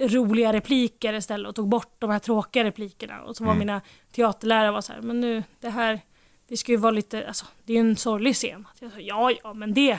roliga 0.00 0.52
repliker 0.52 1.12
istället 1.12 1.48
och 1.48 1.54
tog 1.54 1.68
bort 1.68 1.96
de 1.98 2.10
här 2.10 2.18
tråkiga 2.18 2.64
replikerna. 2.64 3.22
Och 3.22 3.36
så 3.36 3.44
var 3.44 3.54
mina 3.54 3.80
teaterlärare 4.12 4.70
var 4.70 4.80
så 4.80 4.92
här, 4.92 5.00
men 5.00 5.20
nu 5.20 5.42
det 5.60 5.68
här, 5.68 6.00
det 6.48 6.56
ska 6.56 6.72
ju 6.72 6.78
vara 6.78 6.92
lite, 6.92 7.26
alltså 7.28 7.46
det 7.64 7.72
är 7.72 7.74
ju 7.74 7.90
en 7.90 7.96
sorglig 7.96 8.34
scen. 8.34 8.66
Jag 8.80 8.92
sa, 8.92 8.98
ja, 9.00 9.32
ja, 9.42 9.54
men 9.54 9.74
det, 9.74 9.98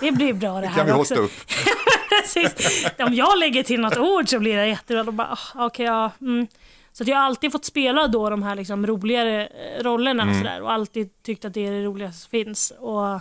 det 0.00 0.12
blir 0.12 0.32
bra 0.32 0.60
det 0.60 0.66
här 0.66 0.76
kan 0.76 0.86
vi 0.86 0.92
hosta 0.92 1.14
upp. 1.14 1.32
Precis. 2.22 2.86
Om 2.98 3.14
jag 3.14 3.38
lägger 3.38 3.62
till 3.62 3.80
något 3.80 3.96
ord 3.96 4.28
så 4.28 4.38
blir 4.38 4.56
det 4.56 4.68
jättebra. 4.68 5.04
Då 5.04 5.12
bara, 5.12 5.38
ah, 5.54 5.66
okej, 5.66 5.86
ja. 5.86 6.10
Mm. 6.20 6.46
Så 6.92 7.04
jag 7.06 7.16
har 7.16 7.24
alltid 7.24 7.52
fått 7.52 7.64
spela 7.64 8.08
då 8.08 8.30
de 8.30 8.42
här 8.42 8.56
liksom 8.56 8.86
roligare 8.86 9.46
eh, 9.46 9.82
rollerna 9.82 10.30
och 10.30 10.36
sådär. 10.36 10.62
Och 10.62 10.72
alltid 10.72 11.22
tyckt 11.22 11.44
att 11.44 11.54
det 11.54 11.66
är 11.66 11.70
det 11.70 11.84
roligaste 11.84 12.20
som 12.20 12.30
finns. 12.30 12.72
Och, 12.78 13.20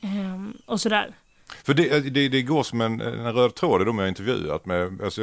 ehm, 0.00 0.56
och 0.66 0.80
sådär. 0.80 1.14
För 1.64 1.74
det, 1.74 2.00
det, 2.00 2.28
det 2.28 2.42
går 2.42 2.62
som 2.62 2.80
en, 2.80 3.00
en 3.00 3.32
röd 3.32 3.54
tråd 3.54 3.82
i 3.82 3.84
de 3.84 3.98
jag 3.98 4.08
intervjuat 4.08 4.66
med. 4.66 5.00
Alltså, 5.02 5.22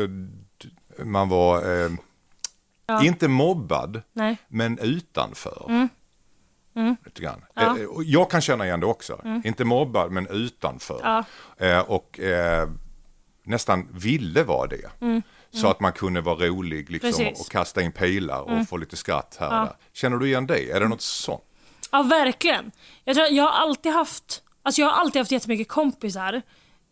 man 1.04 1.30
var 1.30 1.84
eh, 1.84 1.92
inte 3.04 3.28
mobbad, 3.28 4.02
Nej. 4.14 4.38
men 4.48 4.80
utanför. 4.80 5.66
Mm. 5.70 5.90
Lite 7.06 7.22
grann. 7.22 7.46
Ja. 7.54 7.78
Eh, 7.78 7.86
jag 8.06 8.32
kan 8.32 8.42
känna 8.42 8.66
igen 8.66 8.80
det 8.80 8.86
också. 8.86 9.22
Inte 9.44 9.66
mobbad, 9.66 10.12
men 10.12 10.28
utanför. 10.28 11.02
Ja. 11.04 11.24
Eh, 11.66 11.80
och 11.80 12.20
eh, 12.20 12.70
nästan 13.44 13.88
ville 13.94 14.44
vara 14.44 14.68
det. 14.68 14.90
Så 15.52 15.68
att 15.68 15.80
man 15.80 15.92
kunde 15.94 16.22
vara 16.22 16.36
rolig 16.48 16.90
liksom, 16.90 17.10
Mm. 17.10 17.26
Precis. 17.30 17.46
och 17.46 17.52
kasta 17.52 17.82
in 17.82 17.92
pilar 17.92 18.42
och 18.42 18.68
få 18.68 18.78
lite 18.78 18.98
skratt 18.98 19.38
här 19.40 19.48
Ja. 19.52 19.76
Känner 19.94 20.18
du 20.18 20.28
igen 20.28 20.48
det? 20.48 20.72
Är 20.72 20.80
det 20.80 20.88
något 20.88 21.02
sånt? 21.02 21.42
Ja, 21.92 22.02
verkligen. 22.04 22.72
Jag, 23.04 23.16
tror, 23.16 23.28
jag 23.28 23.44
har 23.44 23.52
alltid 23.52 23.92
haft 23.92 24.44
alltså 24.64 24.82
jag 24.82 24.88
har 24.90 25.00
alltid 25.02 25.20
haft 25.20 25.32
jättemycket 25.32 25.68
kompisar 25.68 26.42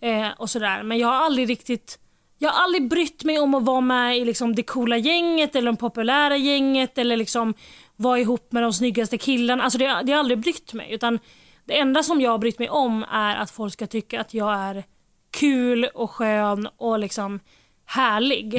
eh, 0.01 0.27
och 0.37 0.49
sådär. 0.49 0.83
Men 0.83 0.97
jag 0.97 1.07
har 1.07 1.15
aldrig 1.15 1.49
riktigt 1.49 1.99
jag 2.37 2.49
har 2.49 2.63
aldrig 2.63 2.89
brytt 2.89 3.23
mig 3.23 3.39
om 3.39 3.53
att 3.53 3.63
vara 3.63 3.81
med 3.81 4.17
i 4.17 4.25
liksom, 4.25 4.55
det 4.55 4.63
coola 4.63 4.97
gänget 4.97 5.55
eller 5.55 5.71
det 5.71 5.77
populära 5.77 6.37
gänget 6.37 6.97
eller 6.97 7.17
liksom 7.17 7.53
vara 7.95 8.19
ihop 8.19 8.51
med 8.51 8.63
de 8.63 8.73
snyggaste 8.73 9.17
killarna. 9.17 9.63
Alltså 9.63 9.79
det, 9.79 10.01
det 10.03 10.11
har 10.11 10.19
aldrig 10.19 10.39
brytt 10.39 10.73
mig. 10.73 10.93
Utan 10.93 11.19
det 11.65 11.79
enda 11.79 12.03
som 12.03 12.21
jag 12.21 12.31
har 12.31 12.37
brytt 12.37 12.59
mig 12.59 12.69
om 12.69 13.05
är 13.11 13.35
att 13.35 13.51
folk 13.51 13.73
ska 13.73 13.87
tycka 13.87 14.21
att 14.21 14.33
jag 14.33 14.53
är 14.53 14.83
kul 15.31 15.85
och 15.85 16.11
skön 16.11 16.67
och 16.77 16.99
liksom 16.99 17.39
härlig. 17.85 18.55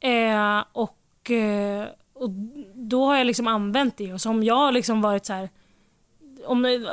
Eh, 0.00 0.64
och, 0.72 1.30
eh, 1.30 1.86
och 2.14 2.30
då 2.74 3.06
har 3.06 3.16
jag 3.16 3.26
liksom 3.26 3.46
använt 3.46 3.96
det. 3.96 4.12
Och 4.12 4.20
som 4.20 4.44
jag 4.44 4.54
har 4.54 4.72
liksom 4.72 5.00
varit 5.00 5.26
så 5.26 5.32
här 5.32 5.48
om, 6.46 6.86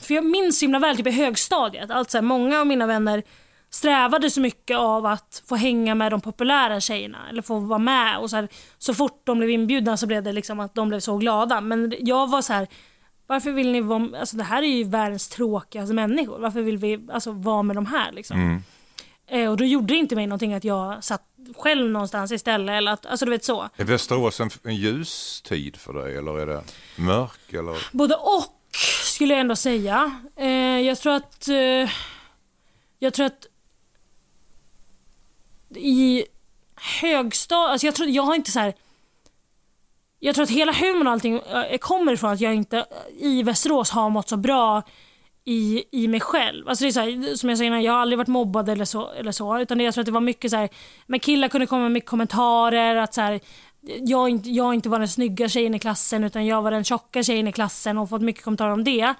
för 0.00 0.14
jag 0.14 0.24
minns 0.24 0.58
så 0.58 0.64
himla 0.64 0.78
väl 0.78 0.96
typ 0.96 1.06
i 1.06 1.10
högstadiet. 1.10 1.90
Alltså, 1.90 2.22
många 2.22 2.60
av 2.60 2.66
mina 2.66 2.86
vänner 2.86 3.22
strävade 3.74 4.30
så 4.30 4.40
mycket 4.40 4.76
av 4.76 5.06
att 5.06 5.42
få 5.48 5.56
hänga 5.56 5.94
med 5.94 6.12
de 6.12 6.20
populära 6.20 6.80
tjejerna. 6.80 7.28
Eller 7.30 7.42
få 7.42 7.58
vara 7.58 7.78
med. 7.78 8.18
Och 8.18 8.30
så, 8.30 8.36
här, 8.36 8.48
så 8.78 8.94
fort 8.94 9.22
de 9.24 9.38
blev 9.38 9.50
inbjudna 9.50 9.96
så 9.96 10.06
blev 10.06 10.22
det 10.22 10.32
liksom 10.32 10.60
att 10.60 10.74
de 10.74 10.88
blev 10.88 11.00
så 11.00 11.16
glada. 11.16 11.60
Men 11.60 11.94
jag 11.98 12.30
var 12.30 12.42
så 12.42 12.52
här. 12.52 12.66
varför 13.26 13.50
vill 13.50 13.72
ni 13.72 13.80
vara, 13.80 14.18
alltså 14.20 14.36
det 14.36 14.44
här 14.44 14.62
är 14.62 14.66
ju 14.66 14.84
världens 14.84 15.28
tråkigaste 15.28 15.94
människor. 15.94 16.38
Varför 16.38 16.62
vill 16.62 16.78
vi 16.78 17.00
alltså, 17.12 17.32
vara 17.32 17.62
med 17.62 17.76
de 17.76 17.86
här 17.86 18.12
liksom? 18.12 18.40
Mm. 18.40 18.62
Eh, 19.26 19.50
och 19.50 19.56
då 19.56 19.64
gjorde 19.64 19.94
det 19.94 19.98
inte 19.98 20.16
mig 20.16 20.26
någonting 20.26 20.54
att 20.54 20.64
jag 20.64 21.04
satt 21.04 21.22
själv 21.56 21.90
någonstans 21.90 22.32
istället. 22.32 22.72
Eller 22.72 22.92
att, 22.92 23.06
alltså 23.06 23.24
du 23.24 23.30
vet 23.30 23.44
så. 23.44 23.68
Är 23.76 23.84
Västerås 23.84 24.40
en, 24.40 24.50
en 24.64 24.76
ljus 24.76 25.42
tid 25.42 25.76
för 25.76 25.92
dig 25.92 26.16
eller 26.16 26.38
är 26.38 26.46
det 26.46 26.62
mörk? 26.96 27.52
Eller? 27.52 27.96
Både 27.96 28.14
och 28.14 28.58
skulle 29.04 29.34
jag 29.34 29.40
ändå 29.40 29.56
säga. 29.56 30.20
Eh, 30.36 30.80
jag 30.80 30.98
tror 30.98 31.12
att... 31.12 31.48
Eh, 31.48 31.90
jag 32.98 33.14
tror 33.14 33.26
att... 33.26 33.46
I 35.76 36.24
högstad... 37.00 37.56
Alltså 37.56 37.86
jag, 37.86 37.94
tror, 37.94 38.08
jag 38.08 38.22
har 38.22 38.34
inte 38.34 38.50
så 38.50 38.60
här... 38.60 38.74
Jag 40.18 40.34
tror 40.34 40.42
att 40.42 40.50
hela 40.50 40.72
humorn 40.72 41.06
och 41.06 41.12
allting 41.12 41.34
eh, 41.36 41.78
kommer 41.78 42.12
ifrån 42.12 42.30
att 42.30 42.40
jag 42.40 42.54
inte 42.54 42.78
eh, 42.78 43.26
i 43.26 43.42
Västerås 43.42 43.90
har 43.90 44.10
mått 44.10 44.28
så 44.28 44.36
bra 44.36 44.82
i, 45.44 45.84
i 45.90 46.08
mig 46.08 46.20
själv. 46.20 46.68
Alltså 46.68 46.84
det 46.84 46.88
är 46.88 46.92
så 46.92 47.00
här, 47.00 47.36
som 47.36 47.48
jag 47.48 47.58
sa 47.58 47.64
innan, 47.64 47.82
jag 47.82 47.92
har 47.92 48.00
aldrig 48.00 48.18
varit 48.18 48.28
mobbad 48.28 48.68
eller 48.68 48.84
så. 48.84 49.10
Eller 49.10 49.32
så 49.32 49.58
utan 49.58 49.78
det, 49.78 49.84
jag 49.84 49.94
tror 49.94 50.02
att 50.02 50.06
det 50.06 50.12
var 50.12 50.20
mycket 50.20 50.50
så 50.50 50.56
här, 50.56 50.68
men 51.06 51.20
killar 51.20 51.48
kunde 51.48 51.66
komma 51.66 51.82
med 51.82 51.92
mycket 51.92 52.10
kommentarer. 52.10 52.96
Att 52.96 53.14
så 53.14 53.20
här, 53.20 53.40
jag, 54.00 54.28
inte, 54.28 54.50
jag 54.50 54.74
inte 54.74 54.88
var 54.88 54.98
den 54.98 55.08
snygga 55.08 55.48
tjejen 55.48 55.74
i 55.74 55.78
klassen 55.78 56.24
utan 56.24 56.46
jag 56.46 56.62
var 56.62 56.70
den 56.70 56.84
tjocka 56.84 57.22
tjejen 57.22 57.48
i 57.48 57.52
klassen 57.52 57.98
och 57.98 58.08
fått 58.08 58.22
mycket 58.22 58.44
kommentarer 58.44 58.72
om 58.72 58.84
det. 58.84 59.14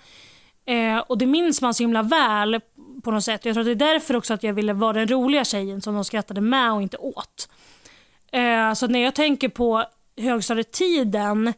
Eh, 0.66 0.98
och 0.98 1.18
det 1.18 1.26
minns 1.26 1.62
man 1.62 1.74
så 1.74 1.82
himla 1.82 2.02
väl 2.02 2.60
på 3.04 3.10
något 3.10 3.24
sätt. 3.24 3.44
Jag 3.44 3.54
tror 3.54 3.60
att 3.60 3.78
det 3.78 3.86
är 3.86 3.92
därför 3.92 4.16
också 4.16 4.34
att 4.34 4.42
jag 4.42 4.52
ville 4.52 4.72
vara 4.72 4.92
den 4.92 5.08
roliga 5.08 5.44
tjejen 5.44 5.80
som 5.80 5.94
de 5.94 6.04
skrattade 6.04 6.40
med 6.40 6.72
och 6.72 6.82
inte 6.82 6.96
åt. 6.96 7.48
Eh, 8.32 8.72
så 8.74 8.86
när 8.86 8.98
jag 9.00 9.14
tänker 9.14 9.48
på 9.48 9.84
högstadietiden 10.16 11.52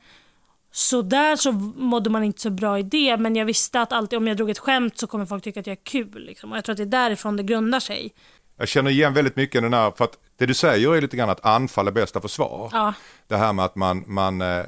så 0.72 1.02
där 1.02 1.36
så 1.36 1.52
mådde 1.76 2.10
man 2.10 2.24
inte 2.24 2.40
så 2.40 2.50
bra 2.50 2.78
i 2.78 2.82
det 2.82 3.16
men 3.16 3.36
jag 3.36 3.44
visste 3.44 3.80
att 3.80 3.92
alltid 3.92 4.16
om 4.16 4.26
jag 4.26 4.36
drog 4.36 4.50
ett 4.50 4.58
skämt 4.58 4.98
så 4.98 5.06
kommer 5.06 5.26
folk 5.26 5.44
tycka 5.44 5.60
att 5.60 5.66
jag 5.66 5.76
är 5.76 5.84
kul. 5.84 6.24
Liksom. 6.24 6.52
Och 6.52 6.56
jag 6.56 6.64
tror 6.64 6.72
att 6.72 6.76
det 6.76 6.82
är 6.82 6.86
därifrån 6.86 7.36
det 7.36 7.42
grundar 7.42 7.80
sig. 7.80 8.12
Jag 8.56 8.68
känner 8.68 8.90
igen 8.90 9.14
väldigt 9.14 9.36
mycket 9.36 9.62
den 9.62 9.72
här, 9.72 9.90
för 9.96 10.04
att 10.04 10.18
det 10.38 10.46
du 10.46 10.54
säger 10.54 10.94
är 10.94 11.00
lite 11.00 11.16
grann 11.16 11.30
att 11.30 11.46
anfall 11.46 11.88
är 11.88 11.92
bästa 11.92 12.20
försvar. 12.20 12.70
Ja. 12.72 12.94
Det 13.28 13.36
här 13.36 13.52
med 13.52 13.64
att 13.64 13.76
man, 13.76 14.04
man 14.06 14.40
eh, 14.40 14.64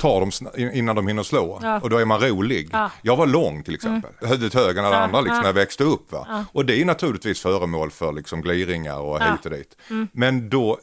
tar 0.00 0.20
dem 0.20 0.30
innan 0.72 0.96
de 0.96 1.06
hinner 1.08 1.22
slå 1.22 1.58
Ja. 1.62 1.68
Mm. 1.68 1.82
och 1.82 1.90
då 1.90 1.98
är 1.98 2.04
man 2.04 2.20
rolig. 2.20 2.70
Jag 3.02 3.16
var 3.16 3.26
lång 3.26 3.62
till 3.62 3.74
exempel, 3.74 4.10
huvudet 4.20 4.54
högre 4.54 4.80
än 4.80 4.86
alla 4.86 4.96
Ja, 4.96 5.02
andra 5.02 5.20
liksom, 5.20 5.36
ja. 5.36 5.40
när 5.42 5.48
jag 5.48 5.54
växte 5.54 5.84
upp. 5.84 6.12
Va? 6.12 6.44
Och 6.52 6.64
det 6.64 6.80
är 6.80 6.84
naturligtvis 6.84 7.40
föremål 7.40 7.90
för 7.90 8.12
liksom, 8.12 8.40
gliringar 8.42 8.98
och 8.98 9.22
hit 9.22 9.44
och 9.44 9.50
dit. 9.50 9.76
Mm. 9.90 10.08
Men 10.12 10.48
då 10.50 10.78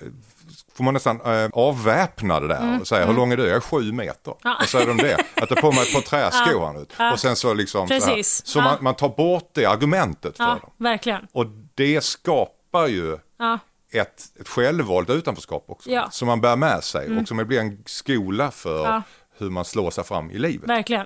får 0.76 0.84
man 0.84 0.94
nästan 0.94 1.22
eh, 1.22 1.50
avväpna 1.54 2.40
det 2.40 2.48
där 2.48 2.62
Mm. 2.62 2.82
och 2.82 2.88
säga 2.88 3.06
hur 3.06 3.14
lång 3.14 3.32
är 3.32 3.38
du? 3.38 3.44
Jag 3.48 3.56
är 3.56 3.60
sju 3.60 3.92
meter. 3.92 4.34
Och 4.62 4.68
säger 4.68 4.88
de 4.88 4.98
det, 4.98 5.18
att 5.36 5.50
det 5.50 5.56
på 5.56 5.72
mig 5.72 5.82
ett 5.84 5.94
par 5.94 6.02
träskor 6.02 6.66
han 6.66 6.78
ut. 6.82 6.94
Och 7.14 7.20
sen 7.20 7.36
så 7.36 7.54
liksom 7.54 7.88
så, 7.88 7.94
här. 7.94 8.00
Precis. 8.02 8.46
så 8.46 8.60
Ja. 8.60 8.64
man, 8.64 8.78
man 8.82 8.96
tar 8.96 9.10
bort 9.10 9.50
det 9.54 9.66
argumentet 9.66 10.38
för 10.38 10.44
Ja, 10.44 10.50
dem. 10.50 10.72
verkligen. 10.78 11.28
Och 11.32 11.46
det 11.76 12.04
skapar 12.04 12.88
ju 12.88 13.18
Ja. 13.40 13.60
Ett, 13.92 14.24
ett 14.40 14.48
självvalt 14.48 15.10
utanförskap 15.10 15.66
också. 15.68 15.90
Ja. 15.90 16.00
Mm. 16.00 16.12
Som 16.12 16.28
man 16.28 16.42
bär 16.42 16.56
med 16.56 16.84
sig 16.84 17.18
och 17.20 17.28
som 17.28 17.38
blir 17.38 17.60
en 17.60 17.84
skola 17.86 18.52
för 18.52 18.86
Ja. 18.86 19.02
hur 19.38 19.50
man 19.50 19.66
slår 19.66 19.92
sig 19.92 20.04
fram 20.04 20.32
i 20.32 20.40
livet. 20.40 20.70
Verkligen. 20.70 21.06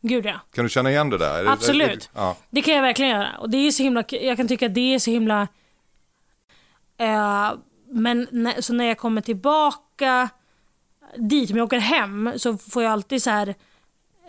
Gud 0.00 0.26
ja. 0.26 0.40
Kan 0.54 0.64
du 0.64 0.68
känna 0.68 0.90
igen 0.90 1.10
det 1.10 1.18
där? 1.18 1.38
Är 1.38 1.44
det- 1.44 1.50
Absolut. 1.50 2.10
Ja. 2.14 2.36
Det 2.50 2.62
kan 2.62 2.74
jag 2.74 2.82
verkligen 2.82 3.10
göra. 3.10 3.38
Och 3.38 3.50
det 3.50 3.56
är 3.58 3.70
så 3.70 3.82
himla, 3.82 4.04
jag 4.08 4.36
kan 4.36 4.48
tycka 4.48 4.66
att 4.66 4.74
det 4.74 4.94
är 4.94 4.98
så 4.98 5.10
himla... 5.10 5.48
Eh, 6.96 7.52
men 7.90 8.26
när, 8.30 8.60
så 8.60 8.72
när 8.72 8.84
jag 8.84 8.98
kommer 8.98 9.20
tillbaka 9.20 10.28
dit, 11.16 11.50
om 11.50 11.56
jag 11.56 11.64
åker 11.64 11.78
hem, 11.78 12.32
så 12.36 12.58
får 12.58 12.82
jag 12.82 12.92
alltid 12.92 13.22
så 13.22 13.30
här... 13.30 13.48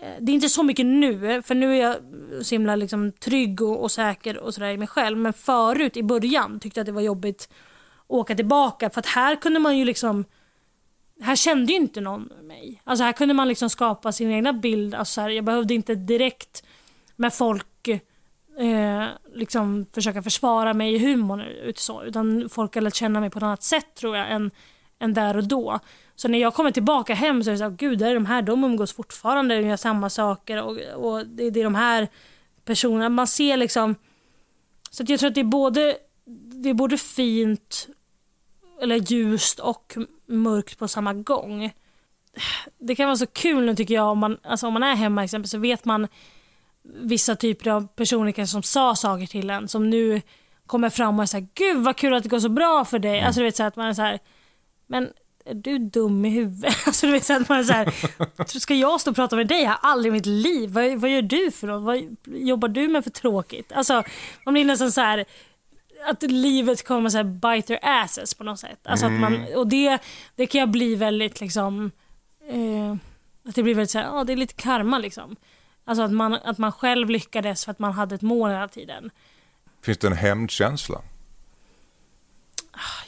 eh, 0.02 0.08
Det 0.20 0.32
är 0.32 0.34
inte 0.34 0.50
så 0.50 0.64
mycket 0.64 0.86
nu, 0.86 1.42
för 1.42 1.56
nu 1.56 1.78
är 1.78 1.82
jag 1.82 1.96
så 2.46 2.56
himla 2.56 2.76
liksom 2.76 3.12
trygg 3.12 3.62
och, 3.62 3.82
och 3.84 3.92
säker 3.92 4.38
och 4.38 4.54
sådär 4.54 4.70
i 4.70 4.78
mig 4.78 4.88
själv. 4.88 5.18
Men 5.18 5.34
förut, 5.34 5.98
i 5.98 6.04
början, 6.04 6.60
tyckte 6.60 6.80
jag 6.80 6.84
att 6.84 6.86
det 6.86 6.92
var 6.92 7.02
jobbigt 7.02 7.50
åka 8.08 8.36
tillbaka. 8.36 8.90
För 8.90 9.00
att 9.00 9.06
här 9.06 9.36
kunde 9.36 9.60
man 9.60 9.78
ju 9.78 9.86
liksom... 9.86 10.26
Här 11.22 11.36
kände 11.36 11.72
ju 11.72 11.78
inte 11.78 12.02
någon 12.02 12.30
mig. 12.44 12.82
Alltså 12.84 13.04
här 13.04 13.12
kunde 13.12 13.34
man 13.34 13.48
liksom 13.48 13.70
skapa 13.70 14.12
sin 14.12 14.32
egna 14.32 14.54
bild. 14.54 14.96
Alltså 14.96 15.22
här, 15.22 15.30
jag 15.30 15.46
behövde 15.46 15.74
inte 15.74 15.96
direkt 15.96 16.64
med 17.16 17.34
folk 17.34 17.88
eh, 18.58 19.06
liksom 19.34 19.86
försöka 19.94 20.24
försvara 20.24 20.74
mig 20.74 20.96
i 20.96 21.00
humorn 21.00 21.42
ut 21.42 21.80
så, 21.80 22.04
utan 22.04 22.50
folk 22.50 22.76
har 22.76 22.82
lärt 22.82 22.96
känna 22.96 23.20
mig 23.20 23.30
på 23.30 23.40
ett 23.40 23.44
annat 23.44 23.64
sätt 23.64 23.96
tror 23.96 24.18
jag 24.18 24.32
än, 24.32 24.52
än 25.00 25.14
där 25.14 25.38
och 25.38 25.44
då. 25.44 25.80
Så 26.16 26.28
när 26.28 26.40
jag 26.40 26.54
kommer 26.54 26.72
tillbaka 26.72 27.14
hem 27.14 27.44
så 27.44 27.50
är 27.50 27.52
det 27.52 27.58
så 27.58 27.64
här, 27.64 27.72
gud, 27.72 28.00
det 28.00 28.08
är 28.08 28.14
de 28.14 28.26
här, 28.26 28.42
de 28.42 28.64
umgås 28.64 28.94
fortfarande 28.94 29.58
och 29.58 29.64
gör 29.64 29.78
samma 29.78 30.10
saker 30.10 30.64
och, 30.64 30.78
och 30.78 31.28
det, 31.28 31.50
det 31.50 31.60
är 31.60 31.64
de 31.64 31.76
här 31.76 32.08
personerna. 32.66 33.10
Man 33.10 33.28
ser 33.28 33.58
liksom, 33.58 33.96
så 34.92 35.04
att 35.04 35.10
jag 35.10 35.20
tror 35.20 35.28
att 35.28 35.36
det 35.36 35.42
är 35.42 35.46
både, 35.46 35.98
det 36.64 36.70
är 36.70 36.74
både 36.74 36.98
fint 36.98 37.88
eller 38.82 38.96
ljust 38.96 39.60
och 39.60 39.98
mörkt 40.26 40.80
på 40.80 40.88
samma 40.88 41.14
gång. 41.14 41.74
Det 42.78 42.96
kan 42.96 43.06
vara 43.06 43.18
så 43.18 43.26
kul 43.26 43.66
nu 43.66 43.76
tycker 43.76 43.94
jag 43.94 44.08
om 44.08 44.20
man, 44.20 44.38
alltså 44.44 44.68
om 44.68 44.74
man 44.74 44.84
är 44.84 44.96
hemma 44.96 45.24
exempelvis 45.24 45.52
så 45.52 45.58
vet 45.58 45.86
man 45.86 46.08
vissa 46.84 47.36
typer 47.36 47.70
av 47.70 47.88
personer 47.88 48.46
som 48.46 48.64
sa 48.64 48.96
saker 48.96 49.26
till 49.26 49.50
en 49.50 49.68
som 49.68 49.90
nu 49.90 50.22
kommer 50.66 50.90
fram 50.90 51.20
och 51.20 51.24
är 51.24 51.28
såhär, 51.28 51.48
gud 51.54 51.84
vad 51.84 51.96
kul 51.96 52.14
att 52.14 52.24
det 52.24 52.30
går 52.30 52.40
så 52.40 52.50
bra 52.50 52.86
för 52.86 53.00
dig. 53.00 53.22
Alltså 53.22 53.40
du 53.40 53.46
vet 53.46 53.56
så 53.56 53.64
att 53.64 53.76
man 53.76 53.88
är 53.88 53.94
så 53.94 54.02
här, 54.02 54.20
men 54.88 55.10
är 55.46 55.54
du 55.54 55.78
dum 55.78 56.26
i 56.26 56.30
huvudet? 56.30 56.76
Alltså 56.86 57.06
du 57.06 57.12
vet 57.12 57.26
så 57.26 57.34
att 57.34 57.50
man 57.50 57.60
är 57.60 57.64
så 57.64 57.74
här, 57.74 58.60
ska 58.60 58.74
jag 58.74 59.02
stå 59.02 59.12
och 59.12 59.16
prata 59.16 59.36
med 59.36 59.48
dig 59.48 59.64
här? 59.64 59.78
Aldrig 59.82 60.12
i 60.12 60.14
mitt 60.14 60.26
liv. 60.26 60.70
Vad, 60.70 60.96
vad 60.96 61.10
gör 61.10 61.22
du 61.22 61.52
för 61.52 61.68
något? 61.68 61.84
Vad 61.84 62.18
jobbar 62.26 62.68
du 62.68 62.88
med 62.88 63.04
för 63.04 63.12
tråkigt? 63.12 63.72
Alltså 63.72 64.04
man 64.46 64.54
blir 64.54 64.66
nästan 64.66 64.92
så 64.92 65.02
här 65.02 65.26
att 66.06 66.24
livet 66.24 66.88
kommer 66.88 67.10
så 67.10 67.18
här 67.18 67.24
bite 67.24 67.68
their 67.68 67.80
asses 67.82 68.34
på 68.34 68.44
något 68.44 68.60
sätt. 68.60 68.80
Alltså 68.84 69.06
att 69.06 69.12
man, 69.12 69.46
och 69.56 69.68
det, 69.68 70.00
det 70.36 70.48
kan 70.48 70.60
jag 70.60 70.70
bli 70.70 70.96
väldigt 70.96 71.42
liksom, 71.42 71.92
eh, 72.50 72.96
att 73.50 73.56
det 73.56 73.64
blir 73.64 73.76
väldigt 73.76 73.92
så 73.92 74.00
här, 74.00 74.06
ja 74.06 74.24
det 74.24 74.34
är 74.34 74.38
lite 74.38 74.54
karma 74.54 74.98
liksom. 74.98 75.36
Alltså 75.86 76.04
att 76.04 76.12
man, 76.12 76.34
att 76.34 76.58
man 76.58 76.72
själv 76.72 77.10
lyckades 77.10 77.66
för 77.66 77.72
att 77.72 77.80
man 77.80 77.94
hade 77.94 78.16
ett 78.16 78.22
mål 78.22 78.50
hela 78.50 78.68
tiden. 78.68 79.12
Finns 79.82 79.98
det 79.98 80.08
en 80.08 80.14
hämndkänsla? 80.14 81.02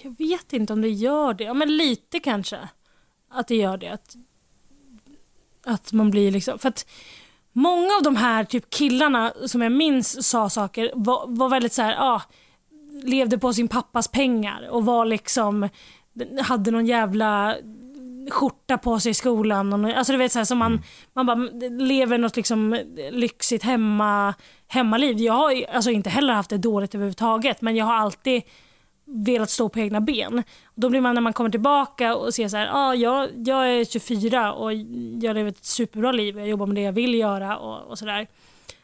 Jag 0.01 0.17
vet 0.17 0.53
inte 0.53 0.73
om 0.73 0.81
det 0.81 0.89
gör 0.89 1.33
det. 1.33 1.43
Ja, 1.43 1.53
men 1.53 1.77
lite 1.77 2.19
kanske. 2.19 2.69
Att 3.29 3.47
det 3.47 3.55
gör 3.55 3.77
det. 3.77 3.89
Att, 3.89 4.15
att 5.65 5.91
man 5.91 6.11
blir 6.11 6.31
liksom... 6.31 6.59
För 6.59 6.69
att 6.69 6.85
många 7.51 7.95
av 7.97 8.03
de 8.03 8.15
här 8.15 8.43
typ 8.43 8.69
killarna 8.69 9.33
som 9.45 9.61
jag 9.61 9.71
minns 9.71 10.27
sa 10.27 10.49
saker 10.49 10.91
var, 10.95 11.25
var 11.27 11.49
väldigt 11.49 11.73
så 11.73 11.81
här, 11.81 11.95
ah, 11.99 12.21
levde 13.03 13.37
på 13.37 13.53
sin 13.53 13.67
pappas 13.67 14.07
pengar 14.07 14.69
och 14.69 14.85
var 14.85 15.05
liksom, 15.05 15.69
hade 16.41 16.71
någon 16.71 16.85
jävla 16.85 17.55
skjorta 18.29 18.77
på 18.77 18.99
sig 18.99 19.09
i 19.09 19.13
skolan. 19.13 19.85
Och, 19.85 19.91
alltså 19.91 20.13
du 20.13 20.19
vet 20.19 20.31
så 20.31 20.39
här, 20.39 20.45
som 20.45 20.57
man, 20.57 20.81
man 21.13 21.25
bara 21.25 21.35
lever 21.69 22.17
något 22.17 22.35
liksom 22.35 22.79
lyxigt 23.11 23.63
hemma, 23.63 24.33
hemmaliv. 24.67 25.17
Jag 25.17 25.33
har 25.33 25.65
alltså 25.73 25.91
inte 25.91 26.09
heller 26.09 26.33
haft 26.33 26.49
det 26.49 26.57
dåligt 26.57 26.95
överhuvudtaget 26.95 27.61
men 27.61 27.75
jag 27.75 27.85
har 27.85 27.93
alltid 27.93 28.41
velat 29.05 29.49
stå 29.49 29.69
på 29.69 29.79
egna 29.79 30.01
ben. 30.01 30.43
Och 30.63 30.73
då 30.75 30.89
blir 30.89 31.01
man 31.01 31.15
när 31.15 31.21
man 31.21 31.33
kommer 31.33 31.49
tillbaka 31.49 32.15
och 32.15 32.33
ser 32.33 32.47
så 32.47 32.57
här, 32.57 32.69
ah, 32.71 32.95
jag, 32.95 33.29
jag 33.35 33.69
är 33.69 33.85
24 33.85 34.53
och 34.53 34.73
jag 35.21 35.35
lever 35.35 35.47
ett 35.47 35.65
superbra 35.65 36.11
liv, 36.11 36.39
jag 36.39 36.47
jobbar 36.47 36.65
med 36.65 36.75
det 36.75 36.81
jag 36.81 36.91
vill 36.91 37.13
göra 37.15 37.57
och, 37.57 37.91
och 37.91 37.99
sådär. 37.99 38.27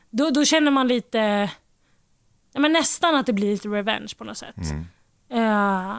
Då, 0.10 0.30
då 0.30 0.46
känner 0.46 0.72
man 0.72 0.88
lite, 0.88 1.52
ja, 2.56 2.62
men 2.62 2.72
nästan 2.72 3.16
att 3.16 3.26
det 3.26 3.34
blir 3.34 3.52
lite 3.52 3.68
revenge 3.68 4.14
på 4.18 4.24
något 4.24 4.38
sätt. 4.38 4.56
Eh, 5.30 5.96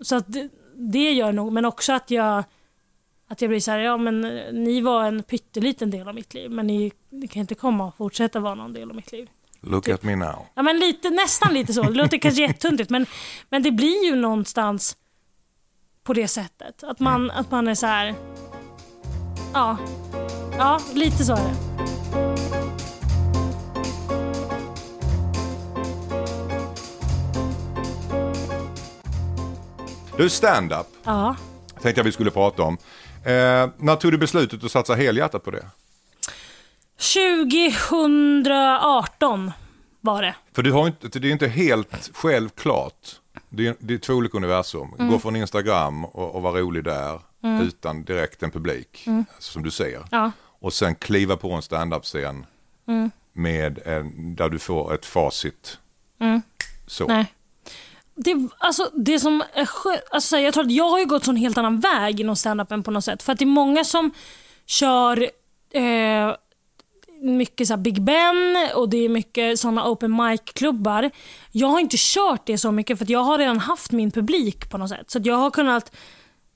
så 0.00 0.16
att 0.16 0.32
det, 0.32 0.48
det 0.74 1.12
gör 1.12 1.32
nog, 1.32 1.52
men 1.52 1.64
också 1.64 1.92
att 1.92 2.10
jag 2.10 2.44
att 3.28 3.40
jag 3.40 3.48
blir 3.48 3.60
så 3.60 3.70
här, 3.70 3.78
ja 3.78 3.96
men 3.96 4.20
ni 4.64 4.80
var 4.80 5.04
en 5.04 5.22
pytteliten 5.22 5.90
del 5.90 6.08
av 6.08 6.14
mitt 6.14 6.34
liv 6.34 6.50
men 6.50 6.66
ni, 6.66 6.92
ni 7.10 7.28
kan 7.28 7.40
inte 7.40 7.54
komma 7.54 7.86
och 7.86 7.96
fortsätta 7.96 8.40
vara 8.40 8.54
någon 8.54 8.72
del 8.72 8.90
av 8.90 8.96
mitt 8.96 9.12
liv. 9.12 9.28
Look 9.60 9.88
at 9.88 10.02
me 10.02 10.16
now. 10.16 10.46
Ja 10.54 10.62
men 10.62 10.78
lite, 10.78 11.10
nästan 11.10 11.54
lite 11.54 11.72
så. 11.72 11.82
Det 11.82 11.90
låter 11.90 12.18
kanske 12.18 12.42
jättetuntigt 12.46 12.90
men, 12.90 13.06
men 13.48 13.62
det 13.62 13.70
blir 13.70 14.04
ju 14.04 14.16
någonstans 14.16 14.96
på 16.04 16.12
det 16.12 16.28
sättet. 16.28 16.82
Att 16.82 17.00
man, 17.00 17.30
att 17.30 17.50
man 17.50 17.68
är 17.68 17.74
så 17.74 17.86
här. 17.86 18.14
Ja, 19.52 19.78
ja 20.58 20.80
lite 20.94 21.24
så 21.24 21.32
är 21.32 21.36
det. 21.36 21.75
Du, 30.16 30.30
stand-up 30.30 30.86
Ja. 31.04 31.36
tänkte 31.82 31.98
jag 31.98 32.04
vi 32.04 32.12
skulle 32.12 32.30
prata 32.30 32.62
om. 32.62 32.78
Eh, 33.24 33.68
när 33.76 33.96
tog 33.96 34.12
du 34.12 34.18
beslutet 34.18 34.64
att 34.64 34.70
satsa 34.70 34.94
helhjärtat 34.94 35.44
på 35.44 35.50
det? 35.50 35.66
2018 36.98 39.52
var 40.00 40.22
det. 40.22 40.34
För 40.52 40.62
du 40.62 40.72
har 40.72 40.86
inte, 40.86 41.18
det 41.18 41.28
är 41.28 41.32
inte 41.32 41.48
helt 41.48 42.10
självklart. 42.14 43.08
Det 43.48 43.66
är, 43.66 43.74
det 43.78 43.94
är 43.94 43.98
två 43.98 44.14
olika 44.14 44.36
universum. 44.36 44.88
Mm. 44.98 45.10
Gå 45.12 45.18
från 45.18 45.36
Instagram 45.36 46.04
och, 46.04 46.34
och 46.34 46.42
vara 46.42 46.60
rolig 46.60 46.84
där 46.84 47.20
utan 47.62 48.04
direkt 48.04 48.42
en 48.42 48.50
publik 48.50 49.06
som 49.38 49.62
du 49.62 49.70
ser. 49.70 50.02
Ja. 50.10 50.30
och 50.60 50.72
sen 50.72 50.94
kliva 50.94 51.36
på 51.36 51.52
en 51.52 51.62
standup-scen 51.62 52.46
med 53.32 53.78
en, 53.86 54.34
där 54.36 54.48
du 54.48 54.58
får 54.58 54.94
ett 54.94 55.06
facit. 55.06 55.78
Så. 56.86 57.06
Nej. 57.06 57.26
Det, 58.16 58.48
alltså, 58.58 58.90
det 58.94 59.20
som 59.20 59.42
är 59.52 59.68
alltså, 60.10 60.38
jag 60.38 60.54
tror 60.54 60.64
att 60.64 60.72
jag 60.72 60.90
har 60.90 60.98
ju 60.98 61.04
gått 61.04 61.28
en 61.28 61.36
helt 61.36 61.58
annan 61.58 61.80
väg 61.80 62.20
inom 62.20 62.36
standupen 62.36 62.82
på 62.82 62.90
något 62.90 63.04
sätt. 63.04 63.22
För 63.22 63.32
att 63.32 63.38
det 63.38 63.44
är 63.44 63.46
många 63.46 63.84
som 63.84 64.10
kör 64.66 65.30
eh, 65.70 66.34
mycket 67.20 67.68
så 67.68 67.74
här 67.74 67.78
Big 67.78 68.02
Ben 68.02 68.68
och 68.74 68.88
det 68.88 69.04
är 69.04 69.08
mycket 69.08 69.58
såna 69.58 69.90
open 69.90 70.16
mic-klubbar. 70.16 71.10
Jag 71.52 71.68
har 71.68 71.80
inte 71.80 71.96
kört 71.98 72.46
det 72.46 72.58
så 72.58 72.72
mycket 72.72 72.98
för 72.98 73.04
att 73.04 73.10
jag 73.10 73.24
har 73.24 73.38
redan 73.38 73.58
haft 73.58 73.92
min 73.92 74.10
publik 74.10 74.70
på 74.70 74.78
något 74.78 74.90
sätt. 74.90 75.10
Så 75.10 75.18
att 75.18 75.26
jag 75.26 75.36
har 75.36 75.50
kunnat 75.50 75.96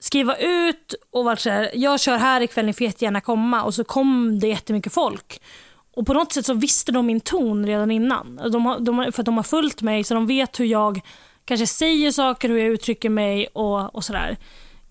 skriva 0.00 0.36
ut 0.36 0.94
och 1.10 1.24
varit 1.24 1.40
så 1.40 1.50
här, 1.50 1.70
jag 1.74 2.00
kör 2.00 2.16
här 2.16 2.40
ikväll, 2.40 2.66
ni 2.66 2.72
får 2.72 2.84
jättegärna 2.84 3.20
komma 3.20 3.62
och 3.62 3.74
så 3.74 3.84
kom 3.84 4.38
det 4.40 4.48
jättemycket 4.48 4.92
folk. 4.92 5.42
Och 5.96 6.06
på 6.06 6.14
något 6.14 6.32
sätt 6.32 6.46
så 6.46 6.54
visste 6.54 6.92
de 6.92 7.06
min 7.06 7.20
ton 7.20 7.66
redan 7.66 7.90
innan. 7.90 8.40
De 8.52 8.66
har, 8.66 8.80
de 8.80 9.12
för 9.12 9.22
att 9.22 9.26
de 9.26 9.36
har 9.36 9.42
följt 9.42 9.82
mig 9.82 10.04
så 10.04 10.14
de 10.14 10.26
vet 10.26 10.60
hur 10.60 10.64
jag 10.64 11.00
kanske 11.50 11.66
säger 11.66 12.10
saker, 12.10 12.48
hur 12.48 12.58
jag 12.58 12.68
uttrycker 12.68 13.10
mig 13.10 13.46
och, 13.52 13.94
och 13.94 14.04
sådär. 14.04 14.36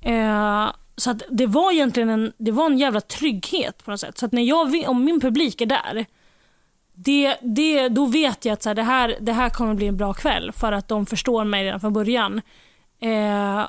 Eh, 0.01 0.71
så 0.95 1.11
att 1.11 1.23
det 1.29 1.45
var 1.45 1.71
egentligen 1.71 2.09
en, 2.09 2.33
det 2.37 2.51
var 2.51 2.65
en 2.65 2.77
jävla 2.77 3.01
trygghet 3.01 3.85
på 3.85 3.91
något 3.91 3.99
sätt. 3.99 4.17
Så 4.17 4.25
att 4.25 4.31
när 4.31 4.41
jag, 4.41 4.83
om 4.87 5.03
min 5.03 5.19
publik 5.19 5.61
är 5.61 5.65
där, 5.65 6.05
det, 6.93 7.37
det, 7.41 7.89
då 7.89 8.05
vet 8.05 8.45
jag 8.45 8.53
att 8.53 8.63
så 8.63 8.69
här, 8.69 8.75
det, 8.75 8.83
här, 8.83 9.17
det 9.19 9.33
här 9.33 9.49
kommer 9.49 9.73
bli 9.73 9.87
en 9.87 9.97
bra 9.97 10.13
kväll 10.13 10.51
för 10.51 10.71
att 10.71 10.87
de 10.87 11.05
förstår 11.05 11.43
mig 11.43 11.65
redan 11.65 11.79
från 11.79 11.93
början. 11.93 12.41
Eh, 12.99 13.65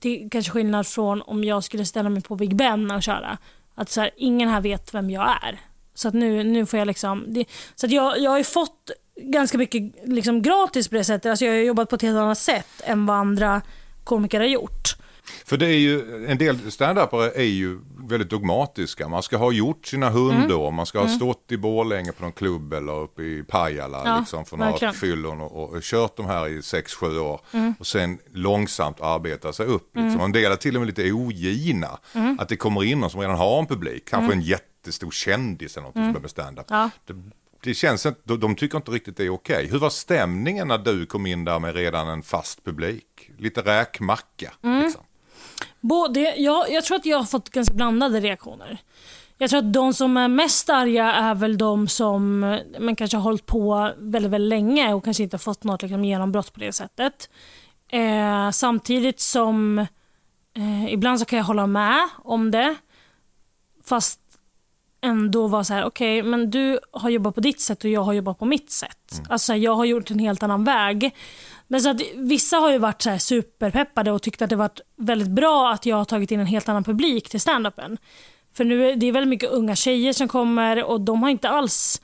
det 0.00 0.24
är 0.24 0.30
kanske 0.30 0.50
skillnad 0.52 0.86
från 0.86 1.22
om 1.22 1.44
jag 1.44 1.64
skulle 1.64 1.84
ställa 1.84 2.08
mig 2.08 2.22
på 2.22 2.36
Big 2.36 2.56
Ben 2.56 2.90
och 2.90 3.02
köra. 3.02 3.38
Att 3.74 3.90
så 3.90 4.00
här, 4.00 4.10
ingen 4.16 4.48
här 4.48 4.60
vet 4.60 4.94
vem 4.94 5.10
jag 5.10 5.30
är. 5.42 5.60
Så 5.94 6.08
att 6.08 6.14
nu, 6.14 6.44
nu 6.44 6.66
får 6.66 6.78
jag 6.78 6.86
liksom... 6.86 7.24
Det, 7.28 7.44
så 7.74 7.86
att 7.86 7.92
jag, 7.92 8.18
jag 8.18 8.30
har 8.30 8.38
ju 8.38 8.44
fått 8.44 8.90
ganska 9.16 9.58
mycket 9.58 9.82
liksom 10.04 10.42
gratis 10.42 10.88
på 10.88 10.94
det 10.94 11.04
sättet. 11.04 11.30
Alltså 11.30 11.44
jag 11.44 11.52
har 11.52 11.58
jobbat 11.58 11.88
på 11.88 11.96
ett 11.96 12.02
helt 12.02 12.18
annat 12.18 12.38
sätt 12.38 12.82
än 12.84 13.06
vad 13.06 13.16
andra 13.16 13.62
komiker 14.04 14.40
har 14.40 14.46
gjort. 14.46 14.96
För 15.44 15.56
det 15.56 15.66
är 15.66 15.78
ju, 15.78 16.26
en 16.26 16.38
del 16.38 16.72
standupare 16.72 17.30
är 17.30 17.42
ju 17.42 17.80
väldigt 18.08 18.30
dogmatiska. 18.30 19.08
Man 19.08 19.22
ska 19.22 19.36
ha 19.36 19.52
gjort 19.52 19.86
sina 19.86 20.10
hundår, 20.10 20.70
man 20.70 20.86
ska 20.86 21.00
ha 21.00 21.08
stått 21.08 21.52
i 21.52 21.56
Borlänge 21.56 22.12
på 22.12 22.22
någon 22.22 22.32
klubb 22.32 22.72
eller 22.72 23.00
uppe 23.00 23.22
i 23.22 23.42
Pajala 23.42 24.02
Ja, 24.04 24.18
liksom, 24.18 24.44
för 24.44 24.56
några 24.56 24.92
fyllon 24.92 25.40
och, 25.40 25.70
och 25.70 25.82
kört 25.82 26.16
de 26.16 26.26
här 26.26 26.48
i 26.48 26.60
6-7 26.60 27.18
år. 27.18 27.40
Och 27.78 27.86
sen 27.86 28.18
långsamt 28.32 29.00
arbeta 29.00 29.52
sig 29.52 29.66
upp. 29.66 29.96
Liksom. 29.96 30.20
Och 30.20 30.26
En 30.26 30.32
del 30.32 30.52
är 30.52 30.56
till 30.56 30.76
och 30.76 30.80
med 30.80 30.86
lite 30.86 31.12
ogina. 31.12 31.98
Att 32.38 32.48
det 32.48 32.56
kommer 32.56 32.84
in 32.84 33.00
någon 33.00 33.10
som 33.10 33.20
redan 33.20 33.36
har 33.36 33.58
en 33.58 33.66
publik, 33.66 34.08
kanske 34.08 34.32
en 34.32 34.42
jättestor 34.42 35.10
kändis 35.10 35.76
eller 35.76 35.86
något 35.86 35.94
som 35.94 36.12
börjar 36.12 36.20
med 36.20 36.30
standup. 36.30 36.66
Ja. 36.68 36.90
Det, 37.06 37.14
det 37.62 37.74
känns 37.74 38.06
inte, 38.06 38.20
de, 38.24 38.40
de 38.40 38.56
tycker 38.56 38.76
inte 38.76 38.90
riktigt 38.90 39.16
det 39.16 39.24
är 39.24 39.30
okej. 39.30 39.66
Hur 39.70 39.78
var 39.78 39.90
stämningen 39.90 40.68
när 40.68 40.78
du 40.78 41.06
kom 41.06 41.26
in 41.26 41.44
där 41.44 41.58
med 41.58 41.74
redan 41.74 42.08
en 42.08 42.22
fast 42.22 42.64
publik? 42.64 43.30
Lite 43.38 43.60
räkmacka. 43.60 44.52
Liksom. 44.82 45.02
Både, 45.80 46.20
jag, 46.20 46.70
jag 46.70 46.84
tror 46.84 46.96
att 46.96 47.06
jag 47.06 47.18
har 47.18 47.24
fått 47.24 47.50
ganska 47.50 47.74
blandade 47.74 48.20
reaktioner. 48.20 48.78
Jag 49.38 49.50
tror 49.50 49.58
att 49.58 49.72
de 49.72 49.94
som 49.94 50.16
är 50.16 50.28
mest 50.28 50.70
arga 50.70 51.12
är 51.12 51.34
väl 51.34 51.58
de 51.58 51.88
som 51.88 52.44
eh, 52.44 52.60
men 52.80 52.96
kanske 52.96 53.16
har 53.16 53.22
hållit 53.22 53.46
på 53.46 53.92
väldigt, 53.98 54.32
väldigt 54.32 54.48
länge 54.48 54.94
och 54.94 55.04
kanske 55.04 55.22
inte 55.22 55.34
har 55.34 55.38
fått 55.38 55.64
något 55.64 55.82
liksom, 55.82 56.04
genombrott 56.04 56.52
på 56.52 56.60
det 56.60 56.72
sättet. 56.72 57.30
Eh, 57.88 58.50
samtidigt 58.50 59.20
som 59.20 59.78
eh, 60.54 60.92
ibland 60.92 61.18
så 61.18 61.24
kan 61.24 61.36
jag 61.36 61.44
hålla 61.44 61.66
med 61.66 62.08
om 62.24 62.50
det. 62.50 62.74
Fast 63.84 64.21
ändå 65.02 65.46
vara 65.46 65.64
så 65.64 65.74
här, 65.74 65.84
okej 65.84 66.22
men 66.22 66.50
du 66.50 66.78
har 66.92 67.10
jobbat 67.10 67.34
på 67.34 67.40
ditt 67.40 67.60
sätt 67.60 67.84
och 67.84 67.90
jag 67.90 68.02
har 68.02 68.12
jobbat 68.12 68.38
på 68.38 68.44
mitt 68.44 68.70
sätt. 68.70 69.22
Alltså 69.28 69.54
jag 69.54 69.74
har 69.74 69.84
gjort 69.84 70.10
en 70.10 70.18
helt 70.18 70.42
annan 70.42 70.64
väg. 70.64 71.14
Men 71.68 71.80
så 71.80 71.90
att 71.90 72.00
vissa 72.14 72.56
har 72.56 72.72
ju 72.72 72.78
varit 72.78 73.02
så 73.02 73.10
här 73.10 73.18
superpeppade 73.18 74.12
och 74.12 74.22
tyckt 74.22 74.42
att 74.42 74.50
det 74.50 74.56
varit 74.56 74.80
väldigt 74.96 75.28
bra 75.28 75.72
att 75.72 75.86
jag 75.86 75.96
har 75.96 76.04
tagit 76.04 76.30
in 76.30 76.40
en 76.40 76.46
helt 76.46 76.68
annan 76.68 76.84
publik 76.84 77.28
till 77.28 77.40
standupen. 77.40 77.98
För 78.54 78.64
nu 78.64 78.90
är 78.90 78.96
det 78.96 79.06
är 79.06 79.12
väldigt 79.12 79.28
mycket 79.28 79.50
unga 79.50 79.76
tjejer 79.76 80.12
som 80.12 80.28
kommer 80.28 80.84
och 80.84 81.00
de 81.00 81.22
har 81.22 81.30
inte 81.30 81.48
alls 81.48 82.02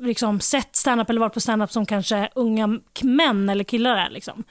liksom, 0.00 0.40
sett 0.40 0.76
standup 0.76 1.10
eller 1.10 1.20
varit 1.20 1.34
på 1.34 1.40
standup 1.40 1.72
som 1.72 1.86
kanske 1.86 2.28
unga 2.34 2.78
män 3.02 3.48
eller 3.48 3.64
killar 3.64 3.96
är. 3.96 4.10
Liksom. 4.10 4.44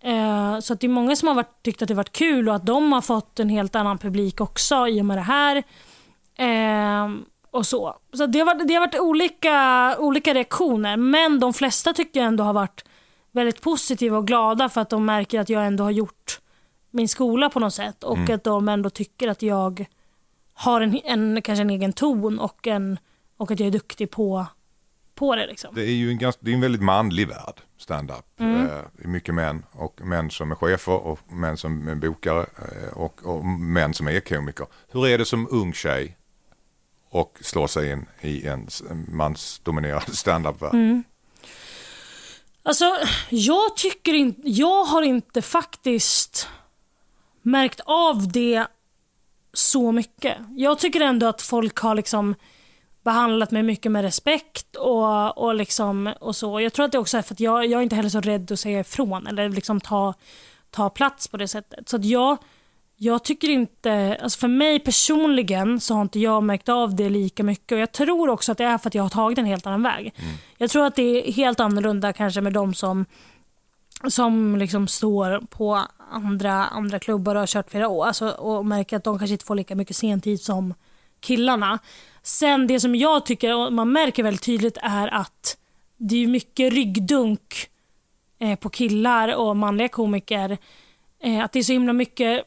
Eh, 0.00 0.58
så 0.60 0.72
att 0.72 0.80
det 0.80 0.86
är 0.86 0.88
många 0.88 1.16
som 1.16 1.28
har 1.28 1.34
varit, 1.34 1.62
tyckt 1.62 1.82
att 1.82 1.88
det 1.88 1.94
varit 1.94 2.12
kul 2.12 2.48
och 2.48 2.54
att 2.54 2.66
de 2.66 2.92
har 2.92 3.00
fått 3.00 3.40
en 3.40 3.48
helt 3.48 3.74
annan 3.74 3.98
publik 3.98 4.40
också 4.40 4.88
i 4.88 5.00
och 5.00 5.06
med 5.06 5.18
det 5.18 5.22
här. 5.22 5.62
Eh, 6.38 7.08
och 7.50 7.66
så. 7.66 7.96
Så 8.12 8.26
det 8.26 8.38
har 8.38 8.66
det 8.66 8.74
har 8.74 8.80
varit 8.80 9.00
olika, 9.00 9.96
olika 9.98 10.34
reaktioner 10.34 10.96
men 10.96 11.40
de 11.40 11.54
flesta 11.54 11.92
tycker 11.92 12.20
jag 12.20 12.26
ändå 12.26 12.44
har 12.44 12.52
varit 12.52 12.84
väldigt 13.32 13.60
positiva 13.60 14.18
och 14.18 14.26
glada 14.26 14.68
för 14.68 14.80
att 14.80 14.90
de 14.90 15.04
märker 15.04 15.40
att 15.40 15.48
jag 15.48 15.66
ändå 15.66 15.84
har 15.84 15.90
gjort 15.90 16.40
min 16.90 17.08
skola 17.08 17.50
på 17.50 17.60
något 17.60 17.74
sätt 17.74 18.04
och 18.04 18.30
att 18.30 18.44
de 18.44 18.68
ändå 18.68 18.90
tycker 18.90 19.28
att 19.28 19.42
jag 19.42 19.86
har 20.54 20.80
en, 20.80 21.00
en, 21.04 21.42
kanske 21.42 21.62
en 21.62 21.70
egen 21.70 21.92
ton 21.92 22.38
och, 22.38 22.66
en, 22.66 22.98
och 23.36 23.50
att 23.50 23.60
jag 23.60 23.66
är 23.66 23.70
duktig 23.70 24.10
på, 24.10 24.46
på 25.14 25.36
det. 25.36 25.46
Liksom. 25.46 25.74
Det 25.74 25.82
är 25.82 25.94
ju 25.94 26.10
en, 26.10 26.18
ganska, 26.18 26.40
det 26.44 26.50
är 26.50 26.54
en 26.54 26.60
väldigt 26.60 26.82
manlig 26.82 27.28
värld, 27.28 27.60
stand-up. 27.78 28.40
Mm. 28.40 28.66
Eh, 28.66 28.82
mycket 28.94 29.34
män 29.34 29.62
och 29.72 30.00
män 30.04 30.30
som 30.30 30.50
är 30.50 30.54
chefer 30.54 31.06
och 31.06 31.32
män 31.32 31.56
som 31.56 31.88
är 31.88 31.94
bokare 31.94 32.40
eh, 32.40 32.92
och, 32.92 33.26
och 33.26 33.44
män 33.44 33.94
som 33.94 34.08
är 34.08 34.20
komiker. 34.20 34.66
Hur 34.92 35.06
är 35.06 35.18
det 35.18 35.24
som 35.24 35.48
ung 35.50 35.72
tjej 35.72 36.16
och 37.14 37.38
slå 37.40 37.68
sig 37.68 37.90
in 37.90 38.06
i 38.20 38.46
en 38.46 38.68
mansdominerad 39.08 40.02
standup-värld? 40.16 40.74
Mm. 40.74 41.04
Alltså, 42.62 42.84
jag 43.30 43.76
tycker 43.76 44.14
inte, 44.14 44.40
jag 44.44 44.84
har 44.84 45.02
inte 45.02 45.42
faktiskt 45.42 46.48
märkt 47.42 47.80
av 47.84 48.32
det 48.32 48.66
så 49.52 49.92
mycket. 49.92 50.38
Jag 50.56 50.78
tycker 50.78 51.00
ändå 51.00 51.26
att 51.26 51.42
folk 51.42 51.78
har 51.78 51.94
liksom 51.94 52.34
behandlat 53.04 53.50
mig 53.50 53.62
mycket 53.62 53.92
med 53.92 54.02
respekt 54.02 54.76
och, 54.76 55.38
och, 55.38 55.54
liksom, 55.54 56.12
och 56.20 56.36
så. 56.36 56.60
Jag 56.60 56.72
tror 56.72 56.86
att 56.86 56.92
det 56.92 56.98
också 56.98 57.18
är 57.18 57.22
för 57.22 57.34
att 57.34 57.40
jag, 57.40 57.66
jag 57.66 57.78
är 57.78 57.82
inte 57.82 57.96
heller 57.96 58.08
så 58.08 58.20
rädd 58.20 58.52
att 58.52 58.60
säga 58.60 58.80
ifrån 58.80 59.26
eller 59.26 59.48
liksom 59.48 59.80
ta, 59.80 60.14
ta 60.70 60.90
plats 60.90 61.28
på 61.28 61.36
det 61.36 61.48
sättet. 61.48 61.88
Så 61.88 61.96
att 61.96 62.04
jag, 62.04 62.38
jag 62.96 63.24
tycker 63.24 63.50
inte, 63.50 64.18
alltså 64.22 64.38
för 64.38 64.48
mig 64.48 64.80
personligen 64.80 65.80
så 65.80 65.94
har 65.94 66.02
inte 66.02 66.20
jag 66.20 66.42
märkt 66.42 66.68
av 66.68 66.96
det 66.96 67.08
lika 67.08 67.42
mycket 67.42 67.72
och 67.72 67.78
jag 67.78 67.92
tror 67.92 68.28
också 68.28 68.52
att 68.52 68.58
det 68.58 68.64
är 68.64 68.78
för 68.78 68.88
att 68.88 68.94
jag 68.94 69.02
har 69.02 69.10
tagit 69.10 69.38
en 69.38 69.44
helt 69.44 69.66
annan 69.66 69.82
väg. 69.82 70.14
Jag 70.58 70.70
tror 70.70 70.86
att 70.86 70.96
det 70.96 71.28
är 71.28 71.32
helt 71.32 71.60
annorlunda 71.60 72.12
kanske 72.12 72.40
med 72.40 72.52
de 72.52 72.74
som 72.74 73.04
som 74.08 74.56
liksom 74.56 74.88
står 74.88 75.40
på 75.40 75.82
andra, 76.10 76.52
andra 76.52 76.98
klubbar 76.98 77.34
och 77.34 77.40
har 77.40 77.46
kört 77.46 77.70
flera 77.70 77.88
år 77.88 78.06
alltså, 78.06 78.28
och 78.28 78.66
märker 78.66 78.96
att 78.96 79.04
de 79.04 79.18
kanske 79.18 79.32
inte 79.32 79.44
får 79.44 79.54
lika 79.54 79.74
mycket 79.74 79.96
sentid 79.96 80.40
som 80.40 80.74
killarna. 81.20 81.78
Sen 82.22 82.66
det 82.66 82.80
som 82.80 82.94
jag 82.94 83.26
tycker 83.26 83.54
och 83.54 83.72
man 83.72 83.92
märker 83.92 84.22
väldigt 84.22 84.42
tydligt 84.42 84.76
är 84.82 85.08
att 85.08 85.56
det 85.96 86.22
är 86.22 86.26
mycket 86.26 86.72
ryggdunk 86.72 87.68
eh, 88.38 88.58
på 88.58 88.68
killar 88.68 89.34
och 89.36 89.56
manliga 89.56 89.88
komiker. 89.88 90.58
Eh, 91.22 91.44
att 91.44 91.52
det 91.52 91.58
är 91.58 91.62
så 91.62 91.72
himla 91.72 91.92
mycket 91.92 92.44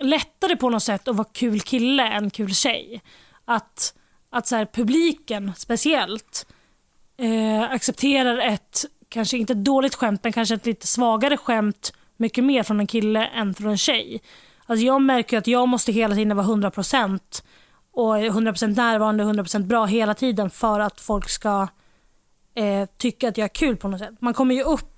lättare 0.00 0.56
på 0.56 0.70
något 0.70 0.82
sätt 0.82 1.08
att 1.08 1.16
vara 1.16 1.28
kul 1.32 1.60
kille 1.60 2.08
än 2.08 2.30
kul 2.30 2.54
tjej. 2.54 3.02
Att, 3.44 3.94
att 4.30 4.46
så 4.46 4.56
här, 4.56 4.66
publiken 4.66 5.52
speciellt 5.56 6.46
eh, 7.18 7.62
accepterar 7.62 8.38
ett, 8.38 8.84
kanske 9.08 9.38
inte 9.38 9.52
ett 9.52 9.64
dåligt 9.64 9.94
skämt, 9.94 10.24
men 10.24 10.32
kanske 10.32 10.54
ett 10.54 10.66
lite 10.66 10.86
svagare 10.86 11.36
skämt 11.36 11.92
mycket 12.16 12.44
mer 12.44 12.62
från 12.62 12.80
en 12.80 12.86
kille 12.86 13.26
än 13.26 13.54
från 13.54 13.70
en 13.70 13.78
tjej. 13.78 14.22
Alltså 14.66 14.86
jag 14.86 15.02
märker 15.02 15.38
att 15.38 15.46
jag 15.46 15.68
måste 15.68 15.92
hela 15.92 16.14
tiden 16.14 16.36
vara 16.36 16.46
100% 16.46 17.42
och 17.92 18.16
100% 18.16 18.76
närvarande 18.76 19.24
och 19.24 19.30
100% 19.30 19.66
bra 19.66 19.86
hela 19.86 20.14
tiden 20.14 20.50
för 20.50 20.80
att 20.80 21.00
folk 21.00 21.28
ska 21.28 21.68
eh, 22.54 22.88
tycka 22.96 23.28
att 23.28 23.38
jag 23.38 23.44
är 23.44 23.48
kul 23.54 23.76
på 23.76 23.88
något 23.88 24.00
sätt. 24.00 24.20
Man 24.20 24.34
kommer 24.34 24.54
ju 24.54 24.62
upp 24.62 24.89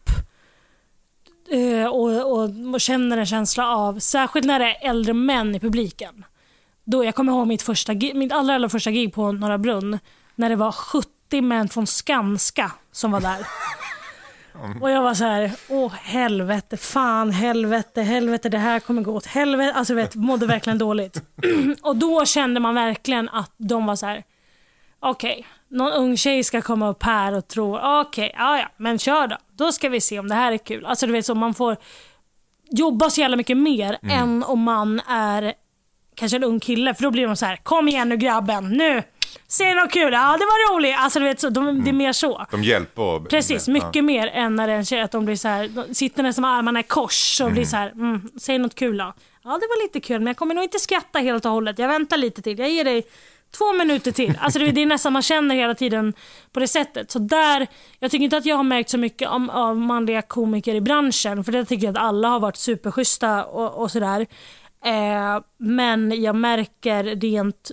Eh, 1.51 1.87
och, 1.87 2.33
och, 2.33 2.51
och 2.73 2.81
känner 2.81 3.19
en 3.19 3.27
känsla 3.27 3.77
av, 3.77 3.99
särskilt 3.99 4.47
när 4.47 4.59
det 4.59 4.65
är 4.65 4.91
äldre 4.91 5.13
män 5.13 5.55
i 5.55 5.61
publiken. 5.61 6.25
Då, 6.85 7.05
jag 7.05 7.15
kommer 7.15 7.33
ihåg 7.33 7.47
mitt, 7.47 7.63
första, 7.63 7.95
mitt 7.95 8.33
allra, 8.33 8.55
allra 8.55 8.69
första 8.69 8.91
gig 8.91 9.15
på 9.15 9.33
Norra 9.33 9.59
Brunn 9.59 9.99
när 10.35 10.49
det 10.49 10.57
var 10.57 10.73
70 10.73 11.41
män 11.41 11.69
från 11.69 11.87
Skanska 11.87 12.73
som 12.93 13.11
var 13.11 13.21
där. 13.21 13.47
Och 14.81 14.91
jag 14.91 15.03
var 15.03 15.15
så 15.15 15.25
här, 15.25 15.53
åh 15.69 15.93
helvete, 15.93 16.77
fan, 16.77 17.31
helvete, 17.31 18.03
helvete, 18.03 18.49
det 18.49 18.59
här 18.59 18.81
kommer 18.81 19.03
gå 19.03 19.13
åt 19.13 19.27
helvete. 19.27 19.73
Alltså 19.75 19.95
vet, 19.95 20.15
mådde 20.15 20.47
verkligen 20.47 20.79
dåligt. 20.79 21.23
och 21.83 21.97
då 21.97 22.25
kände 22.25 22.61
man 22.61 22.75
verkligen 22.75 23.29
att 23.29 23.53
de 23.57 23.87
var 23.87 23.97
så 23.97 24.07
här, 24.07 24.23
okej, 25.01 25.47
någon 25.73 25.93
ung 25.93 26.17
tjej 26.17 26.45
ska 26.45 26.63
komma 26.63 26.89
upp 26.89 27.03
här 27.03 27.35
och 27.35 27.49
tro, 27.49 27.79
okej, 28.01 28.33
ja 28.37 28.59
ja, 28.59 28.69
men 28.77 28.99
kör 28.99 29.27
då. 29.27 29.37
Då 29.57 29.73
ska 29.73 29.89
vi 29.89 30.01
se 30.01 30.19
om 30.19 30.29
det 30.29 30.35
här 30.35 30.53
är 30.53 30.59
kul. 30.59 30.87
Alltså 30.87 31.07
du 31.07 31.13
vet 31.13 31.27
så 31.27 31.35
man 31.35 31.55
får 31.55 31.77
jobba 32.71 33.11
så 33.11 33.21
jävla 33.21 33.37
mycket 33.37 33.57
mer 33.57 33.99
än 34.03 34.43
om 34.43 34.63
man 34.63 35.01
är 35.09 35.55
kanske 36.15 36.37
en 36.37 36.45
ung 36.45 36.61
kille 36.61 36.95
för 36.95 37.03
då 37.03 37.11
blir 37.11 37.27
de 37.27 37.37
så 37.37 37.47
här: 37.47 37.57
kom 37.57 37.89
igen 37.89 38.09
nu 38.09 38.17
grabben, 38.17 38.69
nu! 38.69 39.03
Ser 39.49 39.75
du 39.75 39.81
något 39.81 39.93
kul? 39.93 40.13
Ja 40.13 40.37
det 40.39 40.45
var 40.45 40.75
roligt. 40.75 40.95
Alltså 40.99 41.19
du 41.19 41.25
vet, 41.25 41.41
så, 41.41 41.51
de, 41.51 41.85
det 41.85 41.91
är 41.91 41.93
mer 41.95 42.13
så. 42.13 42.47
De 42.51 42.63
hjälper. 42.63 43.29
Precis, 43.29 43.69
mycket 43.69 44.05
mer 44.05 44.27
än 44.27 44.57
när 44.57 44.67
det 44.67 44.73
är 44.73 44.77
en 44.77 44.85
tjej 44.85 45.01
att 45.01 45.13
de 45.13 45.25
blir 45.25 45.37
så 45.37 45.49
här, 45.49 45.69
de 45.69 45.95
sitter 45.95 46.23
nästan 46.23 46.43
med 46.43 46.51
armarna 46.51 46.81
i 46.81 46.83
kors 46.83 47.41
och 47.41 47.53
blir 47.53 47.65
så 47.65 47.77
här, 47.77 47.91
mm, 47.91 48.31
säg 48.41 48.59
något 48.59 48.75
kul 48.75 48.97
då. 48.97 49.15
Ja 49.45 49.51
det 49.51 49.67
var 49.67 49.83
lite 49.83 50.01
kul 50.01 50.21
men 50.21 50.27
jag 50.27 50.37
kommer 50.37 50.55
nog 50.55 50.65
inte 50.65 50.79
skratta 50.79 51.19
helt 51.19 51.45
och 51.45 51.51
hållet. 51.51 51.79
Jag 51.79 51.89
väntar 51.89 52.17
lite 52.17 52.43
till. 52.43 52.59
Jag 52.59 52.71
ger 52.71 52.85
dig 52.85 53.03
två 53.59 53.73
minuter 53.73 54.13
till. 54.13 54.39
Alltså 54.41 54.59
det, 54.59 54.71
det 54.71 54.83
är 54.83 54.87
nästan 54.87 55.13
man 55.13 55.23
känner 55.23 55.55
hela 55.55 55.75
tiden 55.75 56.13
på 56.53 56.61
det 56.61 56.69
sättet. 56.69 57.11
Så 57.11 57.19
där, 57.19 57.67
jag 57.99 58.11
tycker 58.11 58.25
inte 58.25 58.37
att 58.37 58.47
jag 58.47 58.57
har 58.57 58.65
märkt 58.65 58.91
så 58.91 58.99
mycket 58.99 59.29
om, 59.29 59.51
av 59.51 59.77
manliga 59.77 60.23
komiker 60.23 60.75
i 60.75 60.81
branschen. 60.81 61.45
För 61.45 61.53
det 61.53 61.65
tycker 61.65 61.87
jag 61.87 61.97
att 61.97 62.03
alla 62.03 62.29
har 62.29 62.41
varit 62.41 62.57
superschyssta 62.57 63.45
och, 63.45 63.83
och 63.83 63.91
sådär. 63.91 64.27
Eh, 64.85 65.43
men 65.59 66.23
jag 66.23 66.35
märker 66.35 67.05
rent 67.05 67.71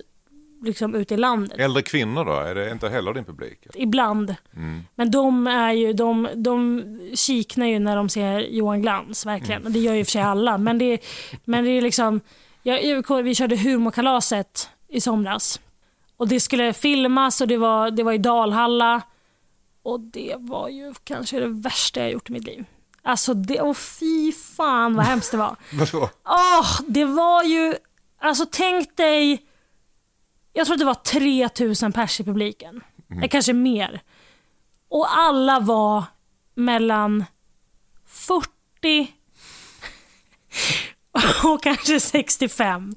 liksom 0.62 0.94
ute 0.94 1.14
i 1.14 1.16
landet. 1.16 1.58
Äldre 1.58 1.82
kvinnor 1.82 2.24
då? 2.24 2.32
Är 2.32 2.54
det 2.54 2.70
inte 2.70 2.88
heller 2.88 3.14
din 3.14 3.24
publik? 3.24 3.66
Ibland. 3.74 4.34
Men 4.94 5.10
de 5.10 5.46
är 5.46 5.72
ju, 5.72 5.92
de, 5.92 6.28
de 6.34 6.82
kiknar 7.14 7.66
ju 7.66 7.78
när 7.78 7.96
de 7.96 8.08
ser 8.08 8.40
Johan 8.40 8.82
Glans, 8.82 9.26
verkligen. 9.26 9.72
Det 9.72 9.78
gör 9.78 9.94
ju 9.94 10.04
för 10.04 10.10
sig 10.10 10.22
alla. 10.22 10.58
Men 10.58 10.78
det, 10.78 10.98
men 11.44 11.64
det 11.64 11.70
är 11.70 11.82
liksom, 11.82 12.20
jag, 12.62 13.22
vi 13.22 13.34
körde 13.34 13.56
humorkalaset 13.56 14.70
i 14.88 15.00
somras. 15.00 15.60
Och 16.20 16.28
det 16.28 16.40
skulle 16.40 16.72
filmas 16.72 17.40
och 17.40 17.48
det 17.48 17.56
var, 17.56 17.90
det 17.90 18.02
var 18.02 18.12
i 18.12 18.18
Dalhalla. 18.18 19.02
Och 19.82 20.00
det 20.00 20.34
var 20.38 20.68
ju 20.68 20.94
kanske 21.04 21.40
det 21.40 21.48
värsta 21.48 22.00
jag 22.00 22.10
gjort 22.12 22.30
i 22.30 22.32
mitt 22.32 22.44
liv. 22.44 22.64
Alltså 23.02 23.34
det, 23.34 23.60
och 23.60 23.76
fy 23.76 24.32
fan 24.32 24.94
vad 24.94 25.04
hemskt 25.06 25.30
det 25.30 25.36
var. 25.36 25.56
Vadå? 25.72 26.10
Åh, 26.24 26.80
det 26.88 27.04
var 27.04 27.42
ju... 27.42 27.74
Alltså 28.20 28.46
tänk 28.50 28.96
dig... 28.96 29.46
Jag 30.52 30.66
tror 30.66 30.74
att 30.74 30.78
det 30.78 30.84
var 30.84 30.94
3000 30.94 31.92
pers 31.92 32.20
i 32.20 32.24
publiken. 32.24 32.80
Eller 33.10 33.28
kanske 33.28 33.52
mer. 33.52 34.02
Och 34.88 35.18
alla 35.18 35.60
var 35.60 36.04
mellan 36.54 37.24
40 38.06 38.48
och 41.44 41.62
kanske 41.62 42.00
65. 42.00 42.94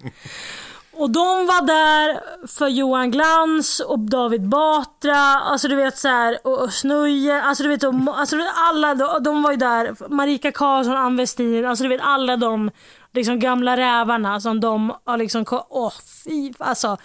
Och 0.96 1.10
de 1.10 1.46
var 1.48 1.66
där 1.66 2.20
för 2.48 2.68
Johan 2.68 3.12
Glans 3.12 3.80
och 3.80 4.00
David 4.00 4.50
Batra, 4.50 5.18
alltså 5.18 5.68
du 5.68 5.76
vet 5.76 5.98
så 5.98 6.08
här, 6.08 6.38
och, 6.44 6.64
och 6.64 6.74
Snuje, 6.74 7.42
alltså 7.42 7.64
du 7.64 7.70
vet, 7.70 7.84
alltså, 7.84 8.38
alla 8.56 8.96
de, 8.96 9.24
de 9.24 9.44
var 9.44 9.52
ju 9.52 9.58
där. 9.58 10.10
Marika 10.10 10.52
Karlsson, 10.52 10.98
Ann 10.98 11.18
Westin, 11.18 11.66
alltså 11.66 11.84
du 11.84 11.90
vet 11.90 12.02
alla 12.04 12.38
de 12.38 12.72
liksom 13.14 13.40
gamla 13.40 13.78
rävarna 13.78 14.42
som 14.42 14.60
de 14.60 14.94
har 15.06 15.18
liksom, 15.18 15.46
åh 15.52 15.66
åh 15.70 15.94
fy, 16.24 16.54
alltså. 16.60 16.98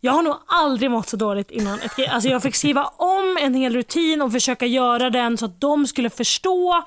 Jag 0.00 0.12
har 0.12 0.22
nog 0.22 0.36
aldrig 0.46 0.90
mått 0.90 1.08
så 1.08 1.16
dåligt 1.16 1.50
innan 1.50 1.80
ett. 1.80 2.08
Alltså 2.10 2.28
jag 2.30 2.42
fick 2.42 2.54
skriva 2.54 2.84
om 2.96 3.38
en 3.40 3.54
hel 3.54 3.74
rutin 3.74 4.22
och 4.22 4.32
försöka 4.32 4.66
göra 4.66 5.10
den 5.10 5.38
så 5.38 5.44
att 5.44 5.60
de 5.60 5.86
skulle 5.86 6.10
förstå. 6.10 6.84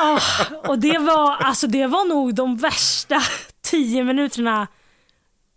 Oh, 0.00 0.22
och 0.68 0.78
det 0.78 0.98
var, 0.98 1.36
alltså 1.36 1.66
det 1.66 1.86
var 1.86 2.04
nog 2.04 2.34
de 2.34 2.56
värsta 2.56 3.22
tio 3.62 4.04
minuterna 4.04 4.66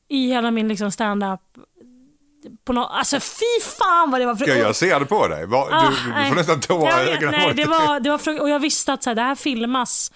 i 0.10 0.28
hela 0.28 0.52
min 0.52 0.68
liksom 0.68 0.92
stand-up. 0.92 1.40
På 2.66 2.74
nå- 2.74 2.86
alltså 2.86 3.20
fy 3.20 3.62
fan 3.80 4.12
vad 4.12 4.22
det 4.22 4.26
var 4.26 4.36
Ska 4.36 4.56
jag 4.58 4.76
se 4.76 5.00
det 5.00 5.06
på 5.06 5.28
dig? 5.28 5.46
Va- 5.46 5.68
Ah, 5.72 5.90
Du, 5.90 5.96
du 6.06 6.10
nej. 6.14 6.30
får 6.30 6.36
nästan 6.36 6.60
tårar 6.62 6.90
Jag 7.00 7.08
i 7.08 7.10
ögonen. 7.12 7.32
Nej, 7.40 7.54
det 7.54 7.66
var, 7.66 8.00
det 8.00 8.10
var 8.10 8.42
och 8.42 8.50
jag 8.50 8.60
visste 8.60 8.94
att 8.94 9.04
så 9.04 9.10
här, 9.10 9.16
det 9.16 9.22
här 9.22 9.36
filmas 9.36 10.12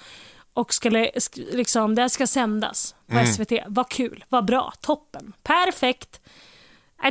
och 0.54 0.74
skulle, 0.74 1.06
sk- 1.10 1.56
liksom, 1.56 1.96
det 1.96 2.02
här 2.02 2.10
ska 2.10 2.28
sändas 2.28 2.96
på 3.08 3.14
Mm. 3.14 3.28
SVT. 3.28 3.52
Vad 3.68 3.90
kul, 3.90 4.24
vad 4.30 4.46
bra, 4.46 4.74
toppen, 4.82 5.34
perfekt. 5.44 6.20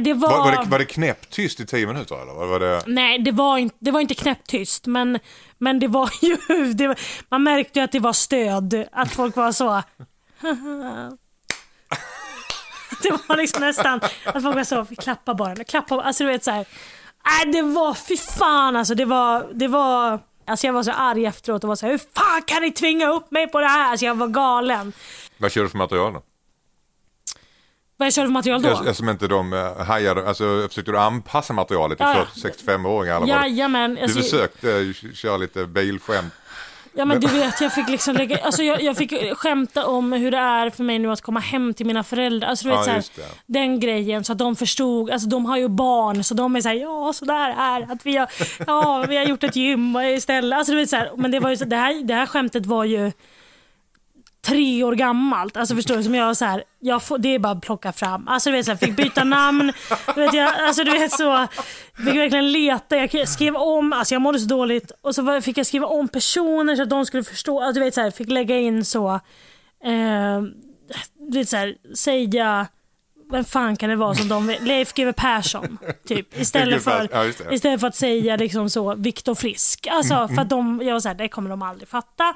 Det 0.01 0.15
var... 0.15 0.31
Var, 0.31 0.39
var, 0.39 0.65
det, 0.65 0.71
var 0.71 0.79
det 0.79 0.85
knäpptyst 0.85 1.61
i 1.61 1.67
tio 1.67 1.87
minuter 1.87 2.23
eller? 2.23 2.33
Var 2.47 2.61
det... 2.61 2.83
Nej, 2.87 3.19
det 3.19 3.33
var 3.33 3.59
inte, 3.59 3.77
det 3.79 3.91
var 3.91 4.01
inte 4.01 4.15
knäpptyst, 4.15 4.87
men, 4.87 5.19
men 5.59 5.79
det 5.79 5.89
var 5.89 6.11
ju... 6.23 6.37
Det 6.75 6.87
var, 6.89 6.97
man 7.29 7.43
märkte 7.43 7.79
ju 7.79 7.85
att 7.85 7.93
det 7.93 7.99
var 8.01 8.13
stöd, 8.13 8.85
att 8.93 9.13
folk 9.13 9.37
var 9.37 9.53
så... 9.53 9.83
Det 13.11 13.19
var 13.29 13.37
liksom 13.37 13.61
nästan 13.61 14.01
att 14.25 14.43
folk 14.43 14.57
var 14.57 14.65
så, 14.65 14.87
vi 14.91 14.97
klappar 14.97 15.35
bara, 15.35 15.65
klappa, 15.65 16.03
alltså 16.03 16.25
du 16.25 16.31
vet 16.31 16.45
så 16.45 16.51
här. 16.51 16.67
Nej, 17.27 17.53
det 17.53 17.63
var, 17.63 17.95
fy 17.95 18.17
fan 18.17 18.77
alltså, 18.77 18.95
det 18.95 19.05
var, 19.05 19.47
det 19.53 19.69
var... 19.69 20.21
Alltså 20.47 20.67
jag 20.67 20.75
var 20.75 20.83
så 20.83 20.91
arg 20.93 21.27
efteråt 21.27 21.65
och 21.65 21.69
var 21.69 21.77
så 21.77 21.87
här, 21.87 21.91
hur 21.93 21.99
fan 21.99 22.43
kan 22.47 22.63
ni 22.63 22.73
tvinga 22.73 23.09
upp 23.09 23.31
mig 23.31 23.49
på 23.49 23.61
det 23.61 23.67
här? 23.67 23.91
Alltså 23.91 24.07
jag 24.07 24.15
var 24.15 24.27
galen. 24.27 24.93
Vad 25.39 25.53
kör 25.53 25.63
du 25.63 25.69
för 25.69 25.79
material 25.79 26.13
då? 26.13 26.23
Vad 27.97 28.07
jag 28.07 28.13
körde 28.15 28.29
för 28.29 28.33
material 28.33 28.63
då? 28.63 28.69
Jag, 28.69 28.87
jag 28.87 28.97
som 28.97 29.09
inte 29.09 29.29
de 29.29 29.53
uh, 29.53 29.83
hajade, 29.83 30.29
alltså 30.29 30.69
försökte 30.69 30.93
du 30.93 30.99
anpassa 30.99 31.53
materialet 31.53 31.99
till 31.99 32.07
Ja, 32.07 32.27
40-65-åringar? 32.35 33.17
eller 33.17 33.35
vad? 33.35 33.49
Jajamän. 33.49 33.95
Du 33.95 34.03
alltså- 34.03 34.19
försökte 34.21 34.69
uh, 34.69 34.95
köra 35.15 35.37
lite 35.37 35.67
bilskämt. 35.67 36.35
Ja 36.95 37.05
men 37.05 37.21
du 37.21 37.27
vet, 37.27 37.61
jag 37.61 37.73
fick 37.75 37.89
liksom 37.89 38.17
lägga, 38.17 38.39
alltså 38.39 38.63
jag, 38.63 38.83
jag 38.83 38.97
fick 38.97 39.13
skämta 39.37 39.87
om 39.87 40.13
hur 40.13 40.31
det 40.31 40.37
är 40.39 40.71
för 40.71 40.85
mig 40.85 40.99
nu 40.99 41.11
att 41.13 41.21
komma 41.21 41.41
hem 41.41 41.75
till 41.75 41.87
mina 41.87 42.05
föräldrar. 42.05 42.49
Alltså 42.49 42.65
du 42.65 42.71
vet 42.71 42.79
Ja, 42.79 42.85
så 42.85 42.91
här, 42.91 42.97
just 42.97 43.17
det. 43.17 43.23
den 43.47 43.81
grejen 43.81 44.25
så 44.25 44.33
att 44.33 44.39
de 44.39 44.57
förstod, 44.57 45.11
alltså 45.11 45.29
de 45.29 45.47
har 45.47 45.57
ju 45.57 45.69
barn 45.69 46.25
så 46.25 46.35
de 46.35 46.57
är 46.57 46.61
såhär, 46.61 46.77
ja 46.77 47.13
så 47.13 47.25
där 47.25 47.51
är 47.59 47.93
att 47.93 48.07
vi 48.07 48.17
har, 48.17 48.29
ja, 48.67 49.05
vi 49.09 49.17
har 49.17 49.25
gjort 49.25 49.45
ett 49.45 49.57
gym 49.57 49.97
istället. 49.97 50.57
Alltså 50.59 50.73
du 50.73 50.79
vet 50.79 50.91
så 50.91 50.97
här, 50.97 51.11
men 51.17 51.31
det 51.31 51.41
var 51.41 51.51
ju 51.51 51.57
det 51.57 51.77
här, 51.77 52.05
det 52.05 52.15
här 52.15 52.27
skämtet 52.27 52.67
var 52.67 52.85
ju 52.85 53.13
tre 54.47 54.85
år 54.85 54.93
gammalt. 54.95 55.57
Alltså 55.57 55.75
förstår 55.75 55.97
du? 55.97 56.03
Som 56.03 56.15
jag 56.15 56.37
så 56.37 56.45
här, 56.45 56.65
jag 56.79 57.03
får, 57.03 57.19
det 57.19 57.35
är 57.35 57.39
bara 57.39 57.53
att 57.53 57.63
plocka 57.63 57.93
fram. 57.93 58.29
Alltså 58.29 58.51
du 58.51 58.57
vet 58.57 58.67
så 58.67 58.73
här, 58.73 58.79
fick 58.79 58.97
byta 58.97 59.25
namn. 59.25 59.73
Du 60.15 60.21
vet, 60.21 60.35
jag, 60.35 60.55
alltså 60.61 60.85
du 60.85 60.91
vet 60.91 61.13
så, 61.13 61.47
fick 61.97 62.17
verkligen 62.17 62.53
leta. 62.53 62.97
Jag 62.97 63.29
skrev 63.29 63.57
om, 63.57 63.93
alltså 63.93 64.15
jag 64.15 64.23
mådde 64.23 64.39
så 64.39 64.47
dåligt. 64.49 64.93
Och 65.03 65.15
så 65.15 65.41
fick 65.41 65.59
jag 65.59 65.67
skriva 65.67 65.87
om 65.87 66.09
personer 66.09 66.77
så 66.77 66.83
att 66.83 66.91
de 66.91 67.07
skulle 67.07 67.25
förstå. 67.25 67.61
Alltså, 67.61 67.81
du 67.81 67.85
vet 67.85 67.95
så 67.95 68.01
här, 68.01 68.11
fick 68.11 68.29
lägga 68.29 68.57
in 68.57 68.85
så, 68.85 69.15
eh, 69.85 70.41
du 71.31 71.39
vet 71.39 71.49
så 71.49 71.57
här, 71.57 71.75
säga 71.97 72.67
vem 73.33 73.45
fan 73.45 73.77
kan 73.77 73.91
det 73.91 73.97
vara 73.97 74.15
som 74.15 74.29
de? 74.29 74.57
Leif 74.61 74.93
GW 74.95 75.13
Persson, 75.13 75.79
typ. 76.09 76.41
Istället 76.41 76.85
för, 76.85 77.09
Ja, 77.13 77.25
istället 77.51 77.81
för 77.81 77.87
att 77.89 77.97
säga 77.97 78.37
liksom 78.37 78.71
så, 78.71 78.95
Viktor 78.95 79.35
Frisk. 79.35 79.87
Alltså, 79.91 80.15
Mm, 80.15 80.35
för 80.35 80.43
att 80.43 80.49
de, 80.51 80.81
jag 80.85 80.93
var 80.93 81.01
såhär, 81.01 81.15
det 81.15 81.29
kommer 81.29 81.51
de 81.51 81.63
aldrig 81.63 81.89
fatta. 81.89 82.35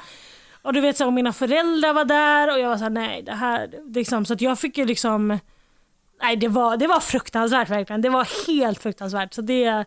Och 0.67 0.73
du 0.73 0.81
vet 0.81 0.97
så 0.97 1.05
här, 1.05 1.09
och 1.09 1.13
mina 1.15 1.33
föräldrar 1.33 1.93
var 1.95 2.05
där 2.05 2.53
och 2.53 2.59
jag 2.61 2.69
var 2.69 2.77
såhär, 2.77 2.91
nej 2.91 3.23
det 3.23 3.33
här, 3.33 3.71
liksom, 3.95 4.25
så 4.25 4.33
att 4.33 4.41
jag 4.41 4.59
fick 4.59 4.79
ju 4.79 4.85
liksom, 4.85 5.39
nej 6.23 6.37
det 6.37 6.49
var, 6.49 6.77
det 6.77 6.87
var 6.87 7.01
fruktansvärt 7.01 7.71
verkligen. 7.71 8.03
Det 8.03 8.09
var 8.09 8.47
helt 8.47 8.83
fruktansvärt. 8.83 9.35
Så 9.35 9.43
det, 9.43 9.85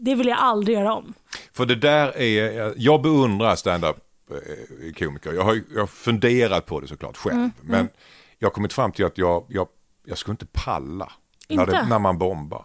det 0.00 0.14
vill 0.14 0.28
jag 0.28 0.38
aldrig 0.38 0.76
göra 0.78 0.94
om. 0.94 1.14
För 1.52 1.66
det 1.66 1.74
där 1.74 2.16
är, 2.18 2.72
jag 2.76 3.02
beundrar 3.02 3.56
stand-up 3.56 3.96
eh, 4.30 4.92
komiker. 4.92 5.32
Jag 5.32 5.42
har, 5.44 5.60
jag 5.74 5.80
har 5.82 5.86
funderat 5.86 6.66
på 6.66 6.80
det 6.80 6.86
såklart 6.88 7.16
själv. 7.16 7.34
Mm, 7.36 7.50
Men 7.60 7.88
jag 8.38 8.48
har 8.48 8.52
kommit 8.52 8.72
fram 8.72 8.92
till 8.92 9.04
att 9.04 9.18
jag, 9.18 9.44
jag, 9.48 9.68
jag 10.06 10.18
skulle 10.18 10.32
inte 10.32 10.46
palla 10.52 11.12
när, 11.48 11.60
Inte? 11.62 11.72
det, 11.72 11.86
när 11.88 11.98
man 11.98 12.18
bombar. 12.18 12.64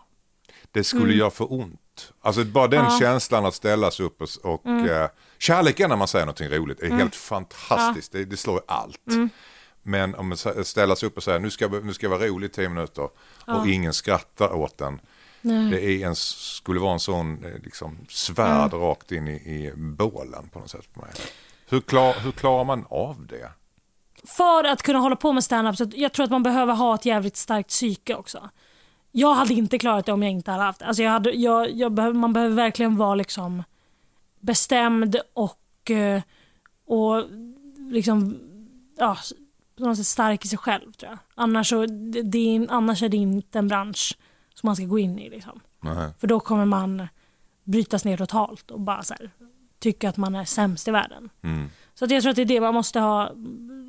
Det 0.71 0.83
skulle 0.83 1.03
Mm. 1.03 1.17
göra 1.17 1.29
för 1.29 1.53
ont. 1.53 2.13
Alltså 2.21 2.43
bara 2.45 2.67
den 2.67 2.83
Ja. 2.83 2.97
känslan 2.99 3.45
att 3.45 3.53
ställas 3.55 3.99
upp 3.99 4.21
och, 4.21 4.29
och 4.53 4.65
Mm. 4.65 4.85
eh, 4.89 5.07
kärleken 5.39 5.89
när 5.89 5.95
man 5.97 6.07
säger 6.07 6.25
någonting 6.25 6.47
roligt 6.49 6.79
är 6.79 6.89
helt 6.91 7.15
fantastiskt. 7.15 8.11
Det, 8.11 8.25
det 8.25 8.37
slår 8.37 8.61
allt. 8.67 9.07
Mm. 9.07 9.29
Men 9.83 10.15
om 10.15 10.27
man 10.29 10.33
s- 10.35 10.67
ställas 10.67 11.03
upp 11.03 11.17
och 11.17 11.23
säger 11.23 11.39
nu 11.39 11.49
ska, 11.49 11.67
nu 11.67 11.93
ska 11.93 12.05
jag 12.05 12.11
vara 12.11 12.27
rolig 12.27 12.47
i 12.47 12.51
tio 12.51 12.69
minuter 12.69 13.01
och 13.03 13.17
Ja. 13.47 13.67
ingen 13.67 13.93
skrattar 13.93 14.53
åt 14.53 14.77
den. 14.77 15.01
Nej. 15.41 15.71
Det 15.71 15.81
är 15.81 16.07
en, 16.07 16.15
skulle 16.15 16.79
vara 16.79 16.93
en 16.93 16.99
sån 16.99 17.45
eh, 17.45 17.51
liksom, 17.63 17.97
svärd 18.09 18.73
rakt 18.73 19.11
in 19.11 19.27
i, 19.27 19.31
i 19.31 19.71
bålen 19.75 20.49
på 20.53 20.59
något 20.59 20.69
sätt. 20.69 20.93
På 20.93 21.01
mig. 21.01 21.09
Hur, 21.69 21.81
klar, 21.81 22.13
hur 22.19 22.31
klarar 22.31 22.63
man 22.63 22.85
av 22.89 23.25
det? 23.29 23.51
För 24.27 24.63
att 24.63 24.81
kunna 24.83 24.99
hålla 24.99 25.15
på 25.15 25.31
med 25.31 25.43
stand-up 25.43 25.75
så 25.77 25.89
jag 25.95 26.13
tror 26.13 26.23
att 26.23 26.31
man 26.31 26.43
behöver 26.43 26.73
ha 26.73 26.95
ett 26.95 27.05
jävligt 27.05 27.37
starkt 27.37 27.69
psyke 27.69 28.15
också. 28.15 28.49
Jag 29.11 29.33
hade 29.33 29.53
inte 29.53 29.77
klarat 29.79 30.05
det 30.05 30.11
om 30.11 30.23
jag 30.23 30.31
inte 30.31 30.51
hade 30.51 30.63
haft 30.63 30.79
det. 30.79 30.85
Alltså 30.85 31.03
jag 31.03 31.11
hade, 31.11 31.31
jag, 31.31 31.71
jag 31.71 31.91
behöver, 31.91 32.19
man 32.19 32.33
behöver 32.33 32.55
verkligen 32.55 32.97
vara 32.97 33.15
liksom 33.15 33.63
bestämd 34.39 35.15
och, 35.33 35.91
eh, 35.91 36.21
och 36.85 37.23
liksom, 37.91 38.39
ja, 38.97 39.17
på 39.77 39.83
något 39.83 39.97
sätt 39.97 40.07
stark 40.07 40.45
i 40.45 40.47
sig 40.47 40.57
själv 40.57 40.91
tror 40.91 41.11
jag. 41.11 41.19
Annars, 41.35 41.69
så, 41.69 41.85
det, 41.85 42.21
det 42.21 42.55
är, 42.55 42.67
annars 42.69 43.03
är 43.03 43.09
det 43.09 43.17
inte 43.17 43.59
en 43.59 43.67
bransch 43.67 44.17
som 44.53 44.67
man 44.67 44.75
ska 44.75 44.85
gå 44.85 44.99
in 44.99 45.19
i. 45.19 45.29
Liksom. 45.29 45.59
Nej. 45.81 46.09
För 46.17 46.27
då 46.27 46.39
kommer 46.39 46.65
man 46.65 47.07
brytas 47.63 48.05
ner 48.05 48.17
totalt 48.17 48.71
och 48.71 48.79
bara 48.79 49.03
så 49.03 49.13
här, 49.13 49.31
tycka 49.79 50.09
att 50.09 50.17
man 50.17 50.35
är 50.35 50.45
sämst 50.45 50.87
i 50.87 50.91
världen. 50.91 51.29
Mm. 51.41 51.69
Så 51.93 52.05
att 52.05 52.11
jag 52.11 52.21
tror 52.21 52.29
att 52.29 52.35
det 52.35 52.41
är 52.41 52.45
det 52.45 52.61
man 52.61 52.73
måste 52.73 52.99
ha. 52.99 53.31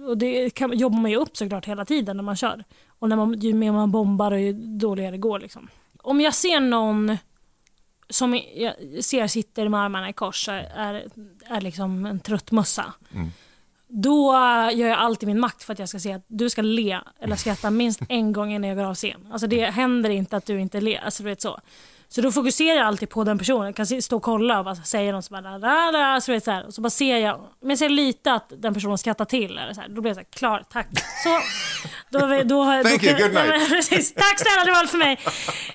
Och 0.08 0.18
det 0.18 0.50
kan, 0.50 0.78
jobbar 0.78 0.98
man 0.98 1.10
ju 1.10 1.16
upp 1.16 1.36
såklart 1.36 1.66
hela 1.66 1.84
tiden 1.84 2.16
när 2.16 2.24
man 2.24 2.36
kör. 2.36 2.64
Och 2.86 3.08
när 3.08 3.16
man, 3.16 3.40
ju 3.40 3.54
mer 3.54 3.72
man 3.72 3.90
bombar 3.90 4.32
och 4.32 4.40
ju 4.40 4.52
dåligare 4.52 5.10
det 5.10 5.18
går. 5.18 5.38
Liksom. 5.38 5.68
Om 5.98 6.20
jag 6.20 6.34
ser 6.34 6.60
någon 6.60 7.16
som 8.10 8.40
jag 8.54 8.74
ser 9.04 9.26
sitter 9.26 9.68
med 9.68 9.80
armarna 9.80 10.08
i 10.08 10.12
kors 10.12 10.48
är, 10.48 11.04
är, 11.46 11.60
liksom 11.60 12.06
en 12.06 12.20
trött 12.20 12.50
mössa. 12.50 12.94
Mm. 13.14 13.30
Då 13.88 14.32
gör 14.72 14.88
jag 14.88 14.98
allt 14.98 15.22
i 15.22 15.26
min 15.26 15.40
makt 15.40 15.62
för 15.62 15.72
att 15.72 15.78
jag 15.78 15.88
ska 15.88 15.98
se 15.98 16.12
att 16.12 16.24
du 16.26 16.50
ska 16.50 16.62
le 16.62 17.00
eller 17.20 17.36
skratta 17.36 17.70
minst 17.70 18.00
en 18.08 18.32
gång 18.32 18.52
innan 18.52 18.68
jag 18.68 18.78
går 18.78 18.84
av 18.84 18.94
scen. 18.94 19.28
Alltså 19.32 19.46
det 19.46 19.64
händer 19.64 20.10
inte 20.10 20.36
att 20.36 20.46
du 20.46 20.60
inte 20.60 20.80
ler. 20.80 21.00
Alltså 21.04 21.22
du 21.22 21.28
vet 21.28 21.40
så. 21.40 21.60
Så 22.12 22.20
då 22.20 22.32
fokuserar 22.32 22.76
jag 22.76 22.86
alltid 22.86 23.08
på 23.08 23.24
den 23.24 23.38
personen. 23.38 23.66
Jag 23.66 23.74
kan 23.74 24.02
stå 24.02 24.16
och 24.16 24.22
kolla 24.22 24.58
och 24.58 24.64
bara 24.64 24.74
säga 24.74 25.12
något 25.12 25.24
så 25.24 25.34
bara, 25.34 25.58
da, 25.58 25.92
da, 25.92 26.20
så, 26.20 26.32
vet, 26.32 26.44
så, 26.44 26.50
här. 26.50 26.66
och 26.66 26.74
så 26.74 26.80
bara 26.80 26.90
ser 26.90 27.16
jag, 27.16 27.40
men 27.60 27.70
jag 27.70 27.78
ser 27.78 27.88
lite 27.88 28.32
att 28.32 28.52
den 28.56 28.74
personen 28.74 28.98
skrattar 28.98 29.24
till. 29.24 29.58
Eller 29.58 29.74
så 29.74 29.80
här. 29.80 29.88
Då 29.88 30.00
blir 30.00 30.10
jag 30.10 30.16
så 30.16 30.20
här, 30.20 30.28
klar, 30.30 30.64
tack. 30.72 30.88
Så, 31.24 31.40
då, 32.10 32.18
då, 32.18 32.42
då, 32.44 32.64
Thank 32.64 33.02
då, 33.02 33.06
you, 33.06 33.18
good 33.18 33.32
night. 33.34 33.68
Precis, 33.68 34.14
tack 34.14 34.38
snälla 34.38 34.64
det 34.64 34.70
var 34.70 34.78
allt 34.78 34.90
för 34.90 34.98
mig. 34.98 35.18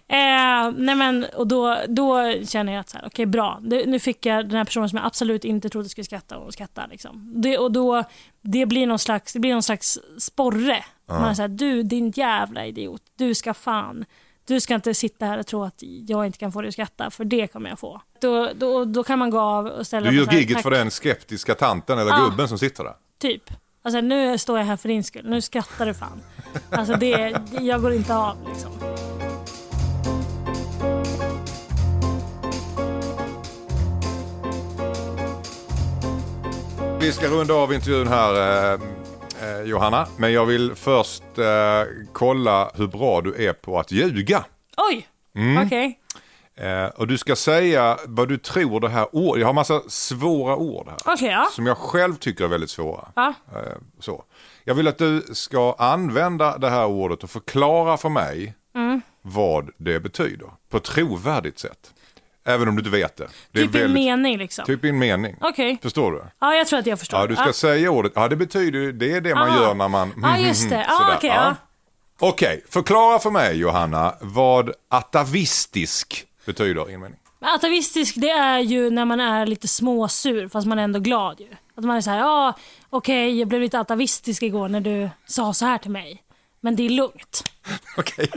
Eh, 0.08 0.72
nej 0.78 0.96
men, 0.96 1.26
och 1.36 1.48
då, 1.48 1.78
då 1.88 2.34
känner 2.46 2.74
jag 2.74 2.80
att 2.80 2.90
så 2.90 2.98
här, 2.98 3.06
okej 3.08 3.26
bra, 3.26 3.60
det, 3.62 3.86
nu 3.86 4.00
fick 4.00 4.26
jag 4.26 4.50
den 4.50 4.58
här 4.58 4.66
personen 4.66 4.90
som 4.90 4.98
jag 4.98 5.06
absolut 5.06 5.46
inte 5.46 5.70
trodde 5.70 5.90
skulle 5.90 6.06
skratta 6.06 6.38
och 6.38 6.54
skratta. 6.54 6.86
Liksom. 6.86 7.42
Det, 7.42 7.58
och 7.58 7.72
då, 7.72 8.04
det 8.42 8.66
blir 8.66 8.88
någon 8.88 9.00
slags, 9.00 9.34
det 9.34 9.40
blir 9.40 9.54
någon 9.54 9.64
slags 9.64 10.00
sporre. 10.18 10.84
Man 11.10 11.30
är 11.30 11.34
så 11.34 11.42
här, 11.42 11.50
du 11.50 11.84
din 11.84 12.12
jävla 12.12 12.66
idiot, 12.66 13.02
du 13.18 13.36
ska 13.36 13.54
fan 13.54 14.06
du 14.48 14.60
ska 14.60 14.76
inte 14.76 14.94
sitta 14.94 15.26
här 15.26 15.38
och 15.38 15.48
tro 15.48 15.64
att 15.64 15.76
jag 16.08 16.26
inte 16.26 16.38
kan 16.38 16.52
få 16.52 16.62
dig 16.62 16.68
att 16.68 16.74
skratta, 16.74 17.10
för 17.10 17.26
det 17.26 17.48
kommer 17.48 17.70
jag 17.70 17.80
få. 17.80 18.02
Då, 18.22 18.50
då, 18.56 18.86
då 18.86 19.04
kan 19.04 19.20
man 19.20 19.30
gå 19.30 19.40
av 19.40 19.66
och 19.68 19.88
ställa 19.88 20.10
Du 20.10 20.16
gör 20.18 20.32
gigget 20.34 20.62
för 20.62 20.72
den 20.72 20.92
skeptiska 20.92 21.56
tanten 21.56 22.00
eller 22.00 22.12
Ja. 22.12 22.26
gubben 22.30 22.48
som 22.48 22.58
sitter 22.60 22.84
där. 22.84 22.94
Typ. 23.20 23.44
Alltså 23.84 24.02
nu 24.02 24.38
står 24.38 24.58
jag 24.58 24.66
här 24.66 24.78
för 24.78 24.90
din 24.90 25.04
skull, 25.04 25.26
nu 25.30 25.42
skrattar 25.42 25.86
du 25.86 25.94
fan. 25.94 26.22
Alltså 26.70 26.94
det, 26.96 27.16
det 27.52 27.64
jag 27.64 27.82
går 27.82 27.94
inte 27.94 28.16
av 28.16 28.38
liksom. 28.50 28.72
Vi 37.00 37.12
ska 37.12 37.28
runda 37.28 37.54
av 37.54 37.74
intervjun 37.74 38.08
här 38.08 38.80
eh, 39.42 39.62
Johanna, 39.62 40.08
men 40.18 40.34
jag 40.34 40.46
vill 40.46 40.76
först 40.76 41.24
eh, 41.38 41.84
kolla 42.14 42.72
hur 42.76 42.88
bra 42.88 43.22
du 43.22 43.46
är 43.48 43.54
på 43.54 43.80
att 43.80 43.92
ljuga. 43.92 44.46
Oj! 44.92 45.08
Mm. 45.36 45.66
Okej. 45.66 46.00
Eh, 46.58 46.86
och 46.86 47.08
du 47.08 47.18
ska 47.18 47.36
säga 47.36 47.98
vad 48.06 48.28
du 48.30 48.38
tror 48.38 48.80
det 48.80 48.90
här 48.90 49.08
ordet, 49.16 49.40
jag 49.42 49.48
har 49.48 49.54
massa 49.54 49.82
svåra 49.88 50.56
ord 50.56 50.88
här. 50.88 51.14
Okej, 51.14 51.30
ja. 51.32 51.48
Som 51.52 51.66
jag 51.66 51.78
själv 51.78 52.16
tycker 52.16 52.44
är 52.44 52.48
väldigt 52.48 52.70
svåra. 52.70 53.08
Ja. 53.16 53.34
Eh, 53.56 53.62
så. 54.00 54.24
Jag 54.64 54.76
vill 54.76 54.88
att 54.88 54.98
du 54.98 55.22
ska 55.34 55.76
använda 55.78 56.58
det 56.58 56.70
här 56.70 56.86
ordet 56.86 57.24
och 57.24 57.30
förklara 57.30 57.98
för 57.98 58.10
mig 58.10 58.56
Mm. 58.76 59.02
vad 59.22 59.70
det 59.78 60.00
betyder. 60.00 60.48
På 60.70 60.78
ett 60.78 60.84
trovärdigt 60.84 61.60
sätt. 61.60 61.94
Även 62.48 62.68
om 62.68 62.76
du 62.76 62.80
inte 62.80 62.90
vet 62.90 63.18
det. 63.18 63.28
det 63.52 63.62
Typ 63.62 63.76
i 63.76 63.82
en 63.82 63.94
mening 63.94 64.38
liksom. 64.38 64.66
Typ 64.66 64.86
i 64.86 64.90
en 64.90 64.98
mening. 65.00 65.36
Okej. 65.42 65.78
Förstår 65.82 66.12
du? 66.12 66.24
Ja, 66.40 66.56
jag 66.56 66.68
tror 66.68 66.80
att 66.80 66.86
jag 66.86 67.00
förstår. 67.00 67.20
Ja, 67.20 67.28
du 67.28 67.36
ska 67.36 67.46
ja. 67.46 67.54
säga 67.54 67.92
ordet. 67.92 68.12
Ja, 68.16 68.28
det 68.28 68.36
betyder 68.36 68.80
ju- 68.80 68.92
det 68.92 69.12
är 69.12 69.22
det 69.22 69.36
man 69.36 69.50
Aha. 69.50 69.62
gör 69.62 69.74
när 69.74 69.88
man... 69.88 70.14
Ja, 70.22 70.38
just 70.38 70.70
det. 70.70 70.86
Sådär. 71.00 71.16
okej, 71.18 71.30
ja. 71.30 71.56
Okej, 72.20 72.64
förklara 72.70 73.20
för 73.20 73.32
mig 73.32 73.58
Johanna 73.58 74.16
vad 74.22 74.72
atavistisk 74.90 76.26
betyder 76.46 76.90
i 76.90 76.94
en 76.94 77.00
mening. 77.00 77.20
Men 77.40 77.50
Atavistisk 77.56 78.16
det 78.18 78.30
är 78.30 78.60
ju 78.60 78.90
när 78.90 79.06
man 79.06 79.20
är 79.20 79.46
lite 79.46 79.68
småsur 79.68 80.48
fast 80.48 80.68
man 80.68 80.80
är 80.80 80.84
ändå 80.84 81.00
glad 81.00 81.40
ju. 81.40 81.48
Att 81.78 81.84
man 81.84 81.98
är 81.98 82.02
så 82.02 82.10
här, 82.10 82.20
ja 82.20 82.54
okej 82.90 83.40
jag 83.40 83.48
blev 83.48 83.62
lite 83.62 83.80
atavistisk 83.80 84.44
igår 84.44 84.70
när 84.70 84.82
du 84.82 85.10
sa 85.26 85.54
så 85.54 85.66
här 85.66 85.78
till 85.78 85.92
mig. 85.92 86.22
Men 86.66 86.76
det 86.76 86.86
är 86.86 86.90
lugnt. 86.90 87.44
Okej, 87.98 88.32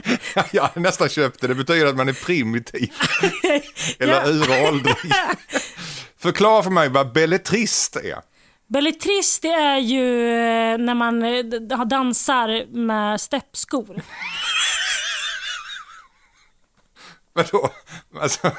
jag 0.51 0.63
har 0.63 0.81
nästan 0.81 1.09
köpt 1.09 1.41
det. 1.41 1.55
Betyder 1.55 1.85
att 1.85 1.95
man 1.95 2.09
är 2.09 2.25
primitiv. 2.25 2.91
Eller 3.99 4.27
uråldrig. 4.27 4.95
Förklara 6.17 6.63
för 6.63 6.69
mig 6.69 6.89
vad 6.89 7.13
belletrist 7.13 7.95
är. 7.95 8.19
Belletrist 8.67 9.41
det 9.41 9.47
är 9.47 9.77
ju 9.77 10.29
eh, 10.29 10.77
när 10.77 10.93
man 10.93 11.23
eh, 11.23 11.85
dansar 11.85 12.65
med 12.65 13.21
steppskor. 13.21 14.01
Vadå? 17.33 17.69
Alltså, 18.19 18.51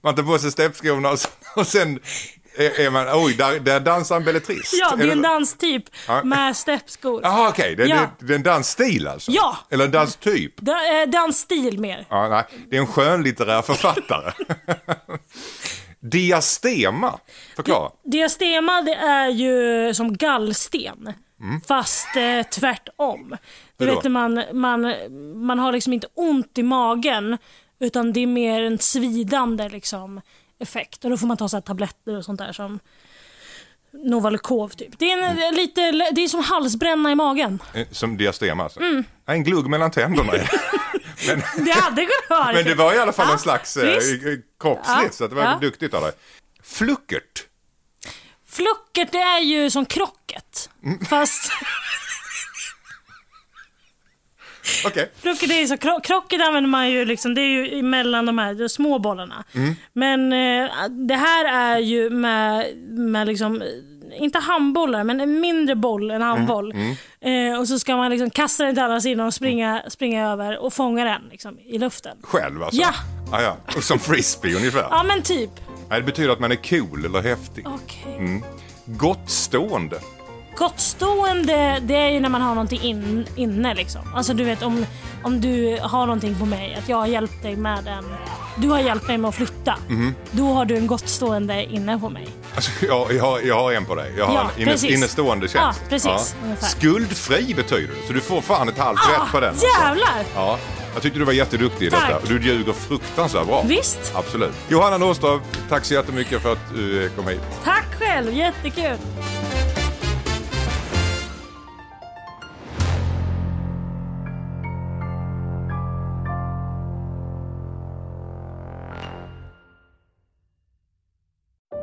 man 0.00 0.14
tar 0.14 0.22
på 0.22 0.38
sig 0.38 0.50
steppskorna 0.50 1.16
och 1.56 1.66
sen 1.66 2.00
är, 2.64 2.80
är 2.80 2.90
man, 2.90 3.06
oj, 3.12 3.34
där, 3.34 3.60
där 3.60 3.80
dansar 3.80 4.16
en 4.16 4.24
belletrist. 4.24 4.74
Ja, 4.80 4.96
det 4.96 5.04
är 5.04 5.08
en 5.12 5.22
danstyp 5.22 5.84
Ja. 6.08 6.24
med 6.24 6.56
steppskor. 6.56 7.20
Jaha, 7.22 7.48
okej. 7.48 7.76
Det, 7.76 7.84
Ja. 7.86 7.96
det, 8.18 8.26
det 8.26 8.32
är 8.32 8.36
en 8.36 8.42
dansstil 8.42 9.06
alltså? 9.08 9.30
Ja. 9.32 9.56
Eller 9.70 9.84
en 9.84 9.90
danstyp? 9.90 10.56
Da, 10.60 11.02
eh, 11.02 11.08
dansstil 11.08 11.78
mer. 11.80 12.06
Ja, 12.10 12.28
nej, 12.28 12.44
det 12.70 12.76
är 12.76 12.80
en 12.80 12.86
skönlitterär 12.86 13.62
författare. 13.62 14.32
Diastema, 16.00 17.18
förklara. 17.56 17.90
Diastema 18.04 18.82
det 18.82 18.94
är 18.94 19.28
ju 19.28 19.94
som 19.94 20.16
gallsten. 20.16 21.12
Fast 21.68 22.16
eh, 22.16 22.42
tvärtom. 22.42 23.36
Du 23.76 23.86
vet 23.86 24.02
när 24.04 24.10
man, 24.10 24.42
man, 24.52 24.94
man 25.46 25.58
har 25.58 25.72
liksom 25.72 25.92
inte 25.92 26.06
ont 26.14 26.58
i 26.58 26.62
magen 26.62 27.38
utan 27.80 28.12
det 28.12 28.20
är 28.20 28.26
mer 28.26 28.62
en 28.62 28.78
svidande 28.78 29.68
liksom, 29.68 30.20
effekt. 30.60 31.04
Och 31.04 31.10
då 31.10 31.16
får 31.16 31.26
man 31.26 31.36
ta 31.36 31.48
så 31.48 31.60
tabletter 31.60 32.16
och 32.16 32.24
sånt 32.24 32.38
där 32.38 32.52
som 32.52 32.78
Novalucol 33.90 34.70
typ. 34.70 34.98
Det 34.98 35.10
är, 35.12 35.18
en, 35.18 35.38
Mm. 35.38 35.54
lite, 35.54 35.80
det 35.90 36.20
är 36.24 36.28
som 36.28 36.42
halsbränna 36.44 37.10
i 37.12 37.14
magen. 37.14 37.62
Eh, 37.74 37.86
Som 37.90 38.16
diastema 38.16 38.64
alltså. 38.64 38.80
Mm. 38.80 39.04
Ja, 39.26 39.32
En 39.32 39.44
glugg 39.44 39.66
mellan 39.68 39.90
tänderna. 39.90 40.32
men, 41.26 41.42
Det 41.64 41.70
hade 41.70 41.96
kunnat 42.06 42.30
vara 42.44 42.52
men 42.52 42.64
det 42.64 42.74
var 42.74 42.94
i 42.94 42.98
alla 42.98 43.12
fall 43.12 43.26
Ja, 43.26 43.32
en 43.32 43.38
slags 43.38 43.76
eh, 43.76 43.94
visst. 43.94 44.26
eh, 44.26 44.32
kroppsligt, 44.60 45.02
Ja, 45.02 45.10
så 45.12 45.26
det 45.26 45.34
var 45.34 45.42
ja. 45.42 45.58
duktigt 45.60 45.94
av 45.94 46.02
dig. 46.02 46.12
Fluckert. 46.62 47.44
Fluckert 48.46 49.12
det 49.12 49.18
är 49.18 49.40
ju 49.40 49.70
som 49.70 49.84
krocket. 49.86 50.70
Mm. 50.84 51.04
Fast 51.04 51.52
Är 55.50 55.60
ju 55.60 55.66
så, 55.66 55.74
kro- 55.76 56.00
krocket 56.00 56.40
använder 56.46 56.70
man 56.70 56.90
ju 56.90 57.04
liksom, 57.04 57.34
det 57.34 57.40
är 57.40 57.74
ju 57.74 57.82
mellan 57.82 58.26
de 58.26 58.38
här 58.38 58.54
de 58.54 58.68
små 58.68 58.98
bollarna. 58.98 59.44
Mm. 59.54 59.74
Men 59.92 60.32
eh, 60.32 60.70
det 61.08 61.14
här 61.14 61.44
är 61.44 61.78
ju 61.78 62.10
med, 62.10 62.76
med 62.88 63.26
liksom, 63.26 63.62
inte 64.20 64.38
handbollar, 64.38 65.04
men 65.04 65.20
en 65.20 65.40
mindre 65.40 65.74
boll, 65.74 66.10
en 66.10 66.22
handboll. 66.22 66.72
Mm. 66.72 67.52
Eh, 67.52 67.60
och 67.60 67.68
så 67.68 67.78
ska 67.78 67.96
man 67.96 68.10
liksom 68.10 68.30
kasta 68.30 68.64
den 68.64 68.74
till 68.74 68.82
andra 68.84 69.00
sidan 69.00 69.26
och 69.26 69.34
springa, 69.34 69.82
springa 69.88 70.32
över 70.32 70.58
och 70.58 70.72
fånga 70.72 71.04
den 71.04 71.22
liksom, 71.30 71.58
i 71.58 71.78
luften. 71.78 72.16
Själv 72.22 72.62
alltså? 72.62 72.80
Ja. 72.80 72.90
Ah, 73.32 73.42
ja. 73.42 73.56
Och 73.76 73.84
som 73.84 73.98
frisbee 73.98 74.54
ungefär? 74.56 74.86
Ja 74.90 75.02
men 75.02 75.22
typ. 75.22 75.50
Nej, 75.90 76.00
det 76.00 76.06
betyder 76.06 76.30
att 76.32 76.40
man 76.40 76.52
är 76.52 76.56
cool 76.56 77.04
eller 77.04 77.22
häftig. 77.22 77.66
Okej. 77.68 78.14
Mm. 78.18 78.42
Gottstående. 78.84 79.96
Gottstående, 80.58 81.78
det 81.82 81.96
är 81.96 82.08
ju 82.10 82.20
när 82.20 82.28
man 82.28 82.42
har 82.42 82.48
någonting 82.54 82.80
in, 82.82 83.26
inne 83.36 83.74
liksom. 83.74 84.00
Alltså 84.14 84.34
du 84.34 84.44
vet 84.44 84.62
om, 84.62 84.86
om 85.22 85.40
du 85.40 85.78
har 85.82 86.06
någonting 86.06 86.34
på 86.38 86.46
mig, 86.46 86.74
att 86.82 86.88
jag 86.88 86.96
har 86.96 87.06
hjälpt 87.06 87.42
dig 87.42 87.56
med 87.56 87.86
en... 87.88 88.04
Du 88.56 88.68
har 88.68 88.78
hjälpt 88.80 89.08
mig 89.08 89.18
med 89.18 89.28
att 89.28 89.34
flytta. 89.34 89.74
Mhm. 89.88 90.14
Då 90.30 90.52
har 90.52 90.64
du 90.64 90.76
en 90.76 90.86
gottstående 90.86 91.64
inne 91.64 91.98
på 91.98 92.08
mig. 92.10 92.28
Alltså, 92.54 92.70
jag, 92.86 93.12
jag, 93.12 93.22
har, 93.24 93.40
jag 93.40 93.54
har 93.54 93.72
en 93.72 93.84
på 93.84 93.94
dig. 93.94 94.12
Jag 94.18 94.26
har 94.26 94.34
Ja, 94.34 94.50
en 94.56 94.62
inne, 94.62 94.94
innestående 94.94 95.48
tjänst. 95.48 95.80
Ja, 95.82 95.88
precis, 95.88 96.36
ungefär. 96.44 96.66
Skuldfri 96.66 97.54
betyder 97.54 97.94
det, 98.00 98.06
så 98.06 98.12
du 98.12 98.20
får 98.20 98.40
fan 98.40 98.68
ett 98.68 98.78
halvt 98.78 98.98
Ah, 99.08 99.12
rätt 99.24 99.32
på 99.32 99.40
den. 99.40 99.50
alltså. 99.50 99.66
jävlar! 99.82 100.24
Ja, 100.34 100.58
jag 100.94 101.02
tyckte 101.02 101.18
du 101.18 101.24
var 101.24 101.32
jätteduktig 101.32 101.86
i 101.86 101.90
Tack. 101.90 102.02
detta. 102.08 102.18
Och 102.18 102.28
du 102.28 102.40
ljuger 102.42 102.72
fruktansvärt 102.72 103.46
bra. 103.46 103.62
Visst. 103.66 104.12
Absolut. 104.14 104.54
Johanna 104.68 104.98
Norström, 104.98 105.40
tack 105.68 105.84
så 105.84 105.94
jättemycket 105.94 106.42
för 106.42 106.52
att 106.52 106.74
du 106.74 107.10
kom 107.16 107.28
hit. 107.28 107.40
Tack 107.64 107.86
själv, 107.98 108.32
jättekul. 108.34 108.96